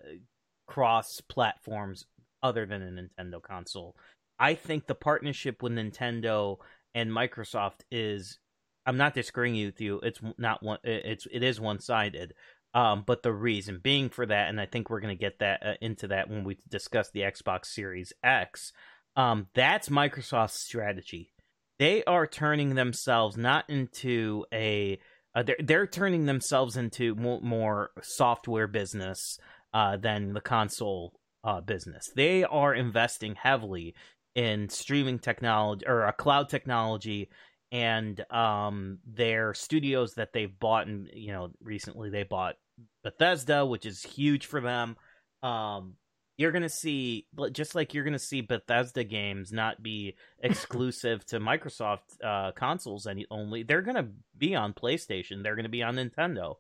cross 0.67 1.21
platforms 1.29 2.05
other 2.43 2.67
than 2.67 2.83
a 2.83 3.23
Nintendo 3.23 3.41
console. 3.41 3.97
I 4.39 4.55
think 4.55 4.87
the 4.87 4.95
partnership 4.97 5.63
with 5.63 5.73
Nintendo 5.73 6.57
and 6.95 7.11
Microsoft 7.11 7.83
is 7.91 8.39
I'm 8.87 8.97
not 8.97 9.15
disagreeing 9.15 9.65
with 9.65 9.81
you. 9.81 10.01
It's 10.03 10.21
not 10.39 10.63
one. 10.63 10.79
It's 10.85 11.27
it 11.31 11.43
is 11.43 11.61
one 11.61 11.81
sided. 11.81 12.35
Um, 12.75 13.05
but 13.07 13.23
the 13.23 13.33
reason 13.33 13.81
being 13.83 14.09
for 14.09 14.25
that, 14.25 14.49
and 14.49 14.59
I 14.61 14.67
think 14.67 14.89
we're 14.89 15.01
going 15.01 15.17
to 15.17 15.21
get 15.21 15.41
that 15.41 15.63
uh, 15.65 15.75
into 15.83 16.09
that 16.09 16.31
when 16.31 16.43
we 16.43 16.57
discuss 16.71 17.11
the 17.11 17.21
Xbox 17.21 17.67
Series 17.67 18.13
X. 18.25 18.73
Um, 19.15 19.49
that's 19.55 19.91
Microsoft's 19.91 20.59
strategy. 20.59 21.33
They 21.79 22.03
are 22.05 22.27
turning 22.27 22.75
themselves 22.75 23.37
not 23.37 23.69
into 23.69 24.45
a. 24.53 24.99
Uh, 25.35 25.43
they're 25.43 25.57
they're 25.63 25.87
turning 25.87 26.27
themselves 26.27 26.77
into 26.77 27.15
more, 27.15 27.41
more 27.43 27.91
software 28.03 28.69
business 28.69 29.39
uh, 29.75 29.97
than 29.97 30.33
the 30.33 30.41
console 30.41 31.13
uh, 31.45 31.61
business. 31.61 32.11
They 32.15 32.45
are 32.45 32.75
investing 32.75 33.35
heavily 33.35 33.95
in 34.35 34.69
streaming 34.69 35.19
technology 35.19 35.87
or 35.87 36.05
a 36.05 36.13
cloud 36.13 36.49
technology 36.49 37.29
and 37.73 38.23
um, 38.31 38.99
their 39.07 39.55
studios 39.55 40.15
that 40.15 40.35
they've 40.35 40.59
bought 40.61 40.87
and 40.87 41.09
you 41.15 41.33
know 41.33 41.51
recently 41.61 42.11
they 42.11 42.23
bought 42.23 42.55
Bethesda, 43.03 43.67
which 43.67 43.87
is 43.87 44.03
huge 44.03 44.47
for 44.47 44.61
them. 44.61 44.97
Um, 45.43 45.95
you're 46.37 46.53
gonna 46.53 46.69
see 46.69 47.27
just 47.53 47.75
like 47.75 47.95
you're 47.95 48.05
gonna 48.05 48.19
see 48.19 48.43
Bethesda 48.43 49.05
games 49.05 49.53
not 49.53 49.83
be 49.83 50.17
exclusive 50.43 51.25
to 51.27 51.41
Microsoft 51.41 52.23
uh, 52.23 52.53
consoles 52.53 53.07
any 53.07 53.27
only. 53.31 53.63
They're 53.63 53.83
gonna 53.83 54.11
be 54.37 54.55
on 54.55 54.75
PlayStation. 54.75 55.43
They're 55.43 55.57
gonna 55.57 55.69
be 55.69 55.83
on 55.83 55.97
Nintendo. 55.97 56.57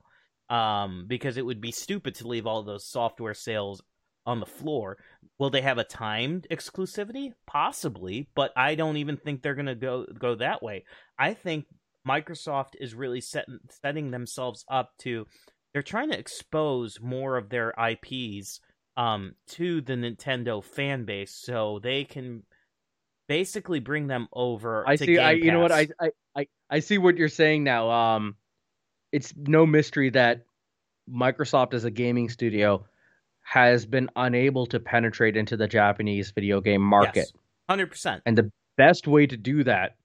Um, 0.50 1.06
because 1.06 1.38
it 1.38 1.46
would 1.46 1.62
be 1.62 1.72
stupid 1.72 2.16
to 2.16 2.28
leave 2.28 2.46
all 2.46 2.62
those 2.62 2.86
software 2.86 3.32
sales 3.32 3.80
on 4.26 4.40
the 4.40 4.46
floor. 4.46 4.98
Will 5.38 5.50
they 5.50 5.62
have 5.62 5.78
a 5.78 5.84
timed 5.84 6.46
exclusivity? 6.50 7.32
Possibly, 7.46 8.28
but 8.34 8.52
I 8.56 8.74
don't 8.74 8.96
even 8.96 9.16
think 9.16 9.42
they're 9.42 9.54
going 9.54 9.66
to 9.66 9.74
go 9.74 10.06
go 10.18 10.34
that 10.36 10.62
way. 10.62 10.84
I 11.18 11.34
think 11.34 11.66
Microsoft 12.06 12.74
is 12.80 12.94
really 12.94 13.20
set, 13.20 13.46
setting 13.82 14.10
themselves 14.10 14.64
up 14.70 14.90
to 15.00 15.26
they're 15.72 15.82
trying 15.82 16.10
to 16.10 16.18
expose 16.18 17.00
more 17.00 17.36
of 17.36 17.48
their 17.48 17.72
IPs 17.78 18.60
um, 18.96 19.34
to 19.48 19.80
the 19.80 19.94
Nintendo 19.94 20.62
fan 20.62 21.04
base 21.04 21.34
so 21.34 21.80
they 21.82 22.04
can 22.04 22.42
basically 23.28 23.80
bring 23.80 24.08
them 24.08 24.28
over 24.32 24.86
I 24.86 24.96
see 24.96 25.16
I 25.18 25.32
you 25.32 25.52
know 25.52 25.60
what 25.60 25.72
I, 25.72 25.88
I 25.98 26.10
I 26.36 26.46
I 26.68 26.80
see 26.80 26.98
what 26.98 27.16
you're 27.16 27.28
saying 27.28 27.64
now. 27.64 27.90
Um 27.90 28.36
it's 29.10 29.32
no 29.36 29.64
mystery 29.64 30.10
that 30.10 30.44
Microsoft 31.08 31.72
as 31.72 31.84
a 31.84 31.90
gaming 31.90 32.28
studio 32.28 32.84
has 33.42 33.84
been 33.84 34.08
unable 34.16 34.66
to 34.66 34.80
penetrate 34.80 35.36
into 35.36 35.56
the 35.56 35.68
Japanese 35.68 36.30
video 36.30 36.60
game 36.60 36.82
market. 36.82 37.30
Hundred 37.68 37.90
percent. 37.90 38.22
And 38.26 38.36
the 38.36 38.50
best 38.76 39.06
way 39.06 39.26
to 39.26 39.36
do 39.36 39.64
that 39.64 39.96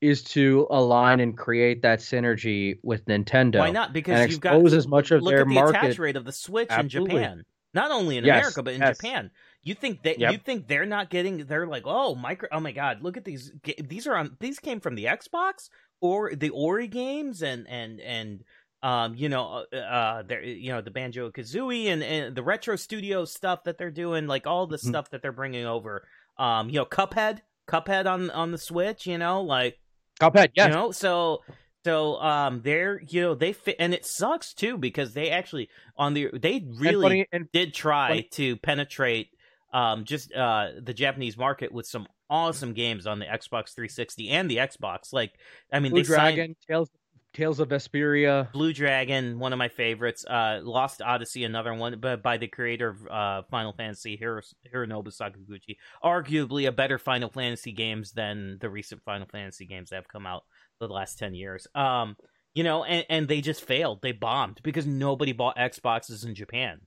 is 0.00 0.22
to 0.24 0.66
align 0.70 1.20
and 1.20 1.38
create 1.38 1.82
that 1.82 2.00
synergy 2.00 2.78
with 2.82 3.04
Nintendo. 3.06 3.60
Why 3.60 3.70
not? 3.70 3.92
Because 3.92 4.30
you've 4.30 4.40
got 4.40 4.64
as 4.72 4.88
much 4.88 5.12
of 5.12 5.22
look 5.22 5.32
their 5.32 5.42
at 5.42 5.48
the 5.48 5.54
market. 5.54 5.76
attach 5.76 5.98
rate 5.98 6.16
of 6.16 6.24
the 6.24 6.32
Switch 6.32 6.68
Absolutely. 6.70 7.16
in 7.16 7.22
Japan. 7.22 7.44
Not 7.74 7.90
only 7.90 8.18
in 8.18 8.24
yes, 8.24 8.40
America, 8.40 8.62
but 8.62 8.74
in 8.74 8.80
yes. 8.80 8.98
Japan. 8.98 9.30
You 9.62 9.74
think 9.74 10.02
that 10.02 10.18
yep. 10.18 10.32
you 10.32 10.38
think 10.38 10.66
they're 10.66 10.84
not 10.84 11.08
getting? 11.08 11.46
They're 11.46 11.68
like, 11.68 11.84
oh, 11.86 12.16
micro. 12.16 12.48
Oh 12.50 12.60
my 12.60 12.72
god, 12.72 13.02
look 13.02 13.16
at 13.16 13.24
these. 13.24 13.52
These 13.78 14.06
are 14.08 14.16
on. 14.16 14.36
These 14.40 14.58
came 14.58 14.80
from 14.80 14.96
the 14.96 15.04
Xbox 15.04 15.70
or 16.00 16.34
the 16.34 16.50
Ori 16.50 16.88
games 16.88 17.42
and 17.42 17.66
and 17.68 18.00
and 18.00 18.42
um, 18.82 19.14
you 19.14 19.28
know, 19.28 19.64
uh, 19.72 19.76
uh 19.76 20.22
there, 20.22 20.42
you 20.42 20.72
know, 20.72 20.80
the 20.80 20.90
Banjo 20.90 21.30
Kazooie 21.30 21.86
and, 21.86 22.02
and 22.02 22.34
the 22.34 22.42
retro 22.42 22.76
studio 22.76 23.24
stuff 23.24 23.64
that 23.64 23.78
they're 23.78 23.90
doing, 23.90 24.26
like 24.26 24.46
all 24.46 24.66
the 24.66 24.76
mm-hmm. 24.76 24.88
stuff 24.88 25.10
that 25.10 25.22
they're 25.22 25.32
bringing 25.32 25.66
over. 25.66 26.06
Um, 26.38 26.68
you 26.68 26.76
know, 26.76 26.86
Cuphead, 26.86 27.40
Cuphead 27.68 28.06
on 28.06 28.30
on 28.30 28.52
the 28.52 28.58
Switch, 28.58 29.06
you 29.06 29.18
know, 29.18 29.42
like 29.42 29.78
Cuphead, 30.20 30.50
yeah, 30.54 30.66
you 30.66 30.72
know, 30.72 30.90
so 30.92 31.42
so 31.84 32.20
um, 32.20 32.60
they're 32.62 33.00
you 33.08 33.20
know 33.20 33.34
they 33.34 33.52
fit, 33.52 33.76
and 33.78 33.94
it 33.94 34.04
sucks 34.04 34.54
too 34.54 34.76
because 34.78 35.14
they 35.14 35.30
actually 35.30 35.68
on 35.96 36.14
the 36.14 36.30
they 36.32 36.64
really 36.66 36.94
and 36.94 37.02
funny, 37.02 37.26
and 37.32 37.52
did 37.52 37.74
try 37.74 38.08
funny. 38.08 38.28
to 38.32 38.56
penetrate 38.56 39.28
um 39.72 40.04
just 40.04 40.32
uh 40.34 40.68
the 40.82 40.92
Japanese 40.92 41.36
market 41.38 41.72
with 41.72 41.86
some 41.86 42.06
awesome 42.32 42.72
games 42.72 43.06
on 43.06 43.18
the 43.18 43.26
Xbox 43.26 43.74
360 43.74 44.30
and 44.30 44.50
the 44.50 44.56
Xbox. 44.56 45.12
Like, 45.12 45.34
I 45.70 45.80
mean, 45.80 45.92
Blue 45.92 46.02
they 46.02 46.06
Dragon, 46.06 46.46
signed... 46.46 46.56
Tales 46.66 46.90
Tales 47.34 47.60
of 47.60 47.68
Vesperia, 47.68 48.52
Blue 48.52 48.72
Dragon, 48.72 49.38
one 49.38 49.52
of 49.52 49.58
my 49.58 49.68
favorites. 49.68 50.24
Uh, 50.24 50.60
Lost 50.62 51.00
Odyssey, 51.00 51.44
another 51.44 51.72
one, 51.72 51.98
but 51.98 52.22
by 52.22 52.36
the 52.36 52.46
creator 52.46 52.88
of 52.88 53.08
uh, 53.08 53.42
Final 53.50 53.72
Fantasy, 53.72 54.16
Hiro- 54.16 54.42
Hironobu 54.72 55.08
Sakaguchi. 55.08 55.76
Arguably 56.04 56.68
a 56.68 56.72
better 56.72 56.98
Final 56.98 57.30
Fantasy 57.30 57.72
games 57.72 58.12
than 58.12 58.58
the 58.60 58.68
recent 58.68 59.02
Final 59.02 59.26
Fantasy 59.26 59.66
games 59.66 59.90
that 59.90 59.96
have 59.96 60.08
come 60.08 60.26
out 60.26 60.44
the 60.78 60.88
last 60.88 61.18
ten 61.18 61.34
years. 61.34 61.66
Um, 61.74 62.16
you 62.54 62.64
know, 62.64 62.84
and, 62.84 63.06
and 63.08 63.28
they 63.28 63.40
just 63.40 63.64
failed. 63.64 64.00
They 64.02 64.12
bombed 64.12 64.60
because 64.62 64.86
nobody 64.86 65.32
bought 65.32 65.56
Xboxes 65.56 66.26
in 66.26 66.34
Japan. 66.34 66.80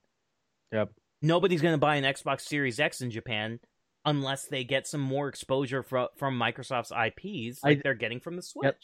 Yep. 0.72 0.92
Nobody's 1.22 1.62
going 1.62 1.74
to 1.74 1.80
buy 1.80 1.96
an 1.96 2.04
Xbox 2.04 2.42
Series 2.42 2.80
X 2.80 3.02
in 3.02 3.10
Japan 3.10 3.60
unless 4.06 4.46
they 4.46 4.64
get 4.64 4.86
some 4.86 5.02
more 5.02 5.28
exposure 5.28 5.82
from 5.82 6.08
from 6.18 6.40
Microsoft's 6.40 6.92
IPs 6.92 7.64
like 7.64 7.80
I, 7.80 7.82
they're 7.84 7.96
getting 7.96 8.20
from 8.20 8.36
the 8.36 8.44
Switch. 8.44 8.66
Yep. 8.66 8.76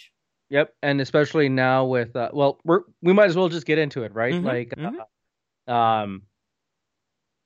Yep, 0.52 0.76
and 0.84 1.00
especially 1.00 1.48
now 1.48 1.86
with 1.86 2.14
uh, 2.14 2.30
well, 2.34 2.60
we're 2.66 2.82
we 3.02 3.14
might 3.14 3.30
as 3.30 3.38
well 3.38 3.48
just 3.48 3.66
get 3.66 3.78
into 3.78 4.04
it, 4.04 4.14
right? 4.14 4.34
Mm-hmm, 4.34 4.46
like, 4.46 4.70
mm-hmm. 4.78 5.00
Uh, 5.66 5.74
um, 5.74 6.24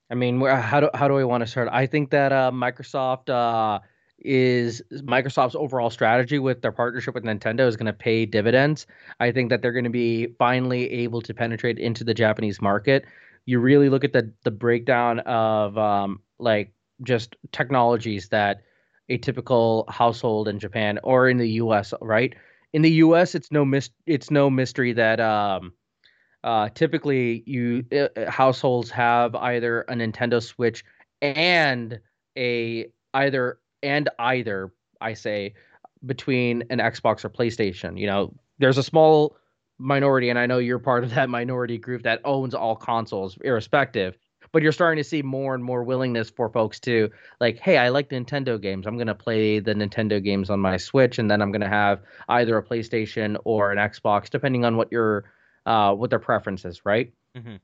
I 0.09 0.15
mean, 0.15 0.41
how 0.41 0.79
do 0.79 0.89
how 0.95 1.07
do 1.07 1.15
I 1.19 1.23
want 1.23 1.41
to 1.41 1.47
start? 1.47 1.69
I 1.71 1.85
think 1.85 2.09
that 2.09 2.31
uh, 2.31 2.49
Microsoft 2.51 3.29
uh, 3.29 3.79
is 4.17 4.81
Microsoft's 4.91 5.55
overall 5.55 5.91
strategy 5.91 6.39
with 6.39 6.63
their 6.63 6.71
partnership 6.71 7.13
with 7.13 7.23
Nintendo 7.23 7.67
is 7.67 7.77
going 7.77 7.85
to 7.85 7.93
pay 7.93 8.25
dividends. 8.25 8.87
I 9.19 9.31
think 9.31 9.51
that 9.51 9.61
they're 9.61 9.71
going 9.71 9.83
to 9.83 9.91
be 9.91 10.29
finally 10.39 10.89
able 10.89 11.21
to 11.21 11.33
penetrate 11.33 11.77
into 11.77 12.03
the 12.03 12.15
Japanese 12.15 12.59
market. 12.59 13.05
You 13.45 13.59
really 13.59 13.89
look 13.89 14.03
at 14.03 14.13
the 14.13 14.33
the 14.43 14.51
breakdown 14.51 15.19
of 15.19 15.77
um, 15.77 16.21
like 16.39 16.73
just 17.03 17.35
technologies 17.51 18.29
that 18.29 18.61
a 19.09 19.19
typical 19.19 19.85
household 19.89 20.47
in 20.47 20.57
Japan 20.57 20.97
or 21.03 21.29
in 21.29 21.37
the 21.37 21.49
U.S. 21.49 21.93
right 22.01 22.33
in 22.75 22.81
the 22.81 22.91
U.S., 22.91 23.35
it's 23.35 23.53
no 23.53 23.63
mis- 23.63 23.89
it's 24.05 24.29
no 24.29 24.49
mystery 24.49 24.91
that 24.91 25.21
um, 25.21 25.71
uh, 26.43 26.67
typically 26.75 27.41
you 27.45 27.85
uh, 27.93 28.09
uh, 28.19 28.29
households 28.29 28.89
have 28.89 29.33
either 29.33 29.83
a 29.83 29.93
Nintendo 29.93 30.43
Switch 30.43 30.83
and 31.21 32.01
a 32.37 32.87
either 33.13 33.59
and 33.81 34.09
either 34.19 34.73
I 34.99 35.13
say 35.13 35.53
between 36.05 36.65
an 36.69 36.79
Xbox 36.79 37.23
or 37.23 37.29
PlayStation. 37.29 37.97
You 37.97 38.07
know, 38.07 38.35
there's 38.59 38.77
a 38.77 38.83
small 38.83 39.37
minority, 39.77 40.29
and 40.29 40.37
I 40.37 40.45
know 40.45 40.57
you're 40.57 40.77
part 40.77 41.05
of 41.05 41.11
that 41.15 41.29
minority 41.29 41.77
group 41.77 42.03
that 42.03 42.19
owns 42.25 42.53
all 42.53 42.75
consoles, 42.75 43.37
irrespective. 43.41 44.17
But 44.55 44.63
you're 44.63 44.71
starting 44.71 45.03
to 45.03 45.03
see 45.03 45.21
more 45.21 45.53
and 45.53 45.61
more 45.61 45.83
willingness 45.83 46.29
for 46.29 46.47
folks 46.47 46.79
to 46.79 47.09
like, 47.41 47.59
hey, 47.59 47.77
I 47.77 47.89
like 47.89 48.07
Nintendo 48.07 48.59
games. 48.59 48.87
I'm 48.87 48.97
gonna 48.97 49.13
play 49.13 49.59
the 49.59 49.73
Nintendo 49.73 50.23
games 50.23 50.49
on 50.49 50.61
my 50.61 50.77
Switch, 50.77 51.19
and 51.19 51.29
then 51.29 51.41
I'm 51.41 51.51
gonna 51.51 51.67
have 51.67 51.99
either 52.29 52.57
a 52.57 52.63
PlayStation 52.63 53.35
or 53.43 53.73
an 53.73 53.77
Xbox, 53.77 54.29
depending 54.29 54.63
on 54.63 54.77
what 54.77 54.93
your 54.93 55.25
uh, 55.65 55.93
what 55.93 56.09
their 56.09 56.19
preference 56.19 56.63
is, 56.63 56.85
right? 56.85 57.11
Mm-hmm. 57.37 57.57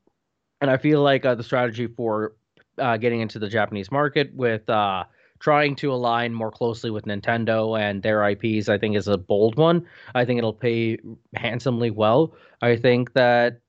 And 0.60 0.70
I 0.70 0.76
feel 0.76 1.02
like 1.02 1.26
uh, 1.26 1.34
the 1.34 1.44
strategy 1.44 1.88
for 1.88 2.36
uh, 2.78 2.98
getting 2.98 3.22
into 3.22 3.40
the 3.40 3.48
Japanese 3.48 3.90
market 3.90 4.36
with 4.36 4.70
uh, 4.70 5.06
trying 5.40 5.78
to 5.78 5.94
align 5.94 6.34
more 6.34 6.52
closely 6.52 6.92
with 6.92 7.06
Nintendo 7.06 7.80
and 7.80 8.04
their 8.04 8.30
IPs, 8.32 8.68
I 8.68 8.78
think 8.78 8.98
is 8.98 9.08
a 9.08 9.18
bold 9.18 9.56
one. 9.56 9.88
I 10.14 10.26
think 10.26 10.40
it'll 10.40 10.52
pay 10.52 10.98
handsomely 11.36 11.90
well. 11.90 12.36
I 12.62 12.76
think 12.76 13.14
that 13.14 13.61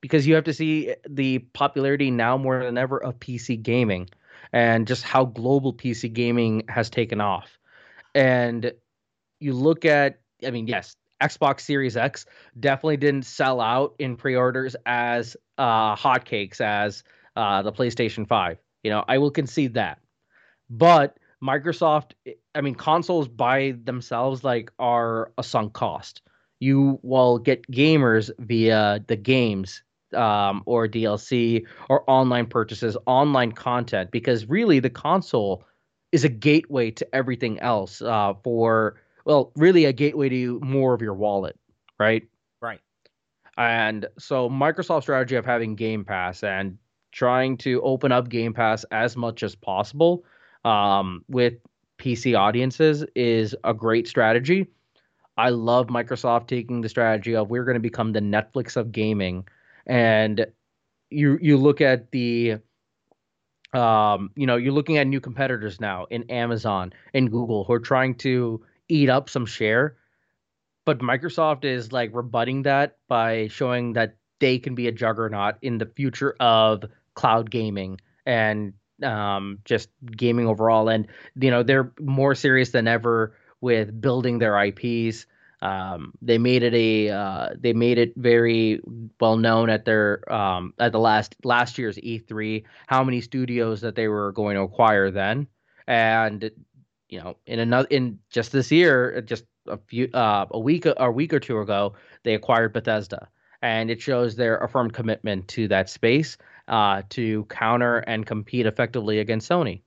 because 0.00 0.26
you 0.26 0.34
have 0.34 0.44
to 0.44 0.54
see 0.54 0.94
the 1.08 1.38
popularity 1.38 2.10
now 2.10 2.36
more 2.36 2.62
than 2.64 2.78
ever 2.78 3.02
of 3.02 3.18
PC 3.20 3.62
gaming 3.62 4.08
and 4.52 4.86
just 4.86 5.02
how 5.02 5.24
global 5.24 5.72
PC 5.72 6.12
gaming 6.12 6.64
has 6.68 6.90
taken 6.90 7.20
off. 7.20 7.58
And 8.14 8.72
you 9.38 9.52
look 9.52 9.84
at, 9.84 10.20
I 10.44 10.50
mean, 10.50 10.66
yes, 10.66 10.96
Xbox 11.20 11.60
Series 11.60 11.96
X 11.96 12.26
definitely 12.58 12.96
didn't 12.96 13.24
sell 13.24 13.60
out 13.60 13.94
in 13.98 14.16
pre-orders 14.16 14.74
as 14.86 15.36
uh, 15.58 15.94
hotcakes 15.94 16.60
as 16.60 17.04
uh, 17.36 17.62
the 17.62 17.72
PlayStation 17.72 18.26
5. 18.26 18.58
You 18.82 18.90
know, 18.90 19.04
I 19.06 19.18
will 19.18 19.30
concede 19.30 19.74
that. 19.74 19.98
But 20.70 21.18
Microsoft, 21.42 22.12
I 22.54 22.60
mean, 22.60 22.74
consoles 22.74 23.28
by 23.28 23.74
themselves 23.84 24.44
like 24.44 24.72
are 24.78 25.32
a 25.36 25.42
sunk 25.42 25.74
cost. 25.74 26.22
You 26.58 26.98
will 27.02 27.38
get 27.38 27.70
gamers 27.70 28.30
via 28.38 29.02
the 29.06 29.16
games 29.16 29.82
um, 30.14 30.62
or 30.66 30.88
DLC 30.88 31.64
or 31.88 32.08
online 32.08 32.46
purchases, 32.46 32.96
online 33.06 33.52
content, 33.52 34.10
because 34.10 34.48
really 34.48 34.80
the 34.80 34.90
console 34.90 35.64
is 36.12 36.24
a 36.24 36.28
gateway 36.28 36.90
to 36.90 37.14
everything 37.14 37.58
else 37.60 38.02
uh, 38.02 38.34
for, 38.42 39.00
well, 39.24 39.52
really 39.56 39.84
a 39.84 39.92
gateway 39.92 40.28
to 40.28 40.60
more 40.60 40.94
of 40.94 41.02
your 41.02 41.14
wallet, 41.14 41.58
right? 41.98 42.24
Right. 42.60 42.80
And 43.56 44.06
so 44.18 44.48
Microsoft's 44.48 45.04
strategy 45.04 45.36
of 45.36 45.44
having 45.44 45.74
Game 45.76 46.04
Pass 46.04 46.42
and 46.42 46.78
trying 47.12 47.56
to 47.58 47.80
open 47.82 48.12
up 48.12 48.28
Game 48.28 48.54
Pass 48.54 48.84
as 48.90 49.16
much 49.16 49.42
as 49.42 49.54
possible 49.54 50.24
um, 50.64 51.24
with 51.28 51.54
PC 51.98 52.38
audiences 52.38 53.04
is 53.14 53.54
a 53.64 53.74
great 53.74 54.08
strategy. 54.08 54.66
I 55.36 55.50
love 55.50 55.86
Microsoft 55.86 56.48
taking 56.48 56.80
the 56.80 56.88
strategy 56.88 57.34
of 57.34 57.50
we're 57.50 57.64
going 57.64 57.74
to 57.74 57.80
become 57.80 58.12
the 58.12 58.20
Netflix 58.20 58.76
of 58.76 58.92
gaming, 58.92 59.46
and 59.90 60.46
you 61.10 61.38
you 61.42 61.58
look 61.58 61.80
at 61.82 62.12
the 62.12 62.58
um, 63.74 64.30
you 64.36 64.46
know 64.46 64.56
you're 64.56 64.72
looking 64.72 64.98
at 64.98 65.06
new 65.06 65.20
competitors 65.20 65.80
now 65.80 66.06
in 66.10 66.30
Amazon 66.30 66.92
and 67.12 67.30
Google 67.30 67.64
who 67.64 67.72
are 67.74 67.80
trying 67.80 68.14
to 68.16 68.64
eat 68.88 69.10
up 69.10 69.28
some 69.28 69.46
share, 69.46 69.96
but 70.86 71.00
Microsoft 71.00 71.64
is 71.64 71.92
like 71.92 72.10
rebutting 72.14 72.62
that 72.62 72.98
by 73.08 73.48
showing 73.48 73.92
that 73.94 74.16
they 74.38 74.58
can 74.58 74.76
be 74.76 74.86
a 74.86 74.92
juggernaut 74.92 75.56
in 75.60 75.78
the 75.78 75.86
future 75.86 76.36
of 76.40 76.84
cloud 77.14 77.50
gaming 77.50 78.00
and 78.24 78.72
um, 79.02 79.58
just 79.64 79.88
gaming 80.16 80.46
overall. 80.46 80.88
And 80.88 81.08
you 81.34 81.50
know 81.50 81.64
they're 81.64 81.92
more 81.98 82.36
serious 82.36 82.70
than 82.70 82.86
ever 82.86 83.34
with 83.60 84.00
building 84.00 84.38
their 84.38 84.56
IPs. 84.56 85.26
Um, 85.62 86.14
they 86.22 86.38
made 86.38 86.62
it 86.62 86.72
a 86.72 87.10
uh, 87.10 87.48
they 87.58 87.72
made 87.74 87.98
it 87.98 88.14
very 88.16 88.80
well 89.20 89.36
known 89.36 89.68
at 89.68 89.84
their 89.84 90.30
um, 90.32 90.72
at 90.78 90.92
the 90.92 90.98
last 90.98 91.36
last 91.44 91.76
year's 91.76 91.98
E3 91.98 92.64
how 92.86 93.04
many 93.04 93.20
studios 93.20 93.82
that 93.82 93.94
they 93.94 94.08
were 94.08 94.32
going 94.32 94.56
to 94.56 94.62
acquire 94.62 95.10
then, 95.10 95.46
and 95.86 96.50
you 97.10 97.20
know 97.20 97.36
in 97.46 97.58
another 97.58 97.88
in 97.90 98.18
just 98.30 98.52
this 98.52 98.72
year 98.72 99.20
just 99.20 99.44
a 99.66 99.76
few 99.76 100.08
uh, 100.14 100.46
a 100.50 100.58
week 100.58 100.86
a 100.86 101.10
week 101.10 101.34
or 101.34 101.40
two 101.40 101.60
ago 101.60 101.94
they 102.22 102.34
acquired 102.34 102.72
Bethesda, 102.72 103.28
and 103.60 103.90
it 103.90 104.00
shows 104.00 104.36
their 104.36 104.56
affirmed 104.58 104.94
commitment 104.94 105.46
to 105.48 105.68
that 105.68 105.90
space 105.90 106.38
uh, 106.68 107.02
to 107.10 107.44
counter 107.44 107.98
and 107.98 108.24
compete 108.24 108.64
effectively 108.64 109.18
against 109.18 109.50
Sony. 109.50 109.82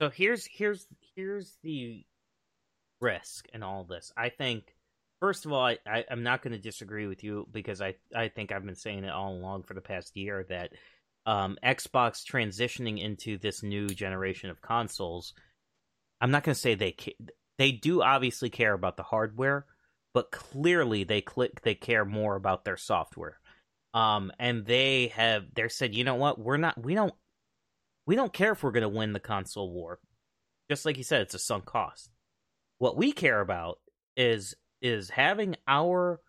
So 0.00 0.08
here's 0.08 0.46
here's 0.46 0.86
here's 1.16 1.56
the 1.64 2.04
risk 3.00 3.46
in 3.52 3.62
all 3.62 3.84
this. 3.84 4.12
I 4.16 4.28
think 4.28 4.74
first 5.20 5.46
of 5.46 5.52
all, 5.52 5.64
I, 5.64 5.78
I 5.86 6.04
am 6.10 6.22
not 6.22 6.42
going 6.42 6.52
to 6.52 6.58
disagree 6.58 7.06
with 7.06 7.24
you 7.24 7.46
because 7.50 7.80
I 7.80 7.94
I 8.14 8.28
think 8.28 8.52
I've 8.52 8.64
been 8.64 8.74
saying 8.74 9.04
it 9.04 9.10
all 9.10 9.32
along 9.32 9.64
for 9.64 9.74
the 9.74 9.80
past 9.80 10.16
year 10.16 10.44
that 10.48 10.72
um, 11.26 11.58
Xbox 11.64 12.24
transitioning 12.24 13.02
into 13.02 13.38
this 13.38 13.62
new 13.62 13.88
generation 13.88 14.50
of 14.50 14.62
consoles. 14.62 15.34
I'm 16.20 16.30
not 16.30 16.44
going 16.44 16.54
to 16.54 16.60
say 16.60 16.74
they 16.74 16.96
they 17.58 17.72
do 17.72 18.02
obviously 18.02 18.50
care 18.50 18.72
about 18.72 18.96
the 18.96 19.02
hardware, 19.02 19.66
but 20.14 20.30
clearly 20.30 21.04
they 21.04 21.20
click 21.20 21.62
they 21.62 21.74
care 21.74 22.04
more 22.04 22.36
about 22.36 22.64
their 22.64 22.76
software. 22.76 23.38
Um, 23.92 24.30
and 24.38 24.64
they 24.66 25.08
have 25.08 25.44
they 25.54 25.68
said, 25.68 25.94
you 25.94 26.04
know 26.04 26.14
what, 26.16 26.38
we're 26.38 26.56
not 26.58 26.82
we 26.82 26.94
don't 26.94 27.14
we 28.06 28.14
don't 28.14 28.32
care 28.32 28.52
if 28.52 28.62
we're 28.62 28.72
gonna 28.72 28.88
win 28.88 29.12
the 29.12 29.20
console 29.20 29.70
war. 29.70 29.98
Just 30.70 30.84
like 30.84 30.96
you 30.96 31.04
said, 31.04 31.22
it's 31.22 31.34
a 31.34 31.38
sunk 31.38 31.64
cost. 31.64 32.10
What 32.78 32.96
we 32.96 33.12
care 33.12 33.40
about 33.40 33.78
is 34.16 34.54
is 34.82 35.10
having 35.10 35.56
our 35.66 36.20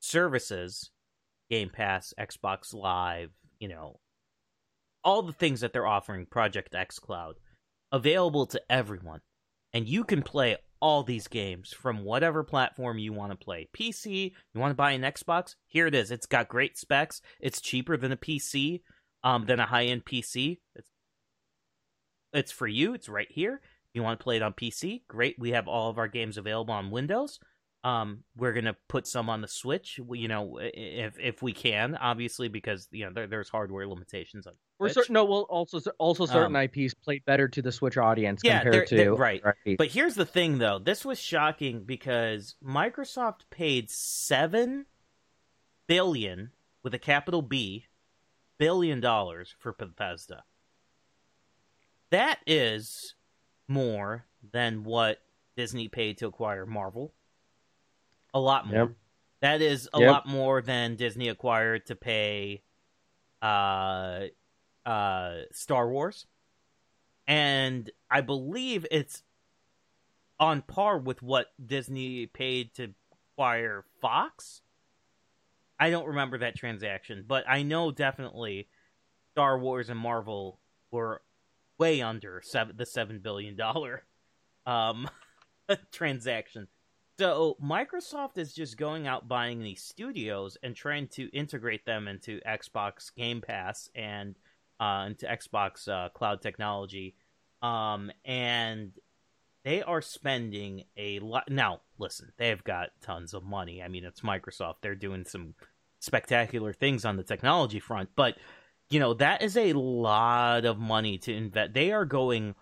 services, 0.00 0.90
Game 1.50 1.70
Pass, 1.70 2.14
Xbox 2.18 2.74
Live, 2.74 3.30
you 3.58 3.68
know, 3.68 4.00
all 5.04 5.22
the 5.22 5.32
things 5.32 5.60
that 5.60 5.72
they're 5.72 5.86
offering, 5.86 6.26
Project 6.26 6.72
xCloud, 6.72 7.34
available 7.92 8.46
to 8.46 8.60
everyone. 8.70 9.20
And 9.72 9.86
you 9.86 10.04
can 10.04 10.22
play 10.22 10.56
all 10.80 11.02
these 11.02 11.28
games 11.28 11.72
from 11.72 12.04
whatever 12.04 12.42
platform 12.42 12.98
you 12.98 13.12
want 13.12 13.32
to 13.32 13.36
play. 13.36 13.68
PC, 13.76 14.32
you 14.54 14.60
want 14.60 14.70
to 14.70 14.76
buy 14.76 14.92
an 14.92 15.02
Xbox? 15.02 15.54
Here 15.66 15.86
it 15.86 15.94
is. 15.94 16.10
It's 16.10 16.26
got 16.26 16.48
great 16.48 16.78
specs. 16.78 17.20
It's 17.38 17.60
cheaper 17.60 17.96
than 17.96 18.12
a 18.12 18.16
PC, 18.16 18.80
um, 19.22 19.44
than 19.46 19.60
a 19.60 19.66
high 19.66 19.84
end 19.84 20.04
PC. 20.04 20.58
It's 20.74 20.90
it's 22.32 22.52
for 22.52 22.66
you. 22.66 22.94
It's 22.94 23.08
right 23.08 23.30
here. 23.30 23.60
You 23.94 24.02
want 24.02 24.18
to 24.18 24.22
play 24.22 24.36
it 24.36 24.42
on 24.42 24.52
PC, 24.52 25.02
great. 25.08 25.36
We 25.38 25.50
have 25.50 25.66
all 25.66 25.90
of 25.90 25.98
our 25.98 26.08
games 26.08 26.38
available 26.38 26.74
on 26.74 26.90
Windows. 26.90 27.40
Um, 27.82 28.24
we're 28.36 28.52
gonna 28.52 28.76
put 28.88 29.06
some 29.06 29.30
on 29.30 29.40
the 29.40 29.48
Switch. 29.48 29.98
You 30.12 30.28
know, 30.28 30.58
if 30.60 31.18
if 31.18 31.42
we 31.42 31.52
can, 31.52 31.96
obviously, 31.96 32.48
because 32.48 32.86
you 32.90 33.06
know 33.06 33.12
there, 33.12 33.26
there's 33.26 33.48
hardware 33.48 33.86
limitations 33.86 34.46
on. 34.46 34.52
We're 34.78 34.90
certain. 34.90 35.14
No, 35.14 35.24
well, 35.24 35.46
also 35.48 35.80
also 35.98 36.26
certain 36.26 36.54
um, 36.54 36.62
IPs 36.62 36.92
play 36.92 37.22
better 37.24 37.48
to 37.48 37.62
the 37.62 37.72
Switch 37.72 37.96
audience 37.96 38.42
yeah, 38.44 38.60
compared 38.60 38.88
they're, 38.88 38.98
they're, 38.98 39.06
to 39.06 39.14
right. 39.14 39.42
But 39.78 39.88
here's 39.88 40.14
the 40.14 40.26
thing, 40.26 40.58
though. 40.58 40.78
This 40.78 41.06
was 41.06 41.18
shocking 41.18 41.84
because 41.84 42.54
Microsoft 42.62 43.40
paid 43.50 43.90
seven 43.90 44.84
billion 45.86 46.50
with 46.82 46.92
a 46.92 46.98
capital 46.98 47.40
B 47.40 47.86
billion 48.58 49.00
dollars 49.00 49.54
for 49.58 49.72
Bethesda. 49.72 50.44
That 52.10 52.40
is 52.46 53.14
more 53.70 54.26
than 54.52 54.84
what 54.84 55.22
Disney 55.56 55.88
paid 55.88 56.18
to 56.18 56.26
acquire 56.26 56.66
Marvel 56.66 57.14
a 58.34 58.40
lot 58.40 58.66
more. 58.66 58.78
Yep. 58.78 58.90
That 59.40 59.62
is 59.62 59.88
a 59.94 60.00
yep. 60.00 60.10
lot 60.10 60.26
more 60.26 60.60
than 60.60 60.96
Disney 60.96 61.28
acquired 61.28 61.86
to 61.86 61.94
pay 61.94 62.62
uh 63.42 64.26
uh 64.84 65.34
Star 65.52 65.88
Wars. 65.88 66.26
And 67.26 67.90
I 68.10 68.20
believe 68.20 68.86
it's 68.90 69.22
on 70.38 70.62
par 70.62 70.98
with 70.98 71.22
what 71.22 71.46
Disney 71.64 72.26
paid 72.26 72.74
to 72.74 72.92
acquire 73.32 73.84
Fox. 74.00 74.62
I 75.78 75.90
don't 75.90 76.08
remember 76.08 76.38
that 76.38 76.56
transaction, 76.56 77.24
but 77.26 77.44
I 77.48 77.62
know 77.62 77.90
definitely 77.90 78.68
Star 79.32 79.58
Wars 79.58 79.88
and 79.88 79.98
Marvel 79.98 80.58
were 80.90 81.22
way 81.80 82.02
under 82.02 82.40
seven, 82.44 82.76
the 82.76 82.86
seven 82.86 83.18
billion 83.18 83.56
dollar 83.56 84.04
um, 84.66 85.08
transaction. 85.92 86.68
So 87.18 87.56
Microsoft 87.62 88.38
is 88.38 88.54
just 88.54 88.76
going 88.76 89.06
out 89.06 89.28
buying 89.28 89.62
these 89.62 89.82
studios 89.82 90.56
and 90.62 90.76
trying 90.76 91.08
to 91.08 91.28
integrate 91.36 91.84
them 91.84 92.06
into 92.06 92.40
Xbox 92.46 93.14
Game 93.14 93.40
Pass 93.40 93.90
and 93.94 94.36
uh, 94.78 95.06
into 95.08 95.26
Xbox 95.26 95.88
uh, 95.88 96.08
Cloud 96.10 96.40
technology, 96.40 97.14
um, 97.60 98.10
and 98.24 98.92
they 99.64 99.82
are 99.82 100.00
spending 100.00 100.84
a 100.96 101.18
lot. 101.18 101.50
Now, 101.50 101.80
listen, 101.98 102.32
they've 102.38 102.64
got 102.64 102.88
tons 103.02 103.34
of 103.34 103.44
money. 103.44 103.82
I 103.82 103.88
mean, 103.88 104.04
it's 104.04 104.22
Microsoft; 104.22 104.76
they're 104.80 104.94
doing 104.94 105.24
some 105.26 105.54
spectacular 105.98 106.72
things 106.72 107.04
on 107.04 107.16
the 107.18 107.22
technology 107.22 107.80
front, 107.80 108.08
but 108.16 108.36
you 108.90 109.00
know 109.00 109.14
that 109.14 109.42
is 109.42 109.56
a 109.56 109.72
lot 109.72 110.64
of 110.64 110.78
money 110.78 111.18
to 111.18 111.34
invest. 111.34 111.72
They 111.74 111.92
are 111.92 112.04
going 112.04 112.54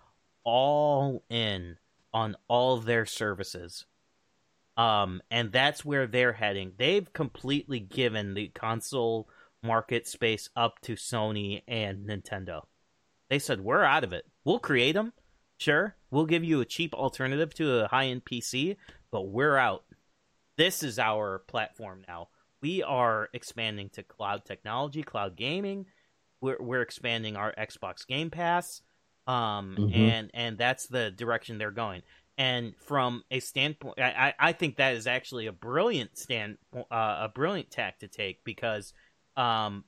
all 0.45 1.25
in 1.29 1.77
on 2.13 2.37
all 2.49 2.79
their 2.79 3.07
services 3.07 3.87
um, 4.79 5.21
and 5.29 5.51
that's 5.51 5.85
where 5.85 6.07
they're 6.07 6.35
heading. 6.35 6.73
They've 6.79 7.13
completely 7.13 7.81
given 7.81 8.35
the 8.35 8.47
console 8.49 9.29
market 9.61 10.07
space 10.07 10.49
up 10.55 10.81
to 10.83 10.95
Sony 10.95 11.63
and 11.67 12.09
Nintendo. 12.09 12.63
They 13.29 13.41
said, 13.41 13.61
We're 13.61 13.83
out 13.83 14.05
of 14.05 14.13
it. 14.13 14.25
We'll 14.45 14.61
create 14.61 14.93
them. 14.93 15.13
Sure, 15.59 15.97
we'll 16.13 16.27
give 16.27 16.45
you 16.45 16.61
a 16.61 16.65
cheap 16.65 16.95
alternative 16.95 17.53
to 17.55 17.85
a 17.85 17.89
high 17.89 18.07
end 18.07 18.25
PC, 18.25 18.77
but 19.11 19.23
we're 19.23 19.57
out. 19.57 19.85
This 20.57 20.85
is 20.85 21.01
our 21.01 21.41
platform 21.41 22.05
now. 22.07 22.29
We 22.63 22.85
are 22.85 23.29
expanding 23.33 23.91
to 23.91 24.05
cloud 24.05 24.45
technology, 24.45 25.03
cloud 25.03 25.37
gaming. 25.37 25.87
We're, 26.41 26.59
we're 26.61 26.83
expanding 26.83 27.37
our 27.37 27.55
Xbox 27.59 28.07
Game 28.07 28.31
Pass. 28.31 28.83
Um, 29.27 29.77
mm-hmm. 29.79 29.95
and, 29.95 30.31
and 30.33 30.59
that's 30.59 30.87
the 30.87 31.11
direction 31.11 31.59
they're 31.59 31.71
going. 31.71 32.03
And 32.39 32.75
from 32.79 33.25
a 33.31 33.41
standpoint, 33.41 33.99
I, 34.01 34.33
I 34.39 34.53
think 34.53 34.77
that 34.77 34.95
is 34.95 35.07
actually 35.07 35.49
a 35.49 35.53
brilliant 35.53 36.17
stand, 36.17 36.57
uh, 36.75 36.83
a 36.91 37.31
brilliant 37.35 37.71
tack 37.71 37.99
to 37.99 38.09
take 38.09 38.45
because 38.45 38.95
um, 39.37 39.85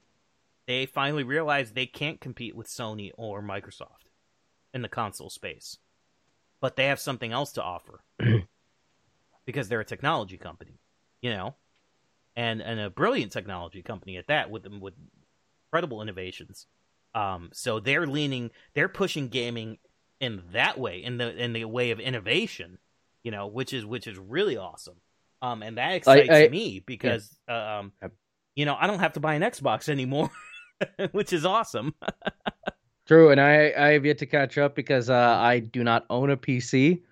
they 0.66 0.86
finally 0.86 1.22
realized 1.22 1.74
they 1.74 1.86
can't 1.86 2.20
compete 2.20 2.56
with 2.56 2.66
Sony 2.66 3.12
or 3.16 3.40
Microsoft 3.40 4.10
in 4.74 4.82
the 4.82 4.88
console 4.88 5.30
space, 5.30 5.78
but 6.60 6.76
they 6.76 6.86
have 6.86 7.00
something 7.00 7.32
else 7.32 7.52
to 7.52 7.62
offer 7.62 8.00
because 9.46 9.68
they're 9.68 9.80
a 9.80 9.84
technology 9.84 10.36
company, 10.36 10.78
you 11.22 11.30
know, 11.30 11.54
and 12.36 12.60
and 12.60 12.78
a 12.80 12.90
brilliant 12.90 13.32
technology 13.32 13.82
company 13.82 14.16
at 14.16 14.28
that 14.28 14.50
with 14.50 14.66
with 14.80 14.94
incredible 15.70 16.02
innovations. 16.02 16.66
Um, 17.14 17.50
so 17.52 17.80
they're 17.80 18.06
leaning, 18.06 18.50
they're 18.74 18.88
pushing 18.88 19.28
gaming 19.28 19.78
in 20.20 20.42
that 20.52 20.78
way, 20.78 21.02
in 21.02 21.16
the 21.16 21.34
in 21.34 21.52
the 21.52 21.64
way 21.64 21.90
of 21.90 22.00
innovation, 22.00 22.78
you 23.22 23.30
know, 23.30 23.46
which 23.46 23.72
is 23.72 23.86
which 23.86 24.06
is 24.06 24.18
really 24.18 24.56
awesome. 24.56 24.96
Um, 25.42 25.62
and 25.62 25.78
that 25.78 25.92
excites 25.92 26.28
I, 26.28 26.44
I, 26.44 26.48
me 26.48 26.82
because 26.84 27.36
yeah. 27.48 27.78
um, 27.78 27.92
you 28.54 28.66
know, 28.66 28.76
I 28.78 28.86
don't 28.86 28.98
have 28.98 29.14
to 29.14 29.20
buy 29.20 29.34
an 29.34 29.42
Xbox 29.42 29.88
anymore, 29.88 30.30
which 31.12 31.32
is 31.32 31.44
awesome. 31.44 31.94
True, 33.06 33.30
and 33.30 33.40
I 33.40 33.72
I 33.76 33.92
have 33.92 34.04
yet 34.04 34.18
to 34.18 34.26
catch 34.26 34.58
up 34.58 34.74
because 34.74 35.10
uh, 35.10 35.14
I 35.40 35.60
do 35.60 35.82
not 35.82 36.04
own 36.10 36.30
a 36.30 36.36
PC, 36.36 37.02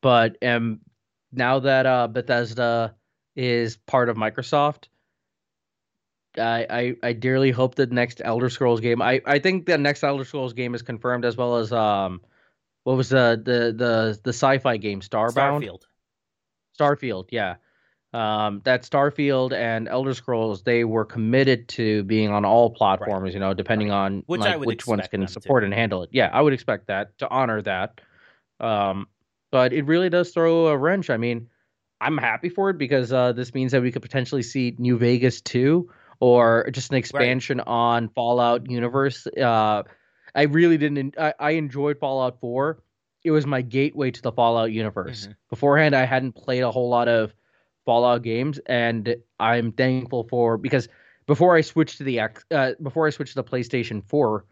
but 0.00 0.38
am 0.40 0.80
now 1.32 1.58
that 1.58 1.84
uh, 1.84 2.06
Bethesda 2.06 2.94
is 3.36 3.76
part 3.76 4.08
of 4.08 4.16
Microsoft. 4.16 4.84
I, 6.38 6.66
I 6.68 6.96
I 7.02 7.12
dearly 7.12 7.50
hope 7.50 7.74
the 7.74 7.86
next 7.86 8.20
Elder 8.24 8.50
Scrolls 8.50 8.80
game. 8.80 9.00
I, 9.00 9.20
I 9.24 9.38
think 9.38 9.66
the 9.66 9.78
next 9.78 10.02
Elder 10.02 10.24
Scrolls 10.24 10.52
game 10.52 10.74
is 10.74 10.82
confirmed 10.82 11.24
as 11.24 11.36
well 11.36 11.56
as 11.56 11.72
um, 11.72 12.20
what 12.84 12.96
was 12.96 13.08
the 13.08 13.40
the 13.42 13.72
the 13.72 14.20
the 14.22 14.30
sci-fi 14.30 14.76
game 14.76 15.00
Starbound? 15.00 15.62
Starfield. 15.62 15.82
Starfield, 16.78 17.26
yeah 17.30 17.56
um, 18.14 18.60
that 18.64 18.84
Starfield 18.84 19.52
and 19.52 19.88
Elder 19.88 20.14
Scrolls 20.14 20.62
they 20.62 20.84
were 20.84 21.04
committed 21.04 21.68
to 21.70 22.04
being 22.04 22.30
on 22.30 22.44
all 22.44 22.70
platforms. 22.70 23.24
Right. 23.24 23.34
You 23.34 23.40
know, 23.40 23.54
depending 23.54 23.88
right. 23.88 23.96
on 23.96 24.22
which, 24.26 24.40
like, 24.40 24.60
which 24.60 24.86
ones 24.86 25.08
can 25.08 25.26
support 25.26 25.62
to. 25.62 25.64
and 25.64 25.74
handle 25.74 26.04
it. 26.04 26.10
Yeah, 26.12 26.30
I 26.32 26.40
would 26.40 26.52
expect 26.52 26.86
that 26.86 27.18
to 27.18 27.28
honor 27.28 27.60
that. 27.62 28.00
Um, 28.60 29.08
but 29.50 29.72
it 29.72 29.86
really 29.86 30.10
does 30.10 30.30
throw 30.30 30.68
a 30.68 30.76
wrench. 30.76 31.10
I 31.10 31.16
mean, 31.16 31.48
I'm 32.00 32.16
happy 32.16 32.50
for 32.50 32.70
it 32.70 32.78
because 32.78 33.12
uh, 33.12 33.32
this 33.32 33.52
means 33.52 33.72
that 33.72 33.82
we 33.82 33.90
could 33.90 34.02
potentially 34.02 34.44
see 34.44 34.76
New 34.78 34.96
Vegas 34.96 35.40
2 35.40 35.90
or 36.24 36.70
just 36.72 36.90
an 36.90 36.96
expansion 36.96 37.58
right. 37.58 37.66
on 37.66 38.08
Fallout 38.08 38.70
universe. 38.70 39.26
Uh, 39.26 39.82
I 40.34 40.42
really 40.44 40.78
didn't. 40.78 41.18
I, 41.18 41.34
I 41.38 41.50
enjoyed 41.50 41.98
Fallout 41.98 42.40
4. 42.40 42.82
It 43.24 43.30
was 43.30 43.44
my 43.46 43.60
gateway 43.60 44.10
to 44.10 44.22
the 44.22 44.32
Fallout 44.32 44.72
universe. 44.72 45.24
Mm-hmm. 45.24 45.32
Beforehand, 45.50 45.94
I 45.94 46.06
hadn't 46.06 46.32
played 46.32 46.62
a 46.62 46.70
whole 46.70 46.88
lot 46.88 47.08
of 47.08 47.34
Fallout 47.84 48.22
games, 48.22 48.58
and 48.64 49.16
I'm 49.38 49.70
thankful 49.72 50.26
for 50.30 50.56
because 50.56 50.88
before 51.26 51.56
I 51.56 51.60
switched 51.60 51.98
to 51.98 52.04
the 52.04 52.20
X, 52.20 52.42
uh, 52.50 52.72
before 52.82 53.06
I 53.06 53.10
switched 53.10 53.34
to 53.34 53.42
the 53.42 53.44
PlayStation 53.44 54.02
Four, 54.08 54.46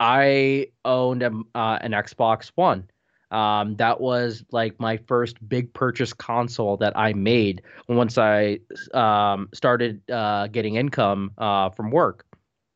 I 0.00 0.68
owned 0.86 1.22
a, 1.22 1.42
uh, 1.54 1.78
an 1.82 1.92
Xbox 1.92 2.52
One. 2.54 2.88
Um, 3.30 3.76
that 3.76 4.00
was 4.00 4.44
like 4.52 4.78
my 4.78 4.98
first 5.08 5.36
big 5.48 5.72
purchase 5.74 6.12
console 6.12 6.76
that 6.78 6.96
I 6.96 7.12
made 7.12 7.62
once 7.88 8.18
I 8.18 8.60
um, 8.94 9.48
started 9.52 10.08
uh, 10.10 10.46
getting 10.46 10.76
income 10.76 11.32
uh, 11.36 11.70
from 11.70 11.90
work. 11.90 12.24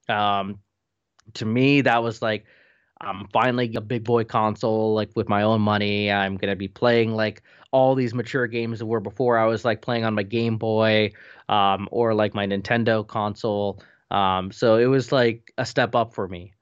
Um, 0.09 0.59
to 1.34 1.46
me, 1.46 1.82
that 1.82 2.03
was 2.03 2.20
like 2.20 2.46
I'm 3.01 3.28
finally 3.32 3.72
a 3.76 3.80
big 3.80 4.05
boy 4.05 4.24
console, 4.24 4.94
like 4.94 5.11
with 5.14 5.28
my 5.28 5.42
own 5.42 5.61
money. 5.62 6.11
I'm 6.11 6.36
gonna 6.36 6.57
be 6.57 6.68
playing 6.68 7.14
like 7.14 7.42
all 7.72 7.94
these 7.94 8.14
mature 8.14 8.46
games 8.46 8.80
that 8.80 8.86
were 8.86 9.01
before 9.01 9.38
I 9.38 9.46
was 9.46 9.64
like 9.64 9.80
playing 9.82 10.05
on 10.05 10.14
my 10.14 10.22
Game 10.22 10.59
Boy 10.59 11.12
um, 11.48 11.88
or 11.90 12.14
like 12.14 12.34
my 12.34 12.46
Nintendo 12.46 13.07
console. 13.07 13.80
Um, 14.11 14.51
so 14.53 14.76
it 14.76 14.86
was 14.86 15.12
like 15.12 15.53
a 15.57 15.64
step 15.64 15.94
up 15.94 16.14
for 16.14 16.26
me. 16.26 16.53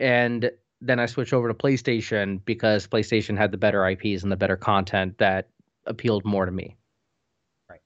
And 0.00 0.50
then 0.80 1.00
I 1.00 1.06
switched 1.06 1.32
over 1.32 1.48
to 1.48 1.54
PlayStation 1.54 2.40
because 2.44 2.86
PlayStation 2.86 3.36
had 3.36 3.50
the 3.50 3.58
better 3.58 3.86
IPs 3.86 4.22
and 4.22 4.30
the 4.30 4.36
better 4.36 4.56
content 4.56 5.18
that 5.18 5.48
appealed 5.86 6.24
more 6.24 6.46
to 6.46 6.52
me. 6.52 6.76
Right. 7.68 7.80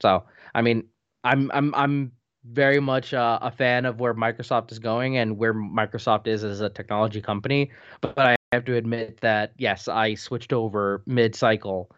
So 0.00 0.24
I 0.54 0.62
mean, 0.62 0.84
I'm 1.22 1.50
I'm 1.52 1.74
I'm 1.74 2.12
very 2.44 2.80
much 2.80 3.14
uh, 3.14 3.38
a 3.40 3.50
fan 3.50 3.86
of 3.86 4.00
where 4.00 4.14
Microsoft 4.14 4.70
is 4.70 4.78
going 4.78 5.16
and 5.16 5.38
where 5.38 5.54
Microsoft 5.54 6.26
is 6.26 6.44
as 6.44 6.60
a 6.60 6.68
technology 6.68 7.20
company. 7.20 7.70
But, 8.00 8.14
but 8.14 8.26
I 8.26 8.36
have 8.52 8.64
to 8.66 8.76
admit 8.76 9.20
that 9.20 9.52
yes, 9.56 9.88
I 9.88 10.14
switched 10.14 10.52
over 10.52 11.02
mid-cycle 11.06 11.90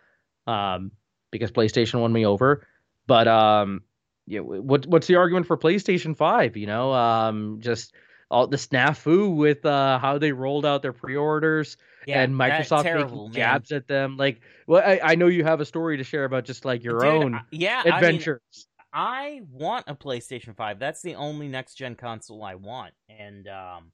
um, 0.47 0.93
because 1.33 1.51
PlayStation 1.51 2.01
won 2.01 2.12
me 2.12 2.24
over. 2.24 2.66
But 3.07 3.29
um, 3.29 3.83
yeah, 4.27 4.41
what 4.41 4.87
what's 4.87 5.07
the 5.07 5.16
argument 5.16 5.47
for 5.47 5.57
PlayStation 5.57 6.16
Five? 6.16 6.57
You 6.57 6.66
know, 6.66 6.93
um, 6.93 7.59
just 7.61 7.95
all 8.31 8.47
the 8.47 8.57
snafu 8.57 9.35
with 9.35 9.64
uh, 9.64 9.99
how 9.99 10.18
they 10.18 10.33
rolled 10.33 10.66
out 10.66 10.83
their 10.83 10.93
pre-orders 10.93 11.77
yeah, 12.07 12.22
and 12.22 12.35
Microsoft 12.35 12.83
terrible, 12.83 13.29
making 13.29 13.41
jabs 13.41 13.70
man. 13.70 13.79
at 13.79 13.89
them. 13.89 14.16
Like, 14.16 14.41
well, 14.66 14.83
I, 14.85 15.01
I 15.03 15.14
know 15.16 15.27
you 15.27 15.45
have 15.45 15.61
a 15.61 15.64
story 15.64 15.97
to 15.97 16.05
share 16.05 16.24
about 16.24 16.45
just 16.45 16.64
like 16.64 16.85
your 16.85 17.01
Dude, 17.01 17.09
own 17.09 17.41
yeah 17.51 17.83
adventures. 17.85 18.41
I 18.53 18.57
mean, 18.57 18.66
I 18.97 19.41
want 19.53 19.85
a 19.89 19.95
PlayStation 19.95 20.57
5. 20.57 20.79
That's 20.79 21.03
the 21.03 21.16
only 21.16 21.49
next 21.49 21.74
gen 21.74 21.97
console 21.97 22.43
I 22.43 22.55
want. 22.55 22.95
And 23.09 23.47
um 23.49 23.93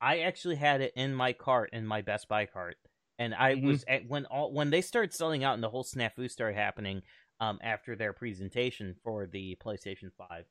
I 0.00 0.20
actually 0.20 0.56
had 0.56 0.80
it 0.80 0.92
in 0.94 1.14
my 1.14 1.32
cart 1.32 1.70
in 1.72 1.86
my 1.86 2.02
Best 2.02 2.28
Buy 2.28 2.46
cart. 2.46 2.76
And 3.18 3.34
I 3.34 3.54
mm-hmm. 3.54 3.66
was 3.66 3.84
at 3.88 4.06
when 4.06 4.26
all 4.26 4.52
when 4.52 4.70
they 4.70 4.82
started 4.82 5.12
selling 5.12 5.42
out 5.42 5.54
and 5.54 5.62
the 5.62 5.70
whole 5.70 5.84
snafu 5.84 6.30
started 6.30 6.56
happening 6.56 7.02
um 7.40 7.58
after 7.62 7.96
their 7.96 8.12
presentation 8.12 8.94
for 9.02 9.26
the 9.26 9.56
PlayStation 9.64 10.10
5. 10.16 10.44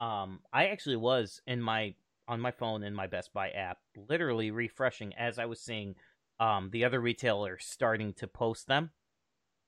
Um 0.00 0.40
I 0.52 0.66
actually 0.66 0.96
was 0.96 1.40
in 1.46 1.62
my 1.62 1.94
on 2.28 2.40
my 2.40 2.52
phone 2.52 2.84
in 2.84 2.94
my 2.94 3.06
Best 3.06 3.32
Buy 3.32 3.50
app 3.50 3.78
literally 4.08 4.50
refreshing 4.50 5.14
as 5.14 5.38
I 5.38 5.46
was 5.46 5.60
seeing 5.60 5.96
um 6.38 6.70
the 6.72 6.84
other 6.84 7.00
retailers 7.00 7.64
starting 7.64 8.12
to 8.14 8.28
post 8.28 8.68
them 8.68 8.90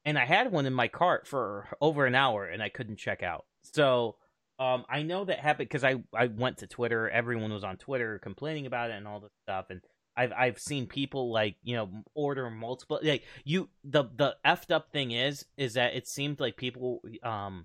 and 0.04 0.18
I 0.18 0.24
had 0.24 0.52
one 0.52 0.66
in 0.66 0.72
my 0.72 0.88
cart 0.88 1.26
for 1.26 1.68
over 1.80 2.06
an 2.06 2.14
hour 2.14 2.46
and 2.46 2.62
I 2.62 2.68
couldn't 2.68 2.96
check 2.96 3.22
out. 3.22 3.44
So 3.62 4.16
um, 4.58 4.84
I 4.88 5.02
know 5.02 5.24
that 5.24 5.38
happened 5.38 5.68
because 5.68 5.84
I, 5.84 6.02
I 6.14 6.26
went 6.26 6.58
to 6.58 6.66
Twitter. 6.66 7.08
Everyone 7.08 7.52
was 7.52 7.64
on 7.64 7.76
Twitter 7.76 8.18
complaining 8.18 8.66
about 8.66 8.90
it 8.90 8.94
and 8.94 9.06
all 9.06 9.20
this 9.20 9.32
stuff. 9.42 9.66
And 9.70 9.80
I've 10.16 10.32
I've 10.36 10.58
seen 10.58 10.86
people 10.86 11.32
like 11.32 11.56
you 11.62 11.76
know 11.76 11.88
order 12.14 12.50
multiple 12.50 12.98
like 13.02 13.24
you 13.44 13.68
the 13.84 14.04
the 14.16 14.36
effed 14.44 14.70
up 14.70 14.90
thing 14.92 15.12
is 15.12 15.46
is 15.56 15.74
that 15.74 15.94
it 15.94 16.08
seemed 16.08 16.40
like 16.40 16.56
people 16.56 17.00
um 17.22 17.64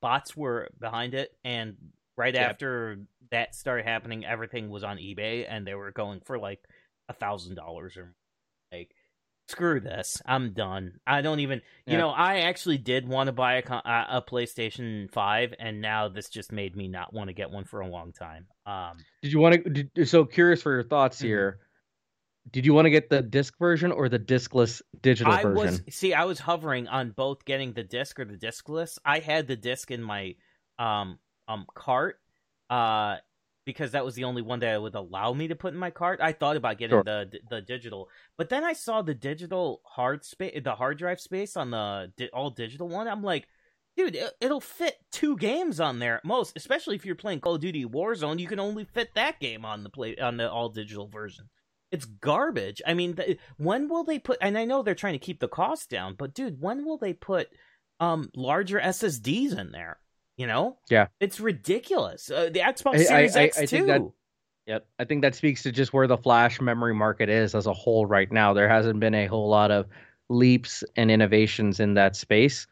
bots 0.00 0.36
were 0.36 0.68
behind 0.78 1.14
it 1.14 1.32
and 1.44 1.76
right 2.20 2.34
yep. 2.34 2.50
after 2.50 2.98
that 3.30 3.54
started 3.54 3.86
happening 3.86 4.24
everything 4.24 4.68
was 4.68 4.84
on 4.84 4.98
eBay 4.98 5.46
and 5.48 5.66
they 5.66 5.74
were 5.74 5.90
going 5.90 6.20
for 6.20 6.38
like 6.38 6.60
a 7.08 7.12
thousand 7.14 7.54
dollars 7.54 7.96
or 7.96 8.14
like 8.72 8.90
screw 9.48 9.80
this 9.80 10.18
i'm 10.26 10.52
done 10.52 10.92
i 11.06 11.22
don't 11.22 11.40
even 11.40 11.58
you 11.86 11.94
yeah. 11.94 11.98
know 11.98 12.10
i 12.10 12.40
actually 12.40 12.78
did 12.78 13.08
want 13.08 13.26
to 13.26 13.32
buy 13.32 13.54
a, 13.54 13.82
a 14.18 14.22
playstation 14.22 15.10
5 15.10 15.54
and 15.58 15.80
now 15.80 16.08
this 16.08 16.28
just 16.28 16.52
made 16.52 16.76
me 16.76 16.86
not 16.86 17.12
want 17.12 17.28
to 17.28 17.34
get 17.34 17.50
one 17.50 17.64
for 17.64 17.80
a 17.80 17.88
long 17.88 18.12
time 18.12 18.46
um 18.66 18.96
did 19.22 19.32
you 19.32 19.40
want 19.40 19.56
to 19.96 20.06
so 20.06 20.24
curious 20.24 20.62
for 20.62 20.72
your 20.72 20.84
thoughts 20.84 21.16
mm-hmm. 21.16 21.26
here 21.26 21.58
did 22.52 22.64
you 22.64 22.72
want 22.72 22.86
to 22.86 22.90
get 22.90 23.10
the 23.10 23.22
disc 23.22 23.54
version 23.58 23.90
or 23.90 24.08
the 24.08 24.18
discless 24.18 24.82
digital 25.02 25.32
I 25.32 25.42
version 25.42 25.56
was, 25.56 25.82
see 25.90 26.14
i 26.14 26.24
was 26.24 26.38
hovering 26.38 26.86
on 26.86 27.10
both 27.10 27.44
getting 27.44 27.72
the 27.72 27.82
disc 27.82 28.20
or 28.20 28.24
the 28.24 28.36
discless 28.36 28.98
i 29.04 29.18
had 29.18 29.48
the 29.48 29.56
disc 29.56 29.90
in 29.90 30.00
my 30.00 30.34
um 30.78 31.18
um 31.50 31.66
cart 31.74 32.20
uh 32.68 33.16
because 33.66 33.92
that 33.92 34.04
was 34.04 34.14
the 34.14 34.24
only 34.24 34.42
one 34.42 34.60
that 34.60 34.80
would 34.80 34.94
allow 34.94 35.32
me 35.32 35.48
to 35.48 35.54
put 35.54 35.72
in 35.72 35.78
my 35.78 35.90
cart. 35.90 36.20
I 36.20 36.32
thought 36.32 36.56
about 36.56 36.78
getting 36.78 36.96
sure. 36.96 37.04
the 37.04 37.30
the 37.48 37.60
digital, 37.60 38.08
but 38.36 38.48
then 38.48 38.64
I 38.64 38.72
saw 38.72 39.02
the 39.02 39.14
digital 39.14 39.82
hard 39.84 40.24
space, 40.24 40.60
the 40.62 40.74
hard 40.74 40.98
drive 40.98 41.20
space 41.20 41.56
on 41.56 41.70
the 41.70 42.12
di- 42.16 42.30
all 42.30 42.50
digital 42.50 42.88
one. 42.88 43.06
I'm 43.06 43.22
like, 43.22 43.46
dude, 43.96 44.16
it, 44.16 44.34
will 44.42 44.60
fit 44.60 44.96
two 45.12 45.36
games 45.36 45.78
on 45.78 45.98
there 45.98 46.16
at 46.16 46.24
most. 46.24 46.56
Especially 46.56 46.96
if 46.96 47.04
you're 47.04 47.14
playing 47.14 47.40
Call 47.40 47.56
of 47.56 47.60
Duty 47.60 47.84
Warzone, 47.84 48.38
you 48.38 48.48
can 48.48 48.60
only 48.60 48.84
fit 48.84 49.10
that 49.14 49.40
game 49.40 49.64
on 49.64 49.82
the 49.82 49.90
play 49.90 50.16
on 50.16 50.36
the 50.36 50.50
all 50.50 50.70
digital 50.70 51.08
version. 51.08 51.48
It's 51.92 52.04
garbage. 52.04 52.80
I 52.86 52.94
mean, 52.94 53.16
the, 53.16 53.36
when 53.56 53.88
will 53.88 54.04
they 54.04 54.18
put? 54.18 54.38
And 54.40 54.56
I 54.56 54.64
know 54.64 54.82
they're 54.82 54.94
trying 54.94 55.14
to 55.14 55.18
keep 55.18 55.40
the 55.40 55.48
cost 55.48 55.90
down, 55.90 56.14
but 56.16 56.34
dude, 56.34 56.60
when 56.60 56.84
will 56.84 56.98
they 56.98 57.12
put 57.12 57.48
um 58.00 58.30
larger 58.34 58.80
SSDs 58.80 59.56
in 59.58 59.72
there? 59.72 59.98
You 60.40 60.46
know? 60.46 60.78
Yeah. 60.88 61.08
It's 61.20 61.38
ridiculous. 61.38 62.30
Uh, 62.30 62.44
the 62.50 62.60
Xbox 62.60 63.04
Series 63.06 63.36
I- 63.36 63.40
I 63.40 63.44
X 63.44 63.70
too. 63.70 63.84
that- 63.84 64.00
Yep. 64.66 64.86
I 64.98 65.04
think 65.04 65.20
that 65.20 65.34
speaks 65.34 65.62
to 65.64 65.72
just 65.72 65.92
where 65.92 66.06
the 66.06 66.16
flash 66.16 66.62
memory 66.62 66.94
market 66.94 67.28
is 67.28 67.54
as 67.54 67.66
a 67.66 67.74
whole 67.74 68.06
right 68.06 68.30
now. 68.32 68.54
There 68.54 68.66
hasn't 68.68 69.00
been 69.00 69.14
a 69.14 69.26
whole 69.26 69.50
lot 69.50 69.70
of 69.70 69.86
leaps 70.30 70.82
and 70.96 71.10
innovations 71.10 71.78
in 71.78 71.92
that 71.94 72.16
space. 72.16 72.66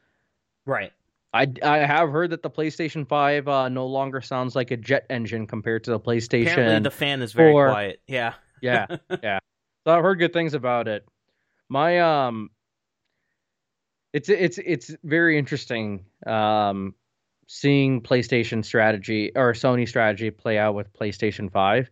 Right. 0.64 0.92
I, 1.34 1.52
I 1.62 1.78
have 1.78 2.08
heard 2.10 2.30
that 2.30 2.42
the 2.42 2.48
PlayStation 2.48 3.06
5 3.06 3.48
uh, 3.48 3.68
no 3.68 3.86
longer 3.86 4.22
sounds 4.22 4.56
like 4.56 4.70
a 4.70 4.78
jet 4.78 5.04
engine 5.10 5.46
compared 5.46 5.84
to 5.84 5.90
the 5.90 6.00
PlayStation. 6.00 6.52
Apparently 6.52 6.80
the 6.80 6.90
fan 6.90 7.20
is 7.20 7.32
very 7.34 7.52
for- 7.52 7.68
quiet. 7.68 8.00
Yeah. 8.06 8.32
yeah, 8.62 8.86
yeah. 9.22 9.40
So 9.86 9.94
I've 9.94 10.02
heard 10.02 10.18
good 10.18 10.32
things 10.32 10.54
about 10.54 10.88
it. 10.88 11.04
My 11.68 11.98
um, 12.00 12.48
it's 14.14 14.28
it's 14.30 14.56
it's 14.58 14.94
very 15.04 15.36
interesting 15.38 16.04
um, 16.26 16.94
seeing 17.48 18.00
PlayStation 18.00 18.64
strategy 18.64 19.32
or 19.34 19.52
Sony 19.54 19.88
strategy 19.88 20.30
play 20.30 20.58
out 20.58 20.74
with 20.74 20.92
PlayStation 20.92 21.50
Five. 21.50 21.90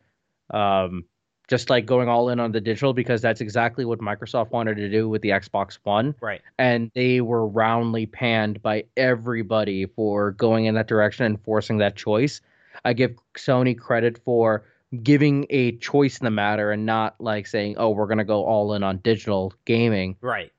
Um, 0.50 1.04
just 1.48 1.70
like 1.70 1.86
going 1.86 2.08
all 2.08 2.28
in 2.28 2.40
on 2.40 2.50
the 2.52 2.60
digital 2.60 2.92
because 2.92 3.22
that's 3.22 3.40
exactly 3.40 3.84
what 3.84 4.00
Microsoft 4.00 4.50
wanted 4.50 4.76
to 4.76 4.88
do 4.88 5.08
with 5.08 5.22
the 5.22 5.30
Xbox 5.30 5.78
One 5.84 6.14
Right. 6.20 6.42
and 6.58 6.90
they 6.94 7.20
were 7.20 7.46
roundly 7.46 8.04
panned 8.06 8.60
by 8.62 8.84
everybody 8.96 9.86
for 9.86 10.32
going 10.32 10.64
in 10.64 10.74
that 10.74 10.88
direction 10.88 11.24
and 11.24 11.40
forcing 11.44 11.78
that 11.78 11.94
choice. 11.96 12.40
I 12.84 12.92
give 12.94 13.16
Sony 13.36 13.78
credit 13.78 14.20
for 14.24 14.64
giving 15.02 15.46
a 15.50 15.76
choice 15.78 16.18
in 16.18 16.24
the 16.24 16.30
matter 16.32 16.72
and 16.72 16.84
not 16.84 17.14
like 17.20 17.46
saying, 17.46 17.76
"Oh, 17.78 17.90
we're 17.90 18.06
going 18.06 18.18
to 18.18 18.24
go 18.24 18.44
all 18.44 18.74
in 18.74 18.82
on 18.82 18.98
digital 18.98 19.52
gaming." 19.64 20.16
Right. 20.20 20.52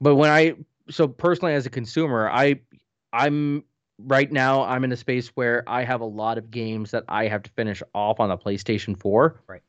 But 0.00 0.16
when 0.16 0.30
I 0.30 0.54
so 0.90 1.08
personally 1.08 1.54
as 1.54 1.66
a 1.66 1.70
consumer, 1.70 2.28
I 2.30 2.60
I'm 3.12 3.64
right 3.98 4.30
now 4.30 4.62
I'm 4.64 4.84
in 4.84 4.92
a 4.92 4.96
space 4.96 5.28
where 5.28 5.62
I 5.66 5.84
have 5.84 6.00
a 6.00 6.04
lot 6.06 6.38
of 6.38 6.50
games 6.50 6.90
that 6.92 7.04
I 7.08 7.28
have 7.28 7.42
to 7.44 7.50
finish 7.52 7.82
off 7.94 8.20
on 8.20 8.28
the 8.28 8.36
PlayStation 8.38 8.98
4. 8.98 9.40
Right. 9.46 9.62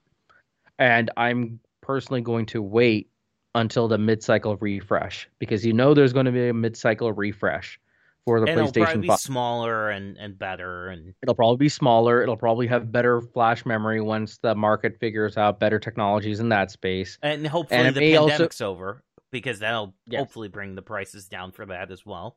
And 0.80 1.12
I'm 1.18 1.60
personally 1.82 2.22
going 2.22 2.46
to 2.48 2.62
wait 2.62 3.10
until 3.54 3.88
the 3.88 3.98
mid-cycle 3.98 4.58
refresh 4.58 5.30
because 5.40 5.66
you 5.66 5.72
know 5.72 5.94
there's 5.94 6.12
going 6.12 6.26
to 6.26 6.32
be 6.32 6.50
a 6.50 6.54
mid-cycle 6.54 7.14
refresh 7.14 7.80
for 8.26 8.40
the 8.42 8.48
PlayStation. 8.48 8.50
and 8.50 8.60
it'll 8.60 8.72
probably 8.74 8.96
PlayStation 8.98 9.02
be 9.02 9.08
5. 9.08 9.20
smaller 9.20 9.90
and, 9.92 10.18
and 10.18 10.38
better 10.38 10.88
and 10.90 11.14
It'll 11.22 11.36
probably 11.36 11.58
be 11.58 11.70
smaller. 11.70 12.22
It'll 12.24 12.36
probably 12.36 12.68
have 12.68 12.92
better 12.92 13.22
flash 13.22 13.66
memory 13.66 14.02
once 14.02 14.40
the 14.40 14.56
market 14.56 15.00
figures 15.00 15.38
out 15.38 15.60
better 15.60 15.80
technologies 15.80 16.40
in 16.42 16.50
that 16.50 16.72
space. 16.72 17.18
and 17.22 17.46
hopefully 17.48 17.80
And 17.80 17.96
the 17.96 18.00
may 18.02 18.16
also- 18.16 18.32
pandemic's 18.32 18.62
over 18.62 19.04
because 19.32 19.60
that'll 19.60 19.94
Yes. 20.08 20.20
hopefully 20.20 20.48
bring 20.50 20.76
the 20.76 20.82
prices 20.82 21.28
down 21.30 21.52
for 21.52 21.66
that 21.68 21.92
as 21.92 22.06
well. 22.06 22.36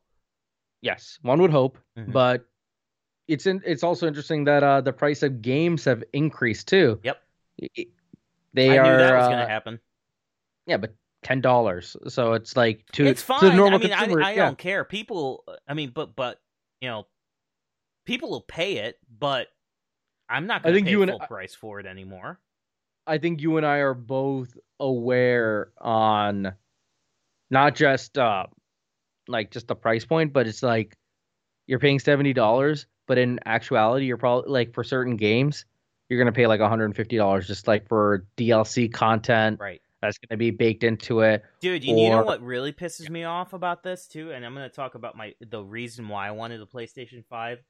Yes, 0.81 1.19
one 1.21 1.41
would 1.41 1.51
hope, 1.51 1.77
Mhm. 1.97 2.11
but 2.11 2.45
it's 3.27 3.45
in, 3.45 3.61
it's 3.65 3.83
also 3.83 4.07
interesting 4.07 4.43
that 4.45 4.63
uh, 4.63 4.81
the 4.81 4.93
price 4.93 5.23
of 5.23 5.41
games 5.41 5.83
have 5.85 6.03
increased 6.13 6.67
too. 6.67 6.99
Yep. 7.03 7.21
They 8.53 8.69
I 8.71 8.77
are 8.77 8.83
knew 8.91 8.97
that 8.97 9.13
was 9.15 9.25
uh, 9.25 9.27
going 9.27 9.39
to 9.39 9.47
happen. 9.47 9.79
yeah, 10.65 10.77
but 10.77 10.95
ten 11.21 11.41
dollars. 11.41 11.95
So 12.07 12.33
it's 12.33 12.55
like 12.55 12.85
to 12.93 13.05
It's 13.05 13.21
to 13.21 13.27
fine. 13.27 13.55
the 13.57 13.63
I 13.63 13.69
mean, 13.77 13.81
consumer. 13.89 14.21
I, 14.23 14.29
I 14.29 14.31
yeah. 14.31 14.45
don't 14.45 14.57
care. 14.57 14.83
People, 14.85 15.43
I 15.67 15.73
mean, 15.73 15.91
but 15.93 16.15
but 16.15 16.39
you 16.81 16.87
know, 16.89 17.05
people 18.05 18.29
will 18.29 18.41
pay 18.41 18.77
it, 18.77 18.97
but 19.19 19.47
I'm 20.29 20.47
not 20.47 20.63
going 20.63 20.73
to 20.73 20.77
think 20.77 20.87
pay 20.87 20.91
you 20.91 21.01
and 21.03 21.11
full 21.11 21.21
I- 21.21 21.27
price 21.27 21.53
for 21.53 21.79
it 21.79 21.85
anymore. 21.85 22.39
I 23.05 23.17
think 23.17 23.41
you 23.41 23.57
and 23.57 23.65
I 23.65 23.77
are 23.77 23.93
both 23.95 24.55
aware 24.79 25.71
on 25.79 26.53
not 27.49 27.75
just 27.75 28.17
uh 28.17 28.45
like 29.29 29.51
just 29.51 29.67
the 29.67 29.75
price 29.75 30.05
point, 30.05 30.33
but 30.33 30.47
it's 30.47 30.63
like 30.63 30.97
you're 31.67 31.79
paying 31.79 31.99
seventy 31.99 32.33
dollars, 32.33 32.87
but 33.07 33.17
in 33.17 33.39
actuality, 33.45 34.05
you're 34.05 34.17
probably 34.17 34.51
like 34.51 34.73
for 34.73 34.83
certain 34.83 35.15
games, 35.15 35.65
you're 36.09 36.19
gonna 36.19 36.31
pay 36.31 36.47
like 36.47 36.59
one 36.59 36.69
hundred 36.69 36.85
and 36.85 36.95
fifty 36.95 37.17
dollars 37.17 37.47
just 37.47 37.67
like 37.67 37.87
for 37.87 38.25
DLC 38.37 38.91
content 38.91 39.59
Right. 39.59 39.81
that's 40.01 40.17
gonna 40.17 40.37
be 40.37 40.51
baked 40.51 40.83
into 40.83 41.21
it. 41.21 41.43
Dude, 41.61 41.83
you, 41.83 41.95
you 41.95 42.09
know 42.09 42.23
what 42.23 42.41
really 42.41 42.73
pisses 42.73 43.09
me 43.09 43.23
off 43.23 43.53
about 43.53 43.83
this 43.83 44.07
too, 44.07 44.31
and 44.31 44.45
I'm 44.45 44.55
going 44.55 44.69
to 44.69 44.75
talk 44.75 44.95
about 44.95 45.15
my 45.15 45.35
the 45.41 45.61
reason 45.61 46.07
why 46.07 46.27
I 46.27 46.31
wanted 46.31 46.61
a 46.61 46.65
PlayStation 46.65 47.23
Five. 47.25 47.61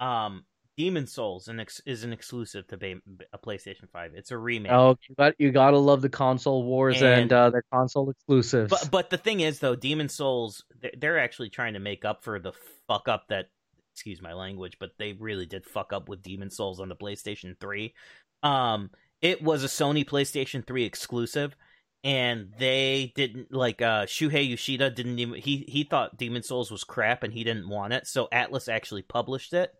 Um, 0.00 0.44
Demon 0.76 1.06
Souls 1.06 1.48
an 1.48 1.60
ex- 1.60 1.80
is 1.86 2.02
an 2.04 2.12
exclusive 2.12 2.66
to 2.68 2.76
ba- 2.76 3.00
a 3.32 3.38
PlayStation 3.38 3.88
Five. 3.92 4.12
It's 4.14 4.30
a 4.32 4.38
remake. 4.38 4.72
Oh, 4.72 4.96
you 5.08 5.14
got 5.14 5.34
you 5.38 5.50
gotta 5.52 5.78
love 5.78 6.02
the 6.02 6.08
console 6.08 6.64
wars 6.64 6.96
and, 7.02 7.22
And- 7.22 7.32
uh, 7.32 7.50
their 7.50 7.64
console 7.72 8.10
exclusives. 8.10 8.70
But 8.70 8.90
but 8.90 9.10
the 9.10 9.18
thing 9.18 9.40
is 9.40 9.60
though, 9.60 9.76
Demon 9.76 10.08
Souls 10.08 10.64
they're- 10.80 10.94
they're 10.98 11.18
actually 11.18 11.50
trying 11.50 11.74
to 11.74 11.80
make 11.80 12.04
up 12.04 12.24
for 12.24 12.38
the 12.40 12.52
fuck 12.88 13.08
up 13.08 13.28
that 13.28 13.46
excuse 13.92 14.20
my 14.20 14.32
language, 14.32 14.76
but 14.80 14.90
they 14.98 15.12
really 15.12 15.46
did 15.46 15.64
fuck 15.64 15.92
up 15.92 16.08
with 16.08 16.22
Demon 16.22 16.50
Souls 16.50 16.80
on 16.80 16.88
the 16.88 16.96
PlayStation 16.96 17.58
3. 17.60 17.94
Um 18.42 18.90
it 19.20 19.42
was 19.42 19.62
a 19.64 19.68
Sony 19.68 20.04
PlayStation 20.04 20.66
3 20.66 20.84
exclusive 20.84 21.56
and 22.02 22.52
they 22.58 23.12
didn't 23.14 23.52
like 23.54 23.80
uh 23.80 24.04
Shuhei 24.06 24.48
Yoshida 24.50 24.90
didn't 24.90 25.18
even 25.20 25.34
he 25.40 25.64
he 25.68 25.84
thought 25.84 26.16
Demon 26.18 26.42
Souls 26.42 26.70
was 26.72 26.82
crap 26.82 27.22
and 27.22 27.32
he 27.32 27.44
didn't 27.44 27.68
want 27.68 27.92
it. 27.92 28.08
So 28.08 28.28
Atlus 28.32 28.68
actually 28.68 29.02
published 29.02 29.52
it 29.54 29.72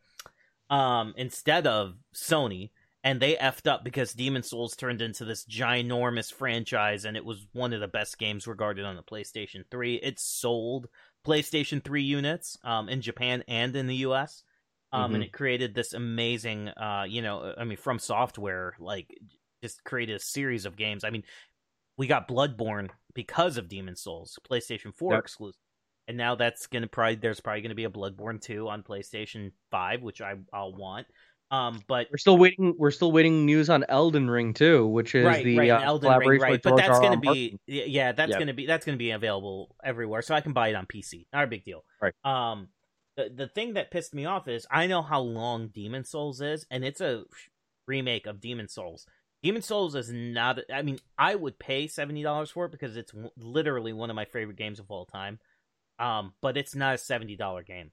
um 0.71 1.15
instead 1.17 1.67
of 1.67 1.95
Sony 2.15 2.71
and 3.03 3.21
they 3.21 3.37
effed 3.37 3.67
up 3.71 3.85
because 3.85 4.15
Demon 4.15 4.43
Souls 4.43 4.75
turned 4.77 5.03
into 5.03 5.25
this 5.27 5.45
ginormous 5.45 6.33
franchise 6.33 7.05
and 7.05 7.17
it 7.17 7.25
was 7.25 7.47
one 7.53 7.73
of 7.75 7.81
the 7.81 7.89
best 7.89 8.19
games 8.19 8.47
regarded 8.47 8.85
on 8.87 8.97
the 8.97 9.03
PlayStation 9.03 9.63
3. 9.71 9.97
It 9.97 10.19
sold 10.19 10.89
PlayStation 11.27 11.85
3 11.85 12.03
units 12.03 12.57
um, 12.65 12.89
in 12.89 13.03
Japan 13.03 13.45
and 13.47 13.77
in 13.77 13.87
the 13.87 13.97
US. 13.97 14.43
Um, 14.93 15.15
and 15.15 15.23
Mhm. 15.23 15.25
it 15.25 15.33
created 15.33 15.75
this 15.75 15.93
amazing 15.93 16.69
uh, 16.69 17.05
you 17.09 17.21
know, 17.23 17.55
I 17.59 17.65
mean 17.65 17.77
FromSoftware 17.79 18.73
like 18.79 19.09
just 19.63 19.85
created 19.85 20.17
a 20.17 20.21
series 20.21 20.65
of 20.67 20.77
games. 20.77 21.05
I 21.05 21.11
mean, 21.11 21.25
we 21.99 22.07
got 22.07 22.29
Bloodborne 22.29 22.91
because 23.15 23.57
of 23.59 23.69
Demon 23.69 23.97
Souls, 23.97 24.39
PlayStation 24.51 24.95
4 24.95 25.17
Yep. 25.17 25.21
exclusive. 25.21 25.61
And 26.07 26.17
now 26.17 26.35
that's 26.35 26.67
going 26.67 26.83
to 26.83 26.89
probably 26.89 27.15
there's 27.17 27.41
probably 27.41 27.63
going 27.63 27.71
to 27.71 27.75
be 27.75 27.85
a 27.85 27.91
Bloodborne 27.91 28.41
2 28.41 28.69
on 28.69 28.83
PlayStation 28.83 29.53
5, 29.71 30.03
which 30.03 30.21
I 30.21 30.35
I'll 30.53 30.75
want. 30.75 31.07
Um, 31.51 31.83
but 31.87 32.09
we're 32.11 32.19
still 32.19 32.37
waiting. 32.37 32.75
We're 32.77 32.91
still 32.91 33.13
waiting 33.13 33.45
news 33.47 33.71
on 33.71 33.85
Elden 33.89 34.29
Ring 34.29 34.55
too, 34.55 34.87
which 34.87 35.15
is 35.15 35.25
right, 35.25 35.45
the 35.45 35.59
right, 35.59 35.71
uh, 35.71 35.81
Elden 35.81 36.19
Ring, 36.19 36.41
right? 36.41 36.51
with 36.53 36.63
But 36.63 36.71
George 36.71 36.81
that's 36.83 36.99
R. 36.99 37.01
going 37.01 37.13
to 37.13 37.21
be, 37.21 37.59
yeah, 37.67 38.13
that's 38.13 38.31
Yeah. 38.31 38.39
going 38.39 38.49
to 38.49 38.55
be 38.55 38.67
that's 38.67 38.85
going 38.85 38.97
to 38.97 39.03
be 39.03 39.11
available 39.13 39.77
everywhere, 39.85 40.23
so 40.23 40.35
I 40.35 40.41
can 40.41 40.53
buy 40.53 40.69
it 40.69 40.75
on 40.75 40.87
PC. 40.87 41.27
Not 41.33 41.45
a 41.45 41.47
big 41.47 41.65
deal. 41.65 41.85
Right. 42.03 42.15
Um, 42.25 42.69
the 43.17 43.31
the 43.35 43.47
thing 43.47 43.75
that 43.75 43.91
pissed 43.91 44.15
me 44.15 44.25
off 44.25 44.49
is 44.49 44.67
I 44.71 44.87
know 44.89 45.03
how 45.03 45.21
long 45.21 45.69
Demon 45.69 46.05
Souls 46.05 46.41
is, 46.41 46.67
and 46.71 46.85
it's 46.85 47.01
a 47.01 47.25
remake 47.87 48.27
of 48.27 48.41
Demon 48.41 48.69
Souls. 48.69 49.07
Demon 49.43 49.63
Souls 49.63 49.95
is 49.95 50.11
not. 50.11 50.59
I 50.73 50.83
mean, 50.83 50.99
I 51.19 51.35
would 51.35 51.59
pay 51.59 51.87
seventy 51.87 52.23
dollars 52.23 52.51
for 52.51 52.65
it 52.65 52.73
because 52.73 52.97
it's 52.97 53.13
literally 53.37 53.93
one 53.93 54.11
of 54.11 54.17
my 54.17 54.25
favorite 54.25 54.57
games 54.57 54.81
of 54.81 54.91
all 54.91 55.05
time. 55.07 55.39
Um, 55.99 56.35
but 56.41 56.57
it's 56.57 56.75
not 56.75 56.95
a 56.95 56.99
seventy 56.99 57.37
dollar 57.37 57.63
game. 57.63 57.91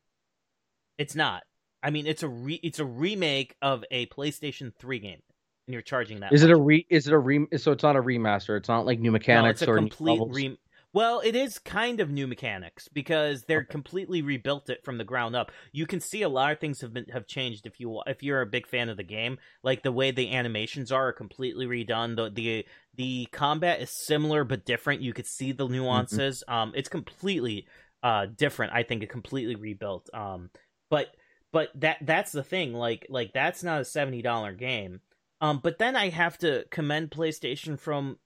It's 0.97 1.16
not. 1.16 1.43
I 1.84 1.89
mean, 1.89 2.06
it's 2.08 2.24
a 2.24 2.28
re- 2.30 2.60
it's 2.64 2.80
a 2.80 2.86
remake 2.86 3.56
of 3.62 3.84
a 3.91 4.06
PlayStation 4.08 4.72
Three 4.78 4.99
game, 4.99 5.22
and 5.68 5.74
you're 5.74 5.82
charging 5.82 6.20
that. 6.22 6.34
Is 6.34 6.43
it 6.43 6.52
a 6.52 6.56
re? 6.56 6.86
Is 6.89 7.08
it 7.08 7.14
a 7.14 7.18
re? 7.20 7.45
So 7.58 7.72
it's 7.72 7.84
not 7.84 7.95
a 7.95 8.02
remaster. 8.02 8.58
It's 8.58 8.70
not 8.70 8.86
like 8.86 8.99
new 8.99 9.12
No, 9.28 9.43
mechanics 9.43 9.62
it's 9.62 9.68
a 9.68 9.72
or 9.72 9.80
new 9.80 9.89
complete 9.89 10.26
re. 10.28 10.58
Well, 10.93 11.22
it 11.24 11.38
is 11.38 11.58
kind 11.58 12.02
of 12.02 12.10
new 12.12 12.28
mechanics 12.28 12.89
because 12.89 13.43
they're 13.43 13.64
completely 13.64 14.22
rebuilt 14.22 14.70
it 14.70 14.84
from 14.84 14.97
the 14.97 15.06
ground 15.06 15.38
up. 15.38 15.52
You 15.72 15.88
can 15.88 16.02
see 16.02 16.22
a 16.22 16.28
lot 16.28 16.52
of 16.52 16.60
things 16.60 16.82
have 16.82 16.93
been 16.93 17.06
have 17.14 17.28
changed 17.28 17.66
if 17.66 17.80
you 17.80 18.02
if 18.06 18.22
you're 18.22 18.41
a 18.41 18.45
big 18.45 18.68
fan 18.68 18.89
of 18.89 18.97
the 18.97 19.04
game. 19.04 19.38
Like 19.64 19.84
the 19.84 19.91
way 19.91 20.12
the 20.12 20.34
animations 20.34 20.91
are, 20.91 21.08
are 21.10 21.14
completely 21.14 21.66
redone. 21.66 22.18
The 22.18 22.30
the 22.30 22.66
the 22.95 23.28
combat 23.32 23.82
is 23.82 24.06
similar 24.06 24.43
but 24.43 24.66
different. 24.66 25.02
You 25.02 25.14
could 25.14 25.28
see 25.28 25.54
the 25.54 25.68
nuances. 25.68 26.43
Um, 26.49 26.74
it's 26.76 26.89
completely 26.89 27.68
uh 28.04 28.26
different. 28.26 28.74
I 28.74 28.84
think 28.84 29.04
it 29.04 29.10
completely 29.10 29.56
rebuilt. 29.56 30.10
Um, 30.14 30.49
but 30.89 31.16
but 31.52 31.70
that 31.76 31.97
that's 32.02 32.32
the 32.32 32.43
thing. 32.43 32.74
Like 32.74 33.08
like 33.10 33.34
that's 33.34 33.64
not 33.64 33.82
a 33.82 33.86
seventy 33.86 34.22
dollar 34.22 34.54
game. 34.54 35.02
Um, 35.41 35.60
but 35.62 35.80
then 35.80 35.95
I 35.95 36.10
have 36.10 36.38
to 36.39 36.66
commend 36.70 37.10
PlayStation 37.10 37.80
from 37.80 38.20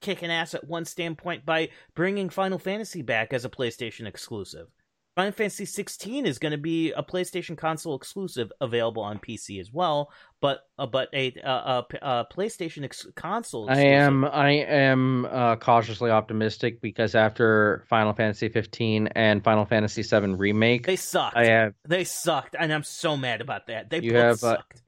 kicking 0.00 0.30
ass 0.30 0.54
at 0.54 0.68
one 0.68 0.84
standpoint 0.84 1.44
by 1.44 1.70
bringing 1.94 2.28
Final 2.28 2.58
Fantasy 2.58 3.02
back 3.02 3.32
as 3.32 3.44
a 3.44 3.50
PlayStation 3.50 4.06
exclusive. 4.06 4.68
Final 5.14 5.32
Fantasy 5.32 5.66
16 5.66 6.24
is 6.24 6.38
going 6.38 6.52
to 6.52 6.58
be 6.58 6.92
a 6.92 7.02
PlayStation 7.02 7.56
console 7.56 7.94
exclusive, 7.94 8.50
available 8.62 9.02
on 9.02 9.18
PC 9.18 9.60
as 9.60 9.70
well, 9.70 10.10
but 10.40 10.60
uh, 10.78 10.86
but 10.86 11.10
a, 11.12 11.34
uh, 11.44 11.82
a, 11.82 11.96
a 12.00 12.26
PlayStation 12.32 12.84
ex- 12.84 13.06
console. 13.14 13.68
I 13.68 13.78
am 13.78 14.24
I 14.24 14.50
am 14.50 15.26
uh, 15.26 15.56
cautiously 15.56 16.10
optimistic 16.10 16.80
because 16.80 17.14
after 17.14 17.84
Final 17.88 18.14
Fantasy 18.14 18.48
15 18.48 19.08
and 19.08 19.44
Final 19.44 19.66
Fantasy 19.66 20.02
7 20.02 20.38
remake, 20.38 20.86
They 20.86 20.96
sucked. 20.96 21.36
I 21.36 21.46
have 21.46 21.74
They 21.86 22.04
sucked, 22.04 22.56
and 22.58 22.72
I'm 22.72 22.84
so 22.84 23.16
mad 23.18 23.42
about 23.42 23.66
that. 23.66 23.90
They 23.90 24.00
You 24.00 24.12
both 24.12 24.40
have, 24.40 24.44
uh, 24.44 24.56
sucked. 24.56 24.82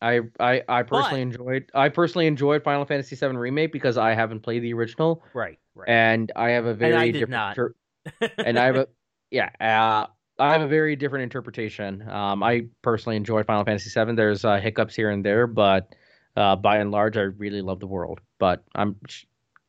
I 0.00 0.20
I 0.40 0.62
I 0.66 0.82
personally 0.82 1.20
enjoyed 1.20 1.70
I 1.74 1.90
personally 1.90 2.26
enjoyed 2.26 2.64
Final 2.64 2.86
Fantasy 2.86 3.16
VII 3.16 3.36
remake 3.36 3.70
because 3.70 3.98
I 3.98 4.14
haven't 4.14 4.40
played 4.40 4.62
the 4.62 4.72
original 4.72 5.22
right, 5.32 5.58
right. 5.74 5.88
and 5.88 6.32
I 6.34 6.50
have 6.50 6.64
a 6.64 6.74
very 6.74 7.12
different 7.12 7.30
not. 7.30 7.54
ter- 7.54 7.74
and 8.38 8.58
I 8.58 8.64
have 8.66 8.76
a 8.76 8.88
yeah 9.32 9.50
uh, 9.60 10.06
I 10.38 10.52
have 10.52 10.62
a 10.62 10.68
very 10.68 10.96
different 10.96 11.24
interpretation. 11.24 12.08
Um, 12.08 12.42
I 12.42 12.66
personally 12.80 13.16
enjoy 13.16 13.42
Final 13.42 13.64
Fantasy 13.64 13.90
VII. 13.90 14.14
There's 14.14 14.44
uh, 14.44 14.56
hiccups 14.56 14.94
here 14.94 15.10
and 15.10 15.24
there, 15.24 15.46
but 15.46 15.94
uh, 16.36 16.56
by 16.56 16.78
and 16.78 16.90
large, 16.90 17.16
I 17.16 17.22
really 17.22 17.60
love 17.60 17.80
the 17.80 17.86
world. 17.86 18.20
But 18.38 18.64
I'm 18.74 18.96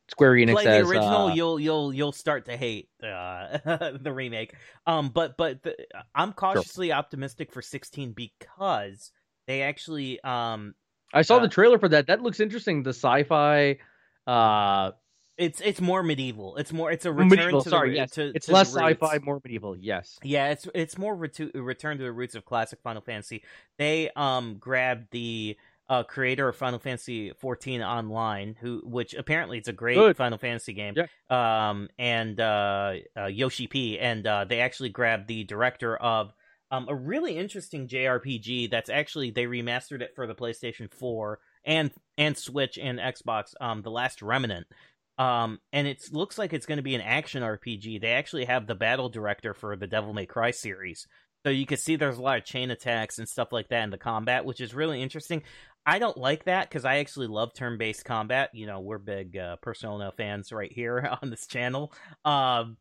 Square 0.08 0.32
Enix 0.34 0.52
play 0.52 0.64
says, 0.64 0.86
the 0.86 0.90
original, 0.90 1.26
uh, 1.26 1.34
you'll 1.34 1.60
you'll 1.60 1.92
you'll 1.92 2.12
start 2.12 2.46
to 2.46 2.56
hate 2.56 2.88
uh, 3.02 3.58
the 4.00 4.12
remake. 4.12 4.54
Um, 4.86 5.10
but 5.10 5.36
but 5.36 5.62
the, 5.62 5.76
I'm 6.14 6.32
cautiously 6.32 6.88
sure. 6.88 6.96
optimistic 6.96 7.52
for 7.52 7.62
16 7.62 8.12
because 8.12 9.12
they 9.46 9.62
actually 9.62 10.20
um. 10.22 10.74
I 11.12 11.22
saw 11.22 11.36
uh, 11.36 11.40
the 11.40 11.48
trailer 11.48 11.78
for 11.78 11.88
that. 11.88 12.08
That 12.08 12.22
looks 12.22 12.40
interesting. 12.40 12.82
The 12.82 12.90
sci-fi. 12.90 13.78
Uh, 14.26 14.92
it's 15.36 15.60
it's 15.60 15.80
more 15.80 16.02
medieval. 16.02 16.56
It's 16.56 16.72
more 16.72 16.90
it's 16.90 17.04
a 17.06 17.12
return 17.12 17.28
medieval, 17.28 17.62
to 17.62 17.70
sorry, 17.70 17.90
the, 17.90 17.96
yes. 17.96 18.10
to, 18.12 18.32
it's 18.34 18.46
to 18.46 18.52
less 18.52 18.74
sci-fi, 18.74 19.18
more 19.22 19.40
medieval. 19.42 19.76
Yes. 19.76 20.18
Yeah, 20.22 20.50
it's 20.50 20.68
it's 20.74 20.96
more 20.98 21.16
retu- 21.16 21.50
return 21.54 21.98
to 21.98 22.04
the 22.04 22.12
roots 22.12 22.34
of 22.34 22.44
classic 22.44 22.80
Final 22.82 23.02
Fantasy. 23.02 23.42
They 23.78 24.10
um 24.16 24.56
grabbed 24.58 25.10
the 25.10 25.56
uh, 25.88 26.02
creator 26.02 26.48
of 26.48 26.56
Final 26.56 26.78
Fantasy 26.78 27.32
14 27.38 27.82
Online, 27.82 28.56
who 28.60 28.80
which 28.84 29.14
apparently 29.14 29.58
it's 29.58 29.68
a 29.68 29.72
great 29.72 29.96
Good. 29.96 30.16
Final 30.16 30.38
Fantasy 30.38 30.72
game. 30.72 30.94
Yeah. 30.96 31.68
Um, 31.68 31.88
and 31.98 32.40
uh, 32.40 32.94
uh, 33.16 33.26
Yoshi 33.26 33.66
P, 33.66 33.98
and 33.98 34.26
uh, 34.26 34.44
they 34.44 34.60
actually 34.60 34.88
grabbed 34.88 35.28
the 35.28 35.44
director 35.44 35.96
of 35.96 36.32
um, 36.70 36.86
a 36.88 36.94
really 36.94 37.36
interesting 37.36 37.86
JRPG 37.86 38.70
that's 38.70 38.88
actually 38.88 39.30
they 39.30 39.44
remastered 39.44 40.00
it 40.00 40.14
for 40.14 40.26
the 40.26 40.34
PlayStation 40.34 40.90
4 40.92 41.38
and 41.64 41.90
and 42.16 42.36
Switch 42.36 42.78
and 42.78 42.98
Xbox. 42.98 43.54
Um, 43.60 43.82
The 43.82 43.90
Last 43.90 44.22
Remnant. 44.22 44.66
Um, 45.18 45.60
and 45.72 45.86
it 45.86 46.02
looks 46.10 46.38
like 46.38 46.52
it's 46.52 46.66
going 46.66 46.78
to 46.78 46.82
be 46.82 46.94
an 46.94 47.00
action 47.00 47.42
RPG. 47.42 48.00
They 48.00 48.12
actually 48.12 48.46
have 48.46 48.66
the 48.66 48.74
battle 48.74 49.08
director 49.08 49.54
for 49.54 49.76
the 49.76 49.86
Devil 49.86 50.12
May 50.12 50.26
Cry 50.26 50.50
series. 50.50 51.06
So 51.44 51.50
you 51.50 51.66
can 51.66 51.76
see 51.76 51.96
there's 51.96 52.18
a 52.18 52.22
lot 52.22 52.38
of 52.38 52.44
chain 52.44 52.70
attacks 52.70 53.18
and 53.18 53.28
stuff 53.28 53.52
like 53.52 53.68
that 53.68 53.84
in 53.84 53.90
the 53.90 53.98
combat, 53.98 54.44
which 54.44 54.60
is 54.60 54.74
really 54.74 55.02
interesting. 55.02 55.42
I 55.86 55.98
don't 55.98 56.16
like 56.16 56.44
that 56.44 56.68
because 56.68 56.86
I 56.86 56.96
actually 56.96 57.26
love 57.26 57.52
turn-based 57.52 58.04
combat. 58.04 58.50
You 58.54 58.66
know, 58.66 58.80
we're 58.80 58.98
big 58.98 59.36
uh, 59.36 59.56
Persona 59.56 60.12
fans 60.16 60.52
right 60.52 60.72
here 60.72 61.06
on 61.22 61.30
this 61.30 61.46
channel, 61.46 61.92
um, 62.24 62.78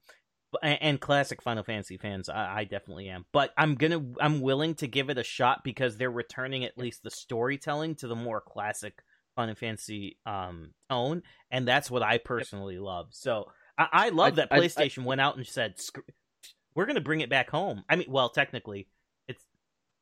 and, 0.62 0.78
and 0.82 1.02
classic 1.02 1.42
Final 1.42 1.64
Fantasy 1.64 1.98
fans. 1.98 2.30
I, 2.30 2.60
I, 2.60 2.64
definitely 2.64 3.10
am. 3.10 3.26
But 3.34 3.52
I'm 3.58 3.76
gonna, 3.76 4.02
I'm 4.22 4.40
willing 4.40 4.76
to 4.76 4.88
give 4.88 5.10
it 5.10 5.18
a 5.18 5.24
shot 5.24 5.66
because 5.66 5.98
they're 5.98 6.10
returning 6.10 6.64
at 6.64 6.78
least 6.78 7.04
the 7.04 7.12
storytelling 7.12 7.96
to 7.96 8.08
the 8.08 8.16
more 8.16 8.40
classic 8.40 9.04
Final 9.36 9.56
Fantasy 9.56 10.18
um, 10.26 10.72
tone, 10.90 11.24
and 11.52 11.68
that's 11.68 11.90
what 11.90 12.04
I 12.04 12.18
personally 12.18 12.76
yep. 12.76 12.84
love. 12.84 13.08
So 13.12 13.52
I, 13.78 13.88
I 13.92 14.10
love 14.10 14.34
I, 14.34 14.36
that 14.36 14.52
PlayStation 14.52 15.04
I, 15.04 15.06
went 15.06 15.22
out 15.22 15.38
and 15.38 15.46
said, 15.46 15.76
"We're 16.76 16.86
gonna 16.86 17.02
bring 17.02 17.22
it 17.22 17.30
back 17.30 17.50
home." 17.50 17.84
I 17.90 17.96
mean, 17.96 18.08
well, 18.10 18.30
technically, 18.30 18.88
it's 19.28 19.44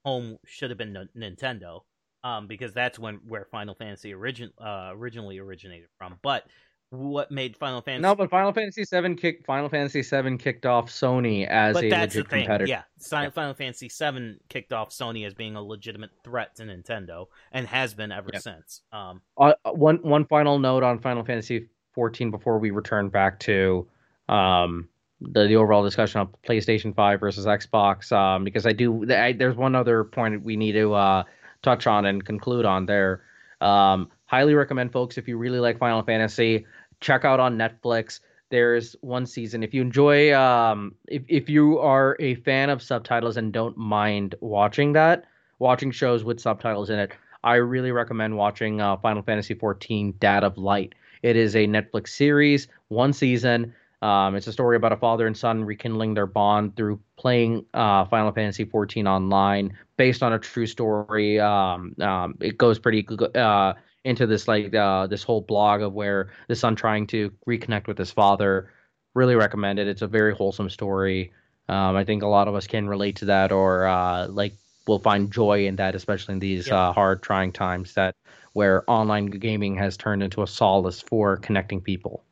home 0.05 0.37
should 0.45 0.71
have 0.71 0.77
been 0.77 1.09
Nintendo 1.17 1.81
um, 2.23 2.47
because 2.47 2.73
that's 2.73 2.99
when 2.99 3.15
where 3.27 3.45
Final 3.51 3.75
Fantasy 3.75 4.13
origin 4.13 4.51
uh, 4.59 4.91
originally 4.93 5.39
originated 5.39 5.89
from. 5.97 6.17
But 6.21 6.43
what 6.91 7.31
made 7.31 7.55
Final 7.55 7.81
Fantasy? 7.81 8.01
No, 8.01 8.15
but 8.15 8.29
Final 8.29 8.51
Fantasy 8.53 8.83
Seven 8.83 9.15
kicked 9.15 9.45
Final 9.45 9.69
Fantasy 9.69 10.03
Seven 10.03 10.37
kicked 10.37 10.65
off 10.65 10.89
Sony 10.89 11.47
as 11.47 11.73
but 11.73 11.85
a 11.85 11.89
that's 11.89 12.13
legit 12.15 12.25
the 12.29 12.35
thing. 12.35 12.43
competitor. 12.45 12.69
Yeah. 12.69 12.83
Final, 13.01 13.31
Final 13.31 13.53
Fantasy 13.53 13.87
Seven 13.89 14.39
kicked 14.49 14.73
off 14.73 14.89
Sony 14.89 15.25
as 15.25 15.33
being 15.33 15.55
a 15.55 15.61
legitimate 15.63 16.11
threat 16.23 16.55
to 16.57 16.63
Nintendo 16.63 17.27
and 17.53 17.65
has 17.67 17.93
been 17.93 18.11
ever 18.11 18.29
Yeah. 18.33 18.39
since. 18.39 18.81
Um, 18.91 19.21
Uh, 19.37 19.53
one 19.71 19.97
one 20.03 20.25
final 20.25 20.59
note 20.59 20.83
on 20.83 20.99
Final 20.99 21.23
Fantasy 21.23 21.67
14 21.93 22.29
before 22.29 22.59
we 22.59 22.71
return 22.71 23.09
back 23.09 23.39
to 23.41 23.87
um, 24.29 24.87
the, 25.21 25.47
the 25.47 25.55
overall 25.55 25.83
discussion 25.83 26.19
of 26.21 26.29
PlayStation 26.41 26.95
5 26.95 27.19
versus 27.19 27.45
Xbox, 27.45 28.11
um, 28.11 28.43
because 28.43 28.65
I 28.65 28.73
do 28.73 29.09
I, 29.11 29.31
there's 29.33 29.55
one 29.55 29.75
other 29.75 30.03
point 30.03 30.43
we 30.43 30.55
need 30.57 30.73
to 30.73 30.93
uh, 30.93 31.23
touch 31.61 31.87
on 31.87 32.05
and 32.05 32.23
conclude 32.25 32.65
on 32.65 32.85
there. 32.85 33.21
Um, 33.61 34.09
highly 34.25 34.55
recommend 34.55 34.91
folks 34.91 35.17
if 35.17 35.27
you 35.27 35.37
really 35.37 35.59
like 35.59 35.77
Final 35.77 36.01
Fantasy, 36.01 36.65
check 37.01 37.25
out 37.25 37.39
on 37.39 37.57
Netflix. 37.57 38.21
There's 38.49 38.95
one 39.01 39.25
season. 39.25 39.63
If 39.63 39.73
you 39.73 39.81
enjoy, 39.81 40.33
um, 40.33 40.95
if 41.07 41.23
if 41.27 41.49
you 41.49 41.79
are 41.79 42.15
a 42.19 42.35
fan 42.35 42.69
of 42.69 42.81
subtitles 42.81 43.37
and 43.37 43.51
don't 43.51 43.77
mind 43.77 44.35
watching 44.39 44.93
that, 44.93 45.25
watching 45.59 45.91
shows 45.91 46.23
with 46.23 46.39
subtitles 46.39 46.89
in 46.89 46.99
it, 46.99 47.11
I 47.43 47.55
really 47.55 47.91
recommend 47.91 48.37
watching 48.37 48.81
uh, 48.81 48.97
Final 48.97 49.23
Fantasy 49.23 49.55
XIV: 49.55 50.19
Dad 50.19 50.43
of 50.43 50.57
Light. 50.57 50.93
It 51.23 51.35
is 51.35 51.55
a 51.55 51.67
Netflix 51.67 52.09
series, 52.09 52.67
one 52.89 53.13
season. 53.13 53.73
Um, 54.01 54.35
it's 54.35 54.47
a 54.47 54.51
story 54.51 54.75
about 54.75 54.93
a 54.93 54.97
father 54.97 55.27
and 55.27 55.37
son 55.37 55.63
rekindling 55.63 56.15
their 56.15 56.25
bond 56.25 56.75
through 56.75 56.99
playing 57.17 57.65
uh, 57.73 58.05
Final 58.05 58.31
Fantasy 58.31 58.65
XIV 58.65 59.07
online, 59.07 59.77
based 59.95 60.23
on 60.23 60.33
a 60.33 60.39
true 60.39 60.65
story. 60.65 61.39
Um, 61.39 61.95
um, 62.01 62.35
it 62.41 62.57
goes 62.57 62.79
pretty 62.79 63.07
uh, 63.35 63.73
into 64.03 64.25
this 64.25 64.47
like 64.47 64.73
uh, 64.73 65.07
this 65.07 65.23
whole 65.23 65.41
blog 65.41 65.81
of 65.81 65.93
where 65.93 66.31
the 66.47 66.55
son 66.55 66.75
trying 66.75 67.07
to 67.07 67.31
reconnect 67.47 67.87
with 67.87 67.97
his 67.97 68.11
father. 68.11 68.71
Really 69.13 69.35
recommend 69.35 69.79
it. 69.79 69.87
It's 69.87 70.01
a 70.01 70.07
very 70.07 70.33
wholesome 70.33 70.69
story. 70.69 71.33
Um, 71.69 71.95
I 71.95 72.03
think 72.03 72.23
a 72.23 72.27
lot 72.27 72.47
of 72.47 72.55
us 72.55 72.67
can 72.67 72.87
relate 72.87 73.17
to 73.17 73.25
that, 73.25 73.51
or 73.51 73.85
uh, 73.85 74.27
like 74.27 74.53
will 74.87 74.99
find 74.99 75.31
joy 75.31 75.67
in 75.67 75.75
that, 75.77 75.95
especially 75.95 76.33
in 76.33 76.39
these 76.39 76.67
Yeah. 76.67 76.89
uh, 76.89 76.93
hard, 76.93 77.21
trying 77.21 77.51
times 77.51 77.93
that 77.93 78.15
where 78.53 78.89
online 78.89 79.27
gaming 79.27 79.75
has 79.75 79.95
turned 79.95 80.23
into 80.23 80.41
a 80.41 80.47
solace 80.47 81.01
for 81.01 81.37
connecting 81.37 81.81
people, 81.81 82.23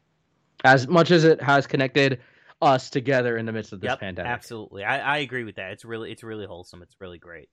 as 0.64 0.88
much 0.88 1.12
as 1.12 1.24
it 1.24 1.42
has 1.42 1.68
connected 1.68 2.20
us 2.62 2.90
together 2.90 3.38
in 3.38 3.46
the 3.46 3.52
midst 3.54 3.72
of 3.72 3.80
this 3.80 3.90
yep, 3.90 4.00
pandemic. 4.00 4.32
absolutely. 4.32 4.84
I, 4.84 5.16
I 5.16 5.18
agree 5.20 5.44
with 5.44 5.56
that. 5.56 5.72
It's 5.72 5.86
really 5.86 6.12
it's 6.12 6.24
really 6.24 6.46
wholesome. 6.46 6.82
It's 6.82 6.96
really 7.00 7.18
great. 7.20 7.50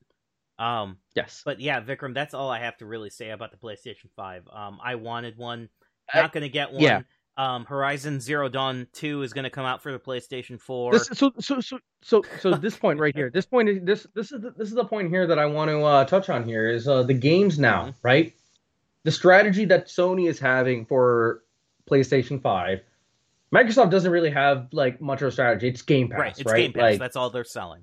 Um, 0.58 0.98
Yes. 1.14 1.42
but 1.44 1.60
yeah, 1.60 1.80
Vikram, 1.80 2.14
that's 2.14 2.32
all 2.34 2.50
I 2.50 2.60
have 2.60 2.76
to 2.78 2.86
really 2.86 3.10
say 3.10 3.30
about 3.30 3.50
the 3.50 3.58
PlayStation 3.58 4.10
Five. 4.16 4.48
Um, 4.52 4.78
I 4.82 4.94
wanted 4.94 5.36
one, 5.36 5.68
not 6.14 6.32
going 6.32 6.42
to 6.42 6.48
get 6.48 6.72
one. 6.72 6.82
yeah. 6.82 7.02
Um, 7.38 7.66
Horizon 7.66 8.18
Zero 8.20 8.48
Dawn 8.48 8.86
Two 8.94 9.20
is 9.20 9.34
going 9.34 9.44
to 9.44 9.50
come 9.50 9.66
out 9.66 9.82
for 9.82 9.92
the 9.92 9.98
PlayStation 9.98 10.58
Four. 10.58 10.92
This, 10.92 11.10
so 11.12 11.30
so 11.38 11.60
so 11.60 11.78
so 12.00 12.22
so 12.40 12.54
this 12.54 12.78
point 12.78 12.98
right 12.98 13.14
here. 13.14 13.28
This 13.28 13.44
point 13.44 13.68
is 13.68 13.78
this 13.82 14.06
this 14.14 14.32
is 14.32 14.40
the, 14.40 14.52
this 14.52 14.68
is 14.68 14.74
the 14.74 14.86
point 14.86 15.10
here 15.10 15.26
that 15.26 15.38
I 15.38 15.44
want 15.44 15.70
to 15.70 15.82
uh, 15.82 16.04
touch 16.06 16.30
on 16.30 16.44
here 16.44 16.70
is 16.70 16.88
uh, 16.88 17.02
the 17.02 17.12
games 17.12 17.58
now, 17.58 17.88
Mhm. 17.88 17.94
right? 18.02 18.34
The 19.02 19.12
strategy 19.12 19.66
that 19.66 19.88
Sony 19.88 20.30
is 20.30 20.38
having 20.38 20.86
for 20.86 21.42
PlayStation 21.90 22.40
Five. 22.40 22.80
Microsoft 23.54 23.90
doesn't 23.90 24.10
really 24.10 24.30
have 24.30 24.68
like 24.72 25.02
much 25.02 25.20
of 25.20 25.28
a 25.28 25.30
strategy. 25.30 25.68
It's 25.68 25.82
Game 25.82 26.08
Pass, 26.08 26.18
right, 26.18 26.26
right? 26.28 26.38
it's 26.40 26.52
Game 26.52 26.72
Pass. 26.72 26.82
Like 26.82 26.98
that's 27.00 27.16
all 27.16 27.28
they're 27.28 27.44
selling. 27.44 27.82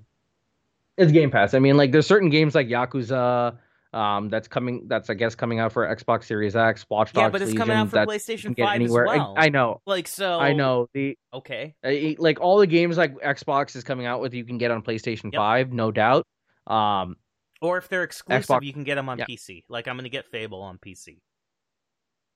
It's 0.96 1.12
Game 1.12 1.30
Pass. 1.30 1.54
I 1.54 1.58
mean, 1.58 1.76
like 1.76 1.92
there's 1.92 2.06
certain 2.06 2.30
games 2.30 2.54
like 2.54 2.68
Yakuza, 2.68 3.56
um, 3.92 4.28
that's 4.28 4.48
coming. 4.48 4.86
That's 4.88 5.08
I 5.10 5.14
guess 5.14 5.34
coming 5.34 5.58
out 5.60 5.72
for 5.72 5.86
Xbox 5.86 6.24
Series 6.24 6.56
X, 6.56 6.84
Watch 6.90 7.12
Dogs 7.12 7.22
yeah, 7.24 7.28
but 7.30 7.42
it's 7.42 7.50
Legion. 7.52 7.58
coming 7.60 7.76
out 7.76 7.90
for 7.90 8.04
PlayStation 8.06 8.56
Five 8.58 8.74
anywhere. 8.76 9.06
as 9.06 9.18
well. 9.18 9.34
I, 9.36 9.46
I 9.46 9.48
know, 9.50 9.80
like 9.86 10.08
so. 10.08 10.38
I 10.40 10.52
know 10.52 10.88
the 10.94 11.16
Okay. 11.32 11.74
uh, 11.84 12.20
like 12.22 12.40
all 12.40 12.58
the 12.58 12.66
games 12.66 12.96
like 12.96 13.14
Xbox 13.20 13.76
is 13.76 13.84
coming 13.84 14.06
out 14.06 14.20
with, 14.20 14.34
you 14.34 14.44
can 14.44 14.58
get 14.58 14.70
on 14.70 14.82
PlayStation 14.82 15.24
Yep. 15.32 15.34
Five, 15.34 15.72
no 15.72 15.90
doubt. 15.92 16.26
Um, 16.66 17.16
Or 17.62 17.78
if 17.78 17.88
they're 17.88 18.02
exclusive, 18.02 18.46
Xbox- 18.46 18.64
you 18.64 18.72
can 18.72 18.84
get 18.84 18.96
them 18.96 19.08
on 19.08 19.18
yeah. 19.18 19.26
PC. 19.26 19.62
Like 19.68 19.86
I'm 19.88 19.94
going 19.96 20.04
to 20.04 20.10
get 20.10 20.26
Fable 20.26 20.60
on 20.62 20.78
PC. 20.78 21.18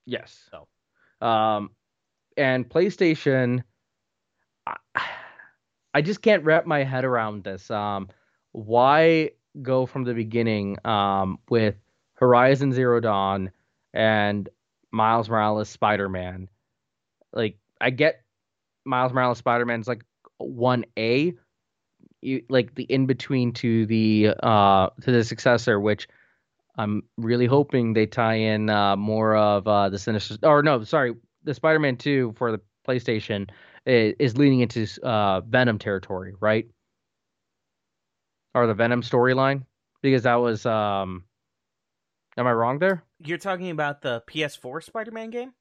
yes. 0.06 0.48
So. 0.50 1.26
Um, 1.26 1.70
and 2.36 2.68
PlayStation, 2.68 3.62
I, 4.66 4.76
I 5.94 6.02
just 6.02 6.22
can't 6.22 6.44
wrap 6.44 6.66
my 6.66 6.84
head 6.84 7.04
around 7.04 7.42
this. 7.42 7.68
Um, 7.70 8.08
why 8.52 9.30
go 9.62 9.86
from 9.86 10.04
the 10.04 10.14
beginning 10.14 10.76
um 10.84 11.38
with 11.48 11.74
Horizon 12.14 12.72
Zero 12.72 13.00
Dawn 13.00 13.50
and 13.92 14.48
Miles 14.90 15.28
Morales 15.28 15.68
Spider 15.68 16.08
Man? 16.08 16.48
Like, 17.32 17.58
I 17.80 17.90
get 17.90 18.22
Miles 18.84 19.12
Morales 19.12 19.38
Spider 19.38 19.66
Man 19.66 19.78
Man's 19.78 19.88
like 19.88 20.04
one 20.38 20.84
A, 20.98 21.34
like 22.48 22.74
the 22.74 22.84
in 22.84 23.06
between 23.06 23.52
to 23.54 23.86
the 23.86 24.34
uh 24.42 24.90
to 25.02 25.12
the 25.12 25.24
successor, 25.24 25.78
which 25.78 26.08
I'm 26.78 27.02
really 27.16 27.46
hoping 27.46 27.92
they 27.92 28.06
tie 28.06 28.34
in 28.34 28.70
uh, 28.70 28.96
more 28.96 29.36
of 29.36 29.66
uh, 29.66 29.88
the 29.88 29.98
Sinister. 29.98 30.36
Or 30.44 30.62
no, 30.62 30.84
sorry, 30.84 31.14
the 31.42 31.52
Spider-Man 31.52 31.96
Two 31.96 32.32
for 32.36 32.52
the 32.52 32.60
PlayStation 32.86 33.50
is, 33.84 34.14
is 34.20 34.38
leaning 34.38 34.60
into 34.60 34.86
uh, 35.02 35.40
Venom 35.40 35.78
territory, 35.78 36.34
right? 36.40 36.68
Or 38.54 38.66
the 38.66 38.74
Venom 38.74 39.02
storyline, 39.02 39.64
because 40.02 40.22
that 40.22 40.36
was. 40.36 40.64
Um, 40.66 41.24
am 42.36 42.46
I 42.46 42.52
wrong 42.52 42.78
there? 42.78 43.04
You're 43.18 43.38
talking 43.38 43.70
about 43.70 44.02
the 44.02 44.22
PS4 44.28 44.82
Spider-Man 44.82 45.30
game? 45.30 45.52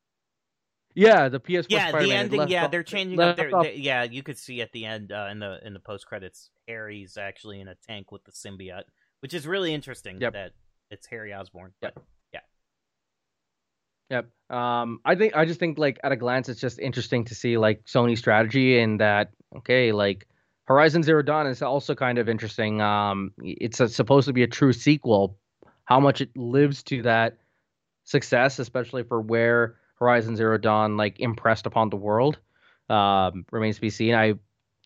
Yeah, 0.97 1.29
the 1.29 1.39
PS4 1.39 1.65
yeah, 1.69 1.89
Spider-Man 1.89 2.07
the 2.07 2.15
ending. 2.15 2.47
Yeah, 2.47 2.65
off- 2.65 2.71
they're 2.71 2.81
changing 2.81 3.19
up 3.19 3.37
their. 3.37 3.51
they- 3.61 3.75
yeah, 3.75 4.03
you 4.03 4.23
could 4.23 4.37
see 4.37 4.61
at 4.61 4.71
the 4.71 4.85
end 4.85 5.11
uh, 5.11 5.27
in 5.29 5.37
the 5.37 5.59
in 5.63 5.73
the 5.73 5.79
post 5.79 6.07
credits, 6.07 6.49
Harry's 6.67 7.17
actually 7.17 7.61
in 7.61 7.67
a 7.67 7.75
tank 7.87 8.11
with 8.11 8.23
the 8.23 8.31
symbiote, 8.31 8.85
which 9.19 9.35
is 9.35 9.45
really 9.45 9.75
interesting. 9.75 10.19
Yep. 10.19 10.33
That 10.33 10.51
it's 10.89 11.05
Harry 11.05 11.33
Osborn. 11.35 11.73
Yep. 11.83 11.93
But 11.93 12.03
yeah. 12.33 12.39
Yep. 14.49 14.57
Um, 14.57 14.99
I 15.05 15.13
think 15.13 15.35
I 15.35 15.45
just 15.45 15.59
think 15.59 15.77
like 15.77 15.99
at 16.03 16.11
a 16.11 16.15
glance, 16.15 16.49
it's 16.49 16.61
just 16.61 16.79
interesting 16.79 17.25
to 17.25 17.35
see 17.35 17.57
like 17.59 17.83
Sony's 17.85 18.17
strategy 18.17 18.79
and 18.79 18.99
that 18.99 19.29
okay, 19.57 19.91
like 19.91 20.27
Horizon 20.67 21.01
Zero 21.01 21.21
Dawn 21.21 21.47
is 21.47 21.61
also 21.61 21.95
kind 21.95 22.17
of 22.17 22.27
interesting. 22.27 22.81
Um, 22.81 23.31
it's 23.39 23.79
a, 23.79 23.87
supposed 23.87 24.27
to 24.27 24.33
be 24.33 24.43
a 24.43 24.47
true 24.47 24.73
sequel. 24.73 25.37
How 25.85 26.01
much 26.01 26.19
it 26.19 26.35
lives 26.35 26.83
to 26.83 27.01
that 27.03 27.37
success, 28.03 28.59
especially 28.59 29.03
for 29.03 29.21
where 29.21 29.75
Horizon 29.95 30.35
Zero 30.35 30.57
Dawn 30.57 30.97
like 30.97 31.21
impressed 31.21 31.65
upon 31.65 31.89
the 31.89 31.95
world, 31.95 32.37
um, 32.89 33.45
remains 33.51 33.75
to 33.75 33.81
be 33.81 33.89
seen. 33.89 34.13
I 34.13 34.33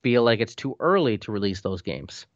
feel 0.03 0.23
like 0.23 0.39
it's 0.39 0.55
too 0.55 0.75
early 0.79 1.17
to 1.19 1.32
release 1.32 1.61
those 1.61 1.82
games. 1.82 2.27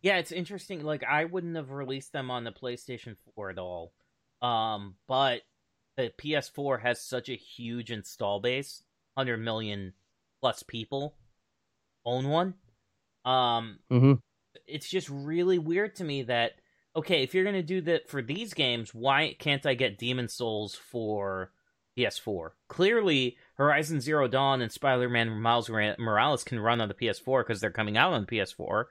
Yeah, 0.00 0.16
it's 0.16 0.32
interesting. 0.32 0.82
Like 0.82 1.04
I 1.04 1.26
wouldn't 1.26 1.56
have 1.56 1.70
released 1.70 2.12
them 2.12 2.30
on 2.30 2.44
the 2.44 2.52
PlayStation 2.52 3.16
4 3.34 3.50
at 3.50 3.58
all. 3.58 3.92
Um, 4.40 4.94
but 5.06 5.42
the 5.96 6.12
PS4 6.18 6.80
has 6.80 6.98
such 6.98 7.28
a 7.28 7.36
huge 7.36 7.90
install 7.90 8.40
base, 8.40 8.82
100 9.14 9.36
million 9.36 9.92
plus 10.40 10.62
people 10.62 11.14
own 12.04 12.28
one. 12.28 12.54
Um, 13.24 13.78
mm-hmm. 13.90 14.14
it's 14.66 14.88
just 14.88 15.08
really 15.08 15.58
weird 15.58 15.96
to 15.96 16.04
me 16.04 16.22
that 16.24 16.52
okay, 16.96 17.22
if 17.22 17.34
you're 17.34 17.44
gonna 17.44 17.62
do 17.62 17.80
that 17.82 18.08
for 18.08 18.22
these 18.22 18.54
games, 18.54 18.94
why 18.94 19.34
can't 19.38 19.66
I 19.66 19.74
get 19.74 19.98
Demon 19.98 20.28
Souls 20.28 20.74
for 20.74 21.50
PS4? 21.98 22.50
Clearly, 22.68 23.36
Horizon 23.56 24.00
Zero 24.00 24.28
Dawn 24.28 24.60
and 24.60 24.70
Spider-Man 24.70 25.40
Miles 25.40 25.68
Morales 25.68 26.44
can 26.44 26.60
run 26.60 26.80
on 26.80 26.88
the 26.88 26.94
PS4 26.94 27.40
because 27.40 27.60
they're 27.60 27.70
coming 27.70 27.96
out 27.96 28.12
on 28.12 28.26
the 28.28 28.36
PS4. 28.36 28.84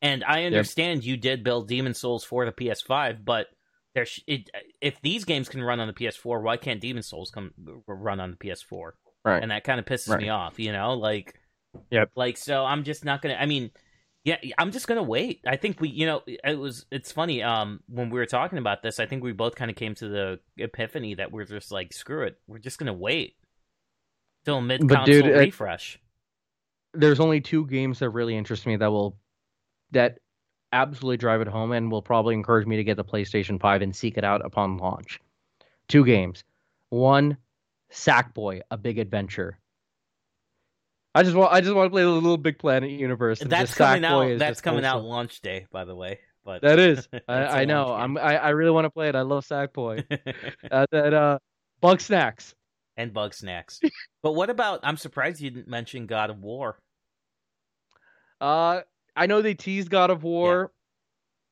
And 0.00 0.24
I 0.24 0.44
understand 0.44 1.04
yep. 1.04 1.06
you 1.06 1.16
did 1.16 1.44
build 1.44 1.68
Demon 1.68 1.94
Souls 1.94 2.24
for 2.24 2.44
the 2.44 2.52
PS5, 2.52 3.24
but 3.24 3.46
there's 3.94 4.20
it, 4.26 4.50
if 4.80 5.00
these 5.00 5.24
games 5.24 5.48
can 5.48 5.62
run 5.62 5.78
on 5.78 5.86
the 5.86 5.92
PS4, 5.92 6.42
why 6.42 6.56
can't 6.56 6.80
Demon 6.80 7.02
Souls 7.02 7.30
come 7.30 7.52
run 7.86 8.18
on 8.18 8.30
the 8.32 8.36
PS4? 8.36 8.92
Right. 9.24 9.42
And 9.42 9.52
that 9.52 9.64
kind 9.64 9.78
of 9.78 9.86
pisses 9.86 10.10
right. 10.10 10.20
me 10.20 10.28
off, 10.28 10.58
you 10.58 10.72
know, 10.72 10.94
like 10.94 11.38
Yep. 11.90 12.10
Like 12.16 12.36
so 12.36 12.64
I'm 12.64 12.84
just 12.84 13.04
not 13.04 13.22
going 13.22 13.34
to 13.34 13.40
I 13.40 13.46
mean, 13.46 13.70
yeah, 14.24 14.36
I'm 14.58 14.70
just 14.70 14.86
going 14.86 14.98
to 14.98 15.02
wait. 15.02 15.40
I 15.46 15.56
think 15.56 15.80
we, 15.80 15.88
you 15.88 16.06
know, 16.06 16.22
it 16.26 16.58
was 16.58 16.86
it's 16.90 17.10
funny 17.12 17.42
um 17.42 17.80
when 17.88 18.10
we 18.10 18.18
were 18.18 18.26
talking 18.26 18.58
about 18.58 18.82
this, 18.82 19.00
I 19.00 19.06
think 19.06 19.22
we 19.24 19.32
both 19.32 19.54
kind 19.54 19.70
of 19.70 19.76
came 19.76 19.94
to 19.96 20.08
the 20.08 20.40
epiphany 20.58 21.14
that 21.14 21.32
we're 21.32 21.44
just 21.44 21.72
like 21.72 21.92
screw 21.92 22.22
it. 22.24 22.38
We're 22.46 22.58
just 22.58 22.78
going 22.78 22.86
to 22.86 22.92
wait 22.92 23.36
till 24.44 24.60
mid 24.60 24.88
console 24.88 25.22
refresh. 25.22 25.98
there's 26.94 27.20
only 27.20 27.40
two 27.40 27.66
games 27.66 27.98
that 28.00 28.10
really 28.10 28.36
interest 28.36 28.66
me 28.66 28.76
that 28.76 28.90
will 28.90 29.16
that 29.92 30.18
absolutely 30.72 31.16
drive 31.18 31.40
it 31.40 31.48
home 31.48 31.72
and 31.72 31.90
will 31.90 32.02
probably 32.02 32.34
encourage 32.34 32.66
me 32.66 32.76
to 32.76 32.84
get 32.84 32.96
the 32.96 33.04
PlayStation 33.04 33.60
5 33.60 33.82
and 33.82 33.94
seek 33.94 34.16
it 34.16 34.24
out 34.24 34.44
upon 34.44 34.78
launch. 34.78 35.20
Two 35.88 36.04
games. 36.04 36.44
One, 36.88 37.36
Sackboy: 37.92 38.62
A 38.70 38.78
Big 38.78 38.98
Adventure. 38.98 39.58
I 41.14 41.22
just 41.22 41.36
want 41.36 41.52
I 41.52 41.60
just 41.60 41.74
want 41.74 41.86
to 41.86 41.90
play 41.90 42.02
the 42.02 42.08
LittleBigPlanet 42.08 42.98
universe. 42.98 43.40
That's 43.40 43.74
coming 43.74 44.04
out. 44.04 44.38
That's 44.38 44.60
coming 44.60 44.84
out 44.84 45.04
launch 45.04 45.40
day, 45.40 45.66
by 45.70 45.84
the 45.84 45.94
way. 45.94 46.20
But 46.44 46.62
that 46.62 46.78
is, 46.78 47.08
I, 47.28 47.62
I 47.62 47.64
know. 47.64 47.92
I'm 47.92 48.16
I, 48.16 48.36
I 48.36 48.48
really 48.50 48.70
want 48.70 48.86
to 48.86 48.90
play 48.90 49.08
it. 49.08 49.14
I 49.14 49.22
love 49.22 49.46
Sackboy. 49.46 50.04
uh, 50.70 50.86
that 50.90 51.14
uh, 51.14 51.38
Bugsnax 51.82 52.54
and 52.96 53.12
Bug 53.12 53.34
Snacks. 53.34 53.80
but 54.22 54.32
what 54.32 54.50
about? 54.50 54.80
I'm 54.82 54.96
surprised 54.96 55.40
you 55.40 55.50
didn't 55.50 55.68
mention 55.68 56.06
God 56.06 56.30
of 56.30 56.38
War. 56.42 56.78
Uh, 58.40 58.80
I 59.14 59.26
know 59.26 59.42
they 59.42 59.54
teased 59.54 59.90
God 59.90 60.10
of 60.10 60.22
War. 60.22 60.72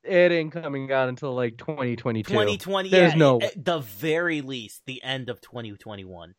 Yeah. 0.05 0.11
It 0.13 0.33
ain't 0.33 0.53
coming 0.53 0.91
out 0.91 1.11
until 1.11 1.35
like 1.35 1.59
2022. 1.59 2.33
2020. 2.33 2.89
There's 2.89 3.13
yeah, 3.13 3.19
no. 3.19 3.41
At 3.41 3.63
the 3.63 3.81
very 3.81 4.41
least, 4.41 4.81
the 4.87 5.03
end 5.03 5.29
of 5.29 5.43
2021. 5.43 6.35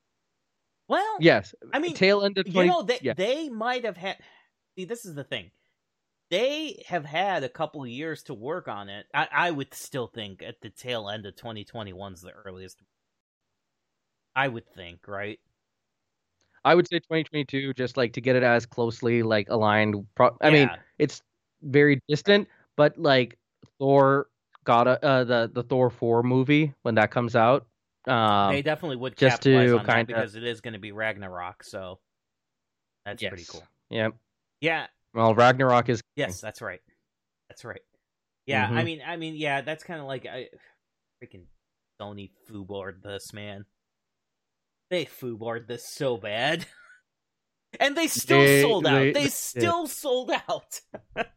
Well, 0.92 1.18
yes. 1.22 1.56
I 1.74 1.80
mean, 1.80 1.96
tail 1.96 2.22
end 2.22 2.38
of 2.38 2.52
20, 2.52 2.60
you 2.60 2.66
know, 2.66 2.82
they 2.82 3.00
yeah. 3.02 3.14
they 3.14 3.48
might 3.48 3.86
have 3.86 3.96
had. 3.96 4.18
See, 4.76 4.84
this 4.84 5.06
is 5.06 5.16
the 5.16 5.24
thing. 5.24 5.52
They 6.30 6.84
have 6.86 7.06
had 7.06 7.46
a 7.46 7.50
couple 7.50 7.82
of 7.82 7.88
years 7.88 8.24
to 8.24 8.34
work 8.34 8.68
on 8.68 8.90
it. 8.90 9.06
I, 9.14 9.28
I 9.32 9.52
would 9.52 9.74
still 9.74 10.08
think 10.08 10.44
at 10.44 10.60
the 10.60 10.70
tail 10.70 11.10
end 11.10 11.26
of 11.26 11.38
2021 11.38 12.14
is 12.14 12.20
the 12.20 12.32
earliest. 12.32 12.82
I 14.36 14.50
would 14.50 14.68
think, 14.76 15.08
right? 15.08 15.40
I 16.66 16.76
would 16.76 16.90
say 16.90 17.00
2022, 17.00 17.74
just 17.74 17.96
like 17.96 18.12
to 18.14 18.22
get 18.22 18.36
it 18.36 18.44
as 18.44 18.66
closely 18.66 19.24
like 19.24 19.48
aligned. 19.50 19.96
Pro- 20.16 20.38
I 20.42 20.50
yeah. 20.50 20.52
mean, 20.52 20.70
it's 21.00 21.22
very 21.62 22.02
distant, 22.10 22.50
but 22.76 22.98
like 22.98 23.38
Thor 23.80 24.28
got 24.66 24.90
a, 24.90 25.06
uh, 25.06 25.24
the 25.24 25.52
the 25.54 25.64
Thor 25.64 25.90
four 25.90 26.22
movie 26.22 26.74
when 26.82 26.96
that 26.96 27.12
comes 27.12 27.38
out. 27.38 27.66
Um, 28.08 28.52
they 28.52 28.62
definitely 28.62 28.98
would 28.98 29.16
just 29.16 29.44
to 29.44 29.80
kind 29.86 30.02
of 30.02 30.08
because 30.08 30.36
it 30.36 30.44
is 30.44 30.62
going 30.62 30.74
to 30.74 30.80
be 30.80 30.92
Ragnarok, 30.92 31.64
so 31.64 32.00
that's 33.06 33.22
yes. 33.22 33.30
pretty 33.30 33.46
cool. 33.48 33.64
Yeah, 33.90 34.10
yeah. 34.60 34.88
Well, 35.14 35.36
Ragnarok 35.36 35.90
is 35.90 36.02
yes, 36.16 36.42
that's 36.42 36.62
right, 36.62 36.82
that's 37.50 37.64
right. 37.64 37.82
Yeah, 38.46 38.68
mm-hmm. 38.68 38.78
I 38.78 38.84
mean, 38.84 39.02
I 39.06 39.18
mean, 39.18 39.36
yeah, 39.36 39.62
that's 39.62 39.84
kind 39.84 40.00
of 40.00 40.08
like 40.08 40.26
I 40.26 40.48
freaking 41.24 41.44
Sony 42.02 42.32
fooboard 42.50 43.04
this 43.04 43.34
man. 43.34 43.66
They 44.90 45.06
fooboard 45.06 45.68
this 45.68 45.86
so 45.86 46.18
bad. 46.18 46.66
and 47.80 47.96
they 47.96 48.08
still 48.08 48.40
they, 48.40 48.62
sold 48.62 48.88
out. 48.88 49.00
They, 49.00 49.12
they 49.14 49.28
still 49.28 49.82
yeah. 49.82 49.88
sold 49.88 50.32
out. 50.50 50.82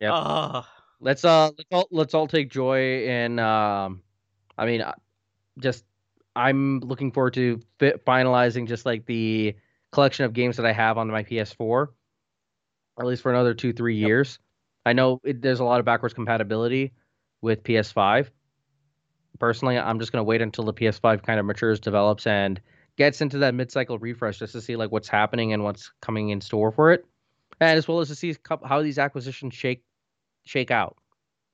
yeah. 0.00 0.14
Uh, 0.14 0.62
let's 1.00 1.24
uh 1.24 1.50
let's 1.58 1.68
all 1.72 1.88
let's 1.90 2.14
all 2.14 2.26
take 2.26 2.50
joy 2.50 3.04
in 3.04 3.38
um 3.38 4.02
I 4.56 4.66
mean 4.66 4.82
just 5.58 5.84
I'm 6.36 6.80
looking 6.80 7.12
forward 7.12 7.34
to 7.34 7.60
fit, 7.78 8.04
finalizing 8.04 8.66
just 8.66 8.84
like 8.84 9.06
the 9.06 9.54
collection 9.92 10.24
of 10.24 10.32
games 10.32 10.56
that 10.56 10.66
I 10.66 10.72
have 10.72 10.98
on 10.98 11.08
my 11.08 11.22
PS4, 11.22 11.88
at 12.98 13.06
least 13.06 13.22
for 13.22 13.32
another 13.32 13.54
two 13.54 13.72
three 13.72 13.96
yep. 13.96 14.08
years. 14.08 14.38
I 14.84 14.92
know 14.92 15.20
it, 15.24 15.40
there's 15.40 15.60
a 15.60 15.64
lot 15.64 15.80
of 15.80 15.86
backwards 15.86 16.14
compatibility 16.14 16.92
with 17.40 17.62
PS5. 17.62 18.28
Personally, 19.38 19.78
I'm 19.78 19.98
just 19.98 20.12
gonna 20.12 20.24
wait 20.24 20.42
until 20.42 20.64
the 20.64 20.74
PS5 20.74 21.22
kind 21.22 21.38
of 21.38 21.46
matures, 21.46 21.80
develops, 21.80 22.26
and 22.26 22.60
gets 22.96 23.20
into 23.20 23.38
that 23.38 23.54
mid-cycle 23.54 23.98
refresh 23.98 24.38
just 24.38 24.52
to 24.52 24.60
see 24.60 24.76
like 24.76 24.92
what's 24.92 25.08
happening 25.08 25.52
and 25.52 25.64
what's 25.64 25.92
coming 26.00 26.30
in 26.30 26.40
store 26.40 26.72
for 26.72 26.92
it, 26.92 27.04
and 27.60 27.78
as 27.78 27.86
well 27.86 28.00
as 28.00 28.08
to 28.08 28.14
see 28.14 28.36
how 28.64 28.82
these 28.82 28.98
acquisitions 28.98 29.54
shake 29.54 29.84
shake 30.44 30.70
out. 30.70 30.96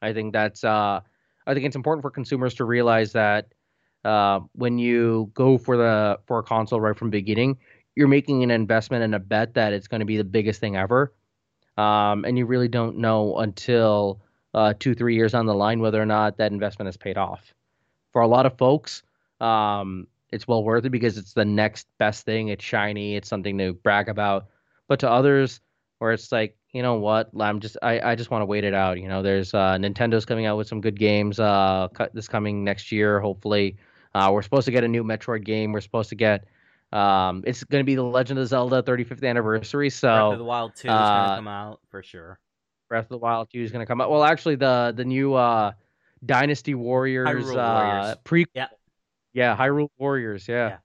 I 0.02 0.12
think 0.14 0.32
that's 0.32 0.64
uh, 0.64 1.00
I 1.46 1.54
think 1.54 1.66
it's 1.66 1.76
important 1.76 2.02
for 2.02 2.10
consumers 2.10 2.54
to 2.54 2.64
realize 2.64 3.12
that 3.12 3.52
uh, 4.04 4.40
when 4.52 4.78
you 4.78 5.30
go 5.34 5.58
for 5.58 5.76
the 5.76 6.18
for 6.26 6.38
a 6.38 6.42
console 6.42 6.80
right 6.80 6.96
from 6.96 7.10
beginning, 7.10 7.58
you're 7.94 8.08
making 8.08 8.42
an 8.42 8.50
investment 8.50 9.04
and 9.04 9.14
a 9.14 9.18
bet 9.18 9.54
that 9.54 9.72
it's 9.72 9.88
going 9.88 10.00
to 10.00 10.06
be 10.06 10.16
the 10.16 10.24
biggest 10.24 10.60
thing 10.60 10.76
ever, 10.76 11.12
um, 11.76 12.24
and 12.24 12.38
you 12.38 12.46
really 12.46 12.68
don't 12.68 12.96
know 12.98 13.38
until 13.38 14.20
uh, 14.54 14.74
two 14.78 14.94
three 14.94 15.14
years 15.14 15.34
on 15.34 15.46
the 15.46 15.54
line 15.54 15.80
whether 15.80 16.00
or 16.00 16.06
not 16.06 16.38
that 16.38 16.52
investment 16.52 16.86
has 16.86 16.96
paid 16.96 17.18
off. 17.18 17.54
For 18.12 18.22
a 18.22 18.26
lot 18.26 18.46
of 18.46 18.56
folks, 18.58 19.02
um, 19.40 20.06
it's 20.32 20.48
well 20.48 20.64
worth 20.64 20.84
it 20.84 20.90
because 20.90 21.18
it's 21.18 21.32
the 21.32 21.44
next 21.44 21.86
best 21.98 22.24
thing. 22.24 22.48
It's 22.48 22.64
shiny. 22.64 23.16
It's 23.16 23.28
something 23.28 23.58
to 23.58 23.72
brag 23.72 24.08
about. 24.08 24.46
But 24.88 25.00
to 25.00 25.10
others, 25.10 25.60
where 25.98 26.12
it's 26.12 26.32
like, 26.32 26.56
you 26.72 26.82
know 26.82 26.94
what, 26.94 27.30
I'm 27.38 27.60
just 27.60 27.76
I, 27.82 28.00
I 28.00 28.14
just 28.14 28.30
want 28.30 28.42
to 28.42 28.46
wait 28.46 28.64
it 28.64 28.74
out. 28.74 28.98
You 28.98 29.08
know, 29.08 29.22
there's 29.22 29.54
uh, 29.54 29.76
Nintendo's 29.76 30.24
coming 30.24 30.46
out 30.46 30.56
with 30.56 30.66
some 30.66 30.80
good 30.80 30.98
games 30.98 31.38
uh, 31.38 31.88
this 32.12 32.28
coming 32.28 32.64
next 32.64 32.90
year, 32.90 33.20
hopefully. 33.20 33.76
Uh, 34.14 34.30
we're 34.32 34.42
supposed 34.42 34.64
to 34.66 34.72
get 34.72 34.84
a 34.84 34.88
new 34.88 35.04
Metroid 35.04 35.44
game. 35.44 35.72
We're 35.72 35.80
supposed 35.80 36.08
to 36.10 36.14
get. 36.14 36.44
Um, 36.92 37.44
it's 37.46 37.62
going 37.62 37.80
to 37.80 37.86
be 37.86 37.94
the 37.94 38.02
Legend 38.02 38.40
of 38.40 38.48
Zelda 38.48 38.82
35th 38.82 39.22
anniversary. 39.22 39.90
So 39.90 40.08
Breath 40.08 40.32
of 40.32 40.38
the 40.38 40.44
Wild 40.44 40.76
2 40.76 40.88
is 40.88 40.92
uh, 40.92 40.96
going 40.96 41.30
to 41.30 41.36
come 41.36 41.48
out 41.48 41.80
for 41.90 42.02
sure. 42.02 42.40
Breath 42.88 43.04
of 43.04 43.10
the 43.10 43.18
Wild 43.18 43.48
2 43.52 43.60
is 43.60 43.70
going 43.70 43.80
to 43.80 43.86
come 43.86 44.00
out. 44.00 44.10
Well, 44.10 44.24
actually, 44.24 44.56
the 44.56 44.92
the 44.96 45.04
new 45.04 45.34
uh, 45.34 45.72
Dynasty 46.24 46.74
Warriors, 46.74 47.50
uh, 47.50 47.54
Warriors. 47.54 48.16
pre 48.24 48.46
yeah 48.54 48.66
yeah 49.32 49.56
Hyrule 49.56 49.90
Warriors 49.98 50.48
yeah. 50.48 50.68
yeah. 50.68 50.76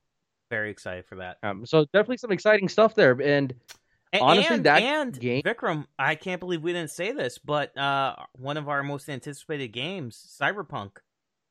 very 0.51 0.69
excited 0.69 1.05
for 1.05 1.15
that. 1.15 1.37
Um, 1.41 1.65
so 1.65 1.85
definitely 1.85 2.17
some 2.17 2.31
exciting 2.31 2.69
stuff 2.69 2.93
there, 2.93 3.11
and, 3.11 3.53
and 4.13 4.21
honestly, 4.21 4.55
and, 4.55 4.65
that 4.65 4.81
and 4.83 5.19
game 5.19 5.41
Vikram, 5.41 5.85
I 5.97 6.13
can't 6.13 6.39
believe 6.39 6.61
we 6.61 6.73
didn't 6.73 6.91
say 6.91 7.11
this, 7.11 7.39
but 7.39 7.75
uh, 7.77 8.15
one 8.33 8.57
of 8.57 8.69
our 8.69 8.83
most 8.83 9.09
anticipated 9.09 9.69
games, 9.69 10.37
Cyberpunk, 10.39 10.97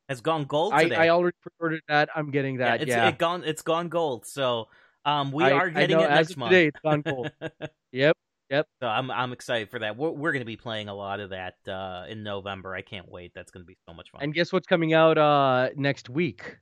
has 0.08 0.20
gone 0.20 0.44
gold 0.44 0.74
today. 0.76 0.94
I, 0.94 1.06
I 1.06 1.08
already 1.10 1.36
pre-ordered 1.40 1.82
that. 1.88 2.08
I'm 2.14 2.30
getting 2.30 2.58
that. 2.58 2.80
Yeah, 2.80 2.82
it's 2.82 2.90
yeah. 2.90 3.08
it 3.08 3.18
gone. 3.18 3.44
It's 3.44 3.62
gone 3.62 3.88
gold. 3.88 4.26
So 4.26 4.68
um, 5.04 5.32
we 5.32 5.44
I, 5.44 5.52
are 5.52 5.70
getting 5.70 5.96
know, 5.96 6.04
it 6.04 6.10
next 6.10 6.36
month. 6.36 6.50
Today, 6.50 6.66
it's 6.68 6.80
gone 6.80 7.02
gold. 7.02 7.30
yep. 7.92 8.16
Yep. 8.50 8.66
So 8.80 8.86
I'm 8.86 9.10
I'm 9.10 9.32
excited 9.32 9.70
for 9.70 9.78
that. 9.80 9.96
We're 9.96 10.10
we're 10.10 10.32
going 10.32 10.40
to 10.40 10.46
be 10.46 10.56
playing 10.56 10.88
a 10.88 10.94
lot 10.94 11.20
of 11.20 11.30
that 11.30 11.56
uh, 11.66 12.04
in 12.08 12.22
November. 12.22 12.74
I 12.74 12.82
can't 12.82 13.10
wait. 13.10 13.32
That's 13.34 13.50
going 13.50 13.62
to 13.62 13.66
be 13.66 13.76
so 13.88 13.94
much 13.94 14.10
fun. 14.10 14.22
And 14.22 14.34
guess 14.34 14.52
what's 14.52 14.66
coming 14.66 14.92
out 14.92 15.18
uh, 15.18 15.70
next 15.76 16.10
week? 16.10 16.58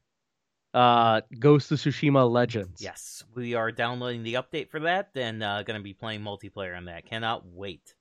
Uh, 0.72 1.20
Ghost 1.38 1.70
of 1.70 1.78
Tsushima 1.78 2.30
Legends. 2.30 2.80
Yes, 2.80 3.24
we 3.34 3.55
are 3.55 3.70
downloading 3.70 4.22
the 4.22 4.34
update 4.34 4.70
for 4.70 4.80
that 4.80 5.11
and 5.14 5.43
uh, 5.43 5.62
going 5.64 5.78
to 5.78 5.84
be 5.84 5.93
playing 5.93 6.22
multiplayer 6.22 6.74
on 6.76 6.86
that. 6.86 7.05
Cannot 7.05 7.47
wait. 7.47 7.95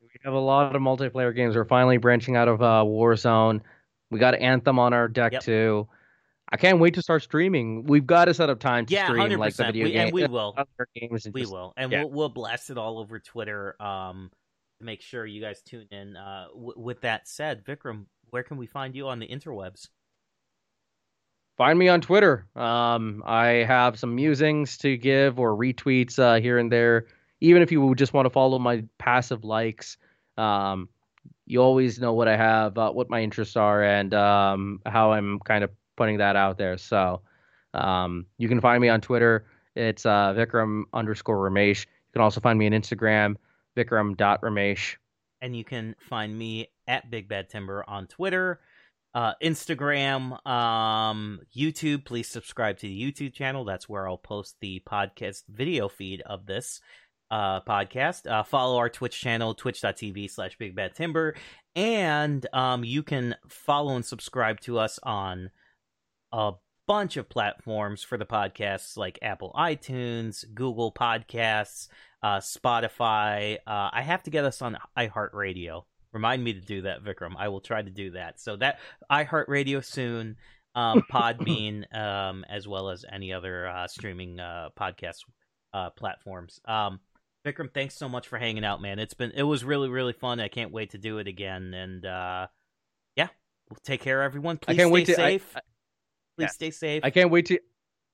We 0.00 0.08
have 0.22 0.34
a 0.34 0.38
lot 0.38 0.76
of 0.76 0.80
multiplayer 0.82 1.34
games. 1.34 1.56
We're 1.56 1.64
finally 1.64 1.96
branching 1.96 2.36
out 2.36 2.46
of 2.46 2.62
uh, 2.62 2.84
Warzone. 2.86 3.60
We 4.10 4.18
got 4.18 4.34
Anthem 4.34 4.78
on 4.78 4.92
our 4.92 5.08
deck 5.08 5.32
yep. 5.32 5.42
too. 5.42 5.88
I 6.52 6.56
can't 6.56 6.78
wait 6.78 6.94
to 6.94 7.02
start 7.02 7.22
streaming. 7.22 7.84
We've 7.86 8.06
got 8.06 8.26
to 8.26 8.34
set 8.34 8.48
up 8.50 8.60
time 8.60 8.86
to 8.86 8.94
yeah, 8.94 9.06
stream 9.06 9.30
100%. 9.30 9.38
like 9.38 9.54
the 9.56 9.64
video 9.64 9.84
we, 9.84 9.92
game, 9.92 10.00
and 10.06 10.12
we 10.12 10.26
will. 10.26 10.54
games, 10.94 11.26
and 11.26 11.34
We 11.34 11.40
just- 11.40 11.52
will, 11.52 11.72
and 11.76 11.90
yeah. 11.90 12.02
we'll 12.04 12.10
we'll 12.10 12.28
blast 12.28 12.70
it 12.70 12.78
all 12.78 12.98
over 12.98 13.18
Twitter. 13.18 13.80
Um, 13.82 14.30
to 14.78 14.84
make 14.84 15.00
sure 15.00 15.26
you 15.26 15.40
guys 15.40 15.62
tune 15.62 15.86
in. 15.90 16.16
Uh, 16.16 16.46
w- 16.52 16.74
with 16.76 17.00
that 17.02 17.26
said, 17.28 17.64
Vikram, 17.64 18.06
where 18.30 18.42
can 18.42 18.56
we 18.56 18.66
find 18.66 18.94
you 18.94 19.08
on 19.08 19.18
the 19.18 19.26
interwebs? 19.26 19.88
Find 21.56 21.78
me 21.78 21.88
on 21.88 22.02
Twitter. 22.02 22.46
Um, 22.54 23.22
I 23.24 23.46
have 23.66 23.98
some 23.98 24.14
musings 24.14 24.76
to 24.78 24.96
give 24.96 25.38
or 25.38 25.56
retweets 25.56 26.18
uh, 26.18 26.40
here 26.40 26.58
and 26.58 26.70
there. 26.70 27.06
Even 27.40 27.62
if 27.62 27.72
you 27.72 27.94
just 27.94 28.12
want 28.12 28.26
to 28.26 28.30
follow 28.30 28.58
my 28.58 28.84
passive 28.98 29.44
likes, 29.44 29.96
um, 30.36 30.88
you 31.46 31.62
always 31.62 31.98
know 32.00 32.12
what 32.12 32.28
I 32.28 32.36
have, 32.36 32.76
uh, 32.76 32.90
what 32.90 33.08
my 33.08 33.22
interests 33.22 33.56
are, 33.56 33.82
and 33.82 34.12
um, 34.12 34.80
how 34.84 35.12
I'm 35.12 35.38
kind 35.40 35.64
of 35.64 35.70
putting 35.96 36.18
that 36.18 36.36
out 36.36 36.58
there. 36.58 36.76
So 36.76 37.22
um, 37.72 38.26
you 38.36 38.48
can 38.48 38.60
find 38.60 38.80
me 38.80 38.88
on 38.88 39.00
Twitter. 39.00 39.46
It's 39.74 40.04
uh, 40.04 40.34
Vikram 40.34 40.84
underscore 40.92 41.38
Ramesh. 41.48 41.82
You 41.84 42.12
can 42.12 42.22
also 42.22 42.40
find 42.40 42.58
me 42.58 42.66
on 42.66 42.72
Instagram, 42.72 43.36
Vikram.Ramesh. 43.76 44.96
and 45.40 45.56
you 45.56 45.64
can 45.64 45.94
find 46.08 46.36
me 46.36 46.68
at 46.88 47.10
Big 47.10 47.28
Bad 47.28 47.48
Timber 47.50 47.84
on 47.86 48.06
Twitter, 48.06 48.60
uh, 49.14 49.34
Instagram, 49.42 50.44
um, 50.46 51.40
YouTube. 51.56 52.04
Please 52.04 52.28
subscribe 52.28 52.78
to 52.78 52.86
the 52.86 53.12
YouTube 53.12 53.32
channel. 53.34 53.64
That's 53.64 53.88
where 53.88 54.08
I'll 54.08 54.18
post 54.18 54.56
the 54.60 54.82
podcast 54.86 55.44
video 55.48 55.88
feed 55.88 56.22
of 56.22 56.46
this 56.46 56.80
uh, 57.30 57.60
podcast. 57.60 58.30
Uh, 58.30 58.42
follow 58.42 58.78
our 58.78 58.88
Twitch 58.88 59.20
channel, 59.20 59.54
twitch.tv 59.54 60.30
slash 60.30 60.56
Big 60.58 60.74
Bad 60.74 60.94
Timber. 60.94 61.34
And 61.74 62.46
um, 62.52 62.84
you 62.84 63.02
can 63.02 63.36
follow 63.48 63.94
and 63.96 64.04
subscribe 64.04 64.60
to 64.60 64.78
us 64.78 64.98
on 65.02 65.50
a 66.32 66.52
bunch 66.86 67.16
of 67.16 67.28
platforms 67.28 68.02
for 68.02 68.16
the 68.16 68.26
podcasts 68.26 68.96
like 68.96 69.18
Apple 69.22 69.52
iTunes, 69.56 70.44
Google 70.54 70.92
Podcasts, 70.92 71.88
uh, 72.22 72.38
Spotify. 72.38 73.56
Uh, 73.66 73.90
I 73.92 74.02
have 74.02 74.22
to 74.24 74.30
get 74.30 74.44
us 74.44 74.62
on 74.62 74.78
iHeartRadio. 74.96 75.82
Remind 76.12 76.42
me 76.42 76.54
to 76.54 76.60
do 76.60 76.82
that, 76.82 77.04
Vikram. 77.04 77.34
I 77.36 77.48
will 77.48 77.60
try 77.60 77.82
to 77.82 77.90
do 77.90 78.12
that. 78.12 78.40
So 78.40 78.56
that 78.56 78.78
iHeartRadio 79.10 79.84
soon, 79.84 80.36
um, 80.74 81.02
Podbean, 81.12 81.94
um, 81.94 82.44
as 82.48 82.66
well 82.66 82.88
as 82.88 83.04
any 83.10 83.32
other 83.32 83.66
uh, 83.66 83.86
streaming 83.86 84.40
uh, 84.40 84.70
podcast 84.78 85.24
uh, 85.74 85.90
platforms. 85.90 86.60
Um, 86.64 87.00
Vikram, 87.46 87.72
thanks 87.72 87.94
so 87.94 88.08
much 88.08 88.26
for 88.26 88.38
hanging 88.38 88.64
out, 88.64 88.82
man. 88.82 88.98
It's 88.98 89.14
been 89.14 89.30
it 89.30 89.44
was 89.44 89.64
really 89.64 89.88
really 89.88 90.12
fun. 90.12 90.40
I 90.40 90.48
can't 90.48 90.72
wait 90.72 90.90
to 90.90 90.98
do 90.98 91.18
it 91.18 91.28
again. 91.28 91.72
And 91.74 92.04
uh, 92.04 92.48
yeah, 93.14 93.28
well, 93.70 93.78
take 93.84 94.02
care, 94.02 94.22
everyone. 94.22 94.58
Please 94.58 94.74
I 94.74 94.76
can't 94.76 94.88
stay 94.88 94.92
wait 94.92 95.06
to. 95.06 95.12
I- 95.12 95.16
safe. 95.16 95.56
I, 95.56 95.60
Please 96.36 96.44
yeah. 96.44 96.48
stay 96.48 96.70
safe. 96.70 97.00
I 97.02 97.08
can't 97.08 97.30
wait 97.30 97.46
to, 97.46 97.58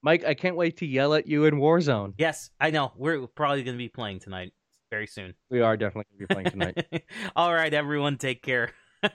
Mike. 0.01 0.25
I 0.25 0.35
can't 0.35 0.55
wait 0.55 0.77
to 0.77 0.87
yell 0.87 1.15
at 1.15 1.27
you 1.27 1.45
in 1.47 1.55
Warzone. 1.55 2.15
Yes, 2.19 2.51
I 2.61 2.71
know. 2.71 2.93
We're 2.97 3.27
probably 3.27 3.65
going 3.65 3.77
to 3.77 3.83
be 3.83 3.89
playing 3.89 4.21
tonight 4.21 4.53
very 4.91 5.09
soon. 5.09 5.35
We 5.51 5.61
are 5.61 5.77
definitely 5.77 6.05
going 6.11 6.19
to 6.21 6.27
be 6.29 6.35
playing 6.35 6.51
tonight. 6.51 7.05
All 7.37 7.53
right, 7.53 7.75
everyone, 7.75 8.19
take 8.19 8.43
care. 8.43 8.71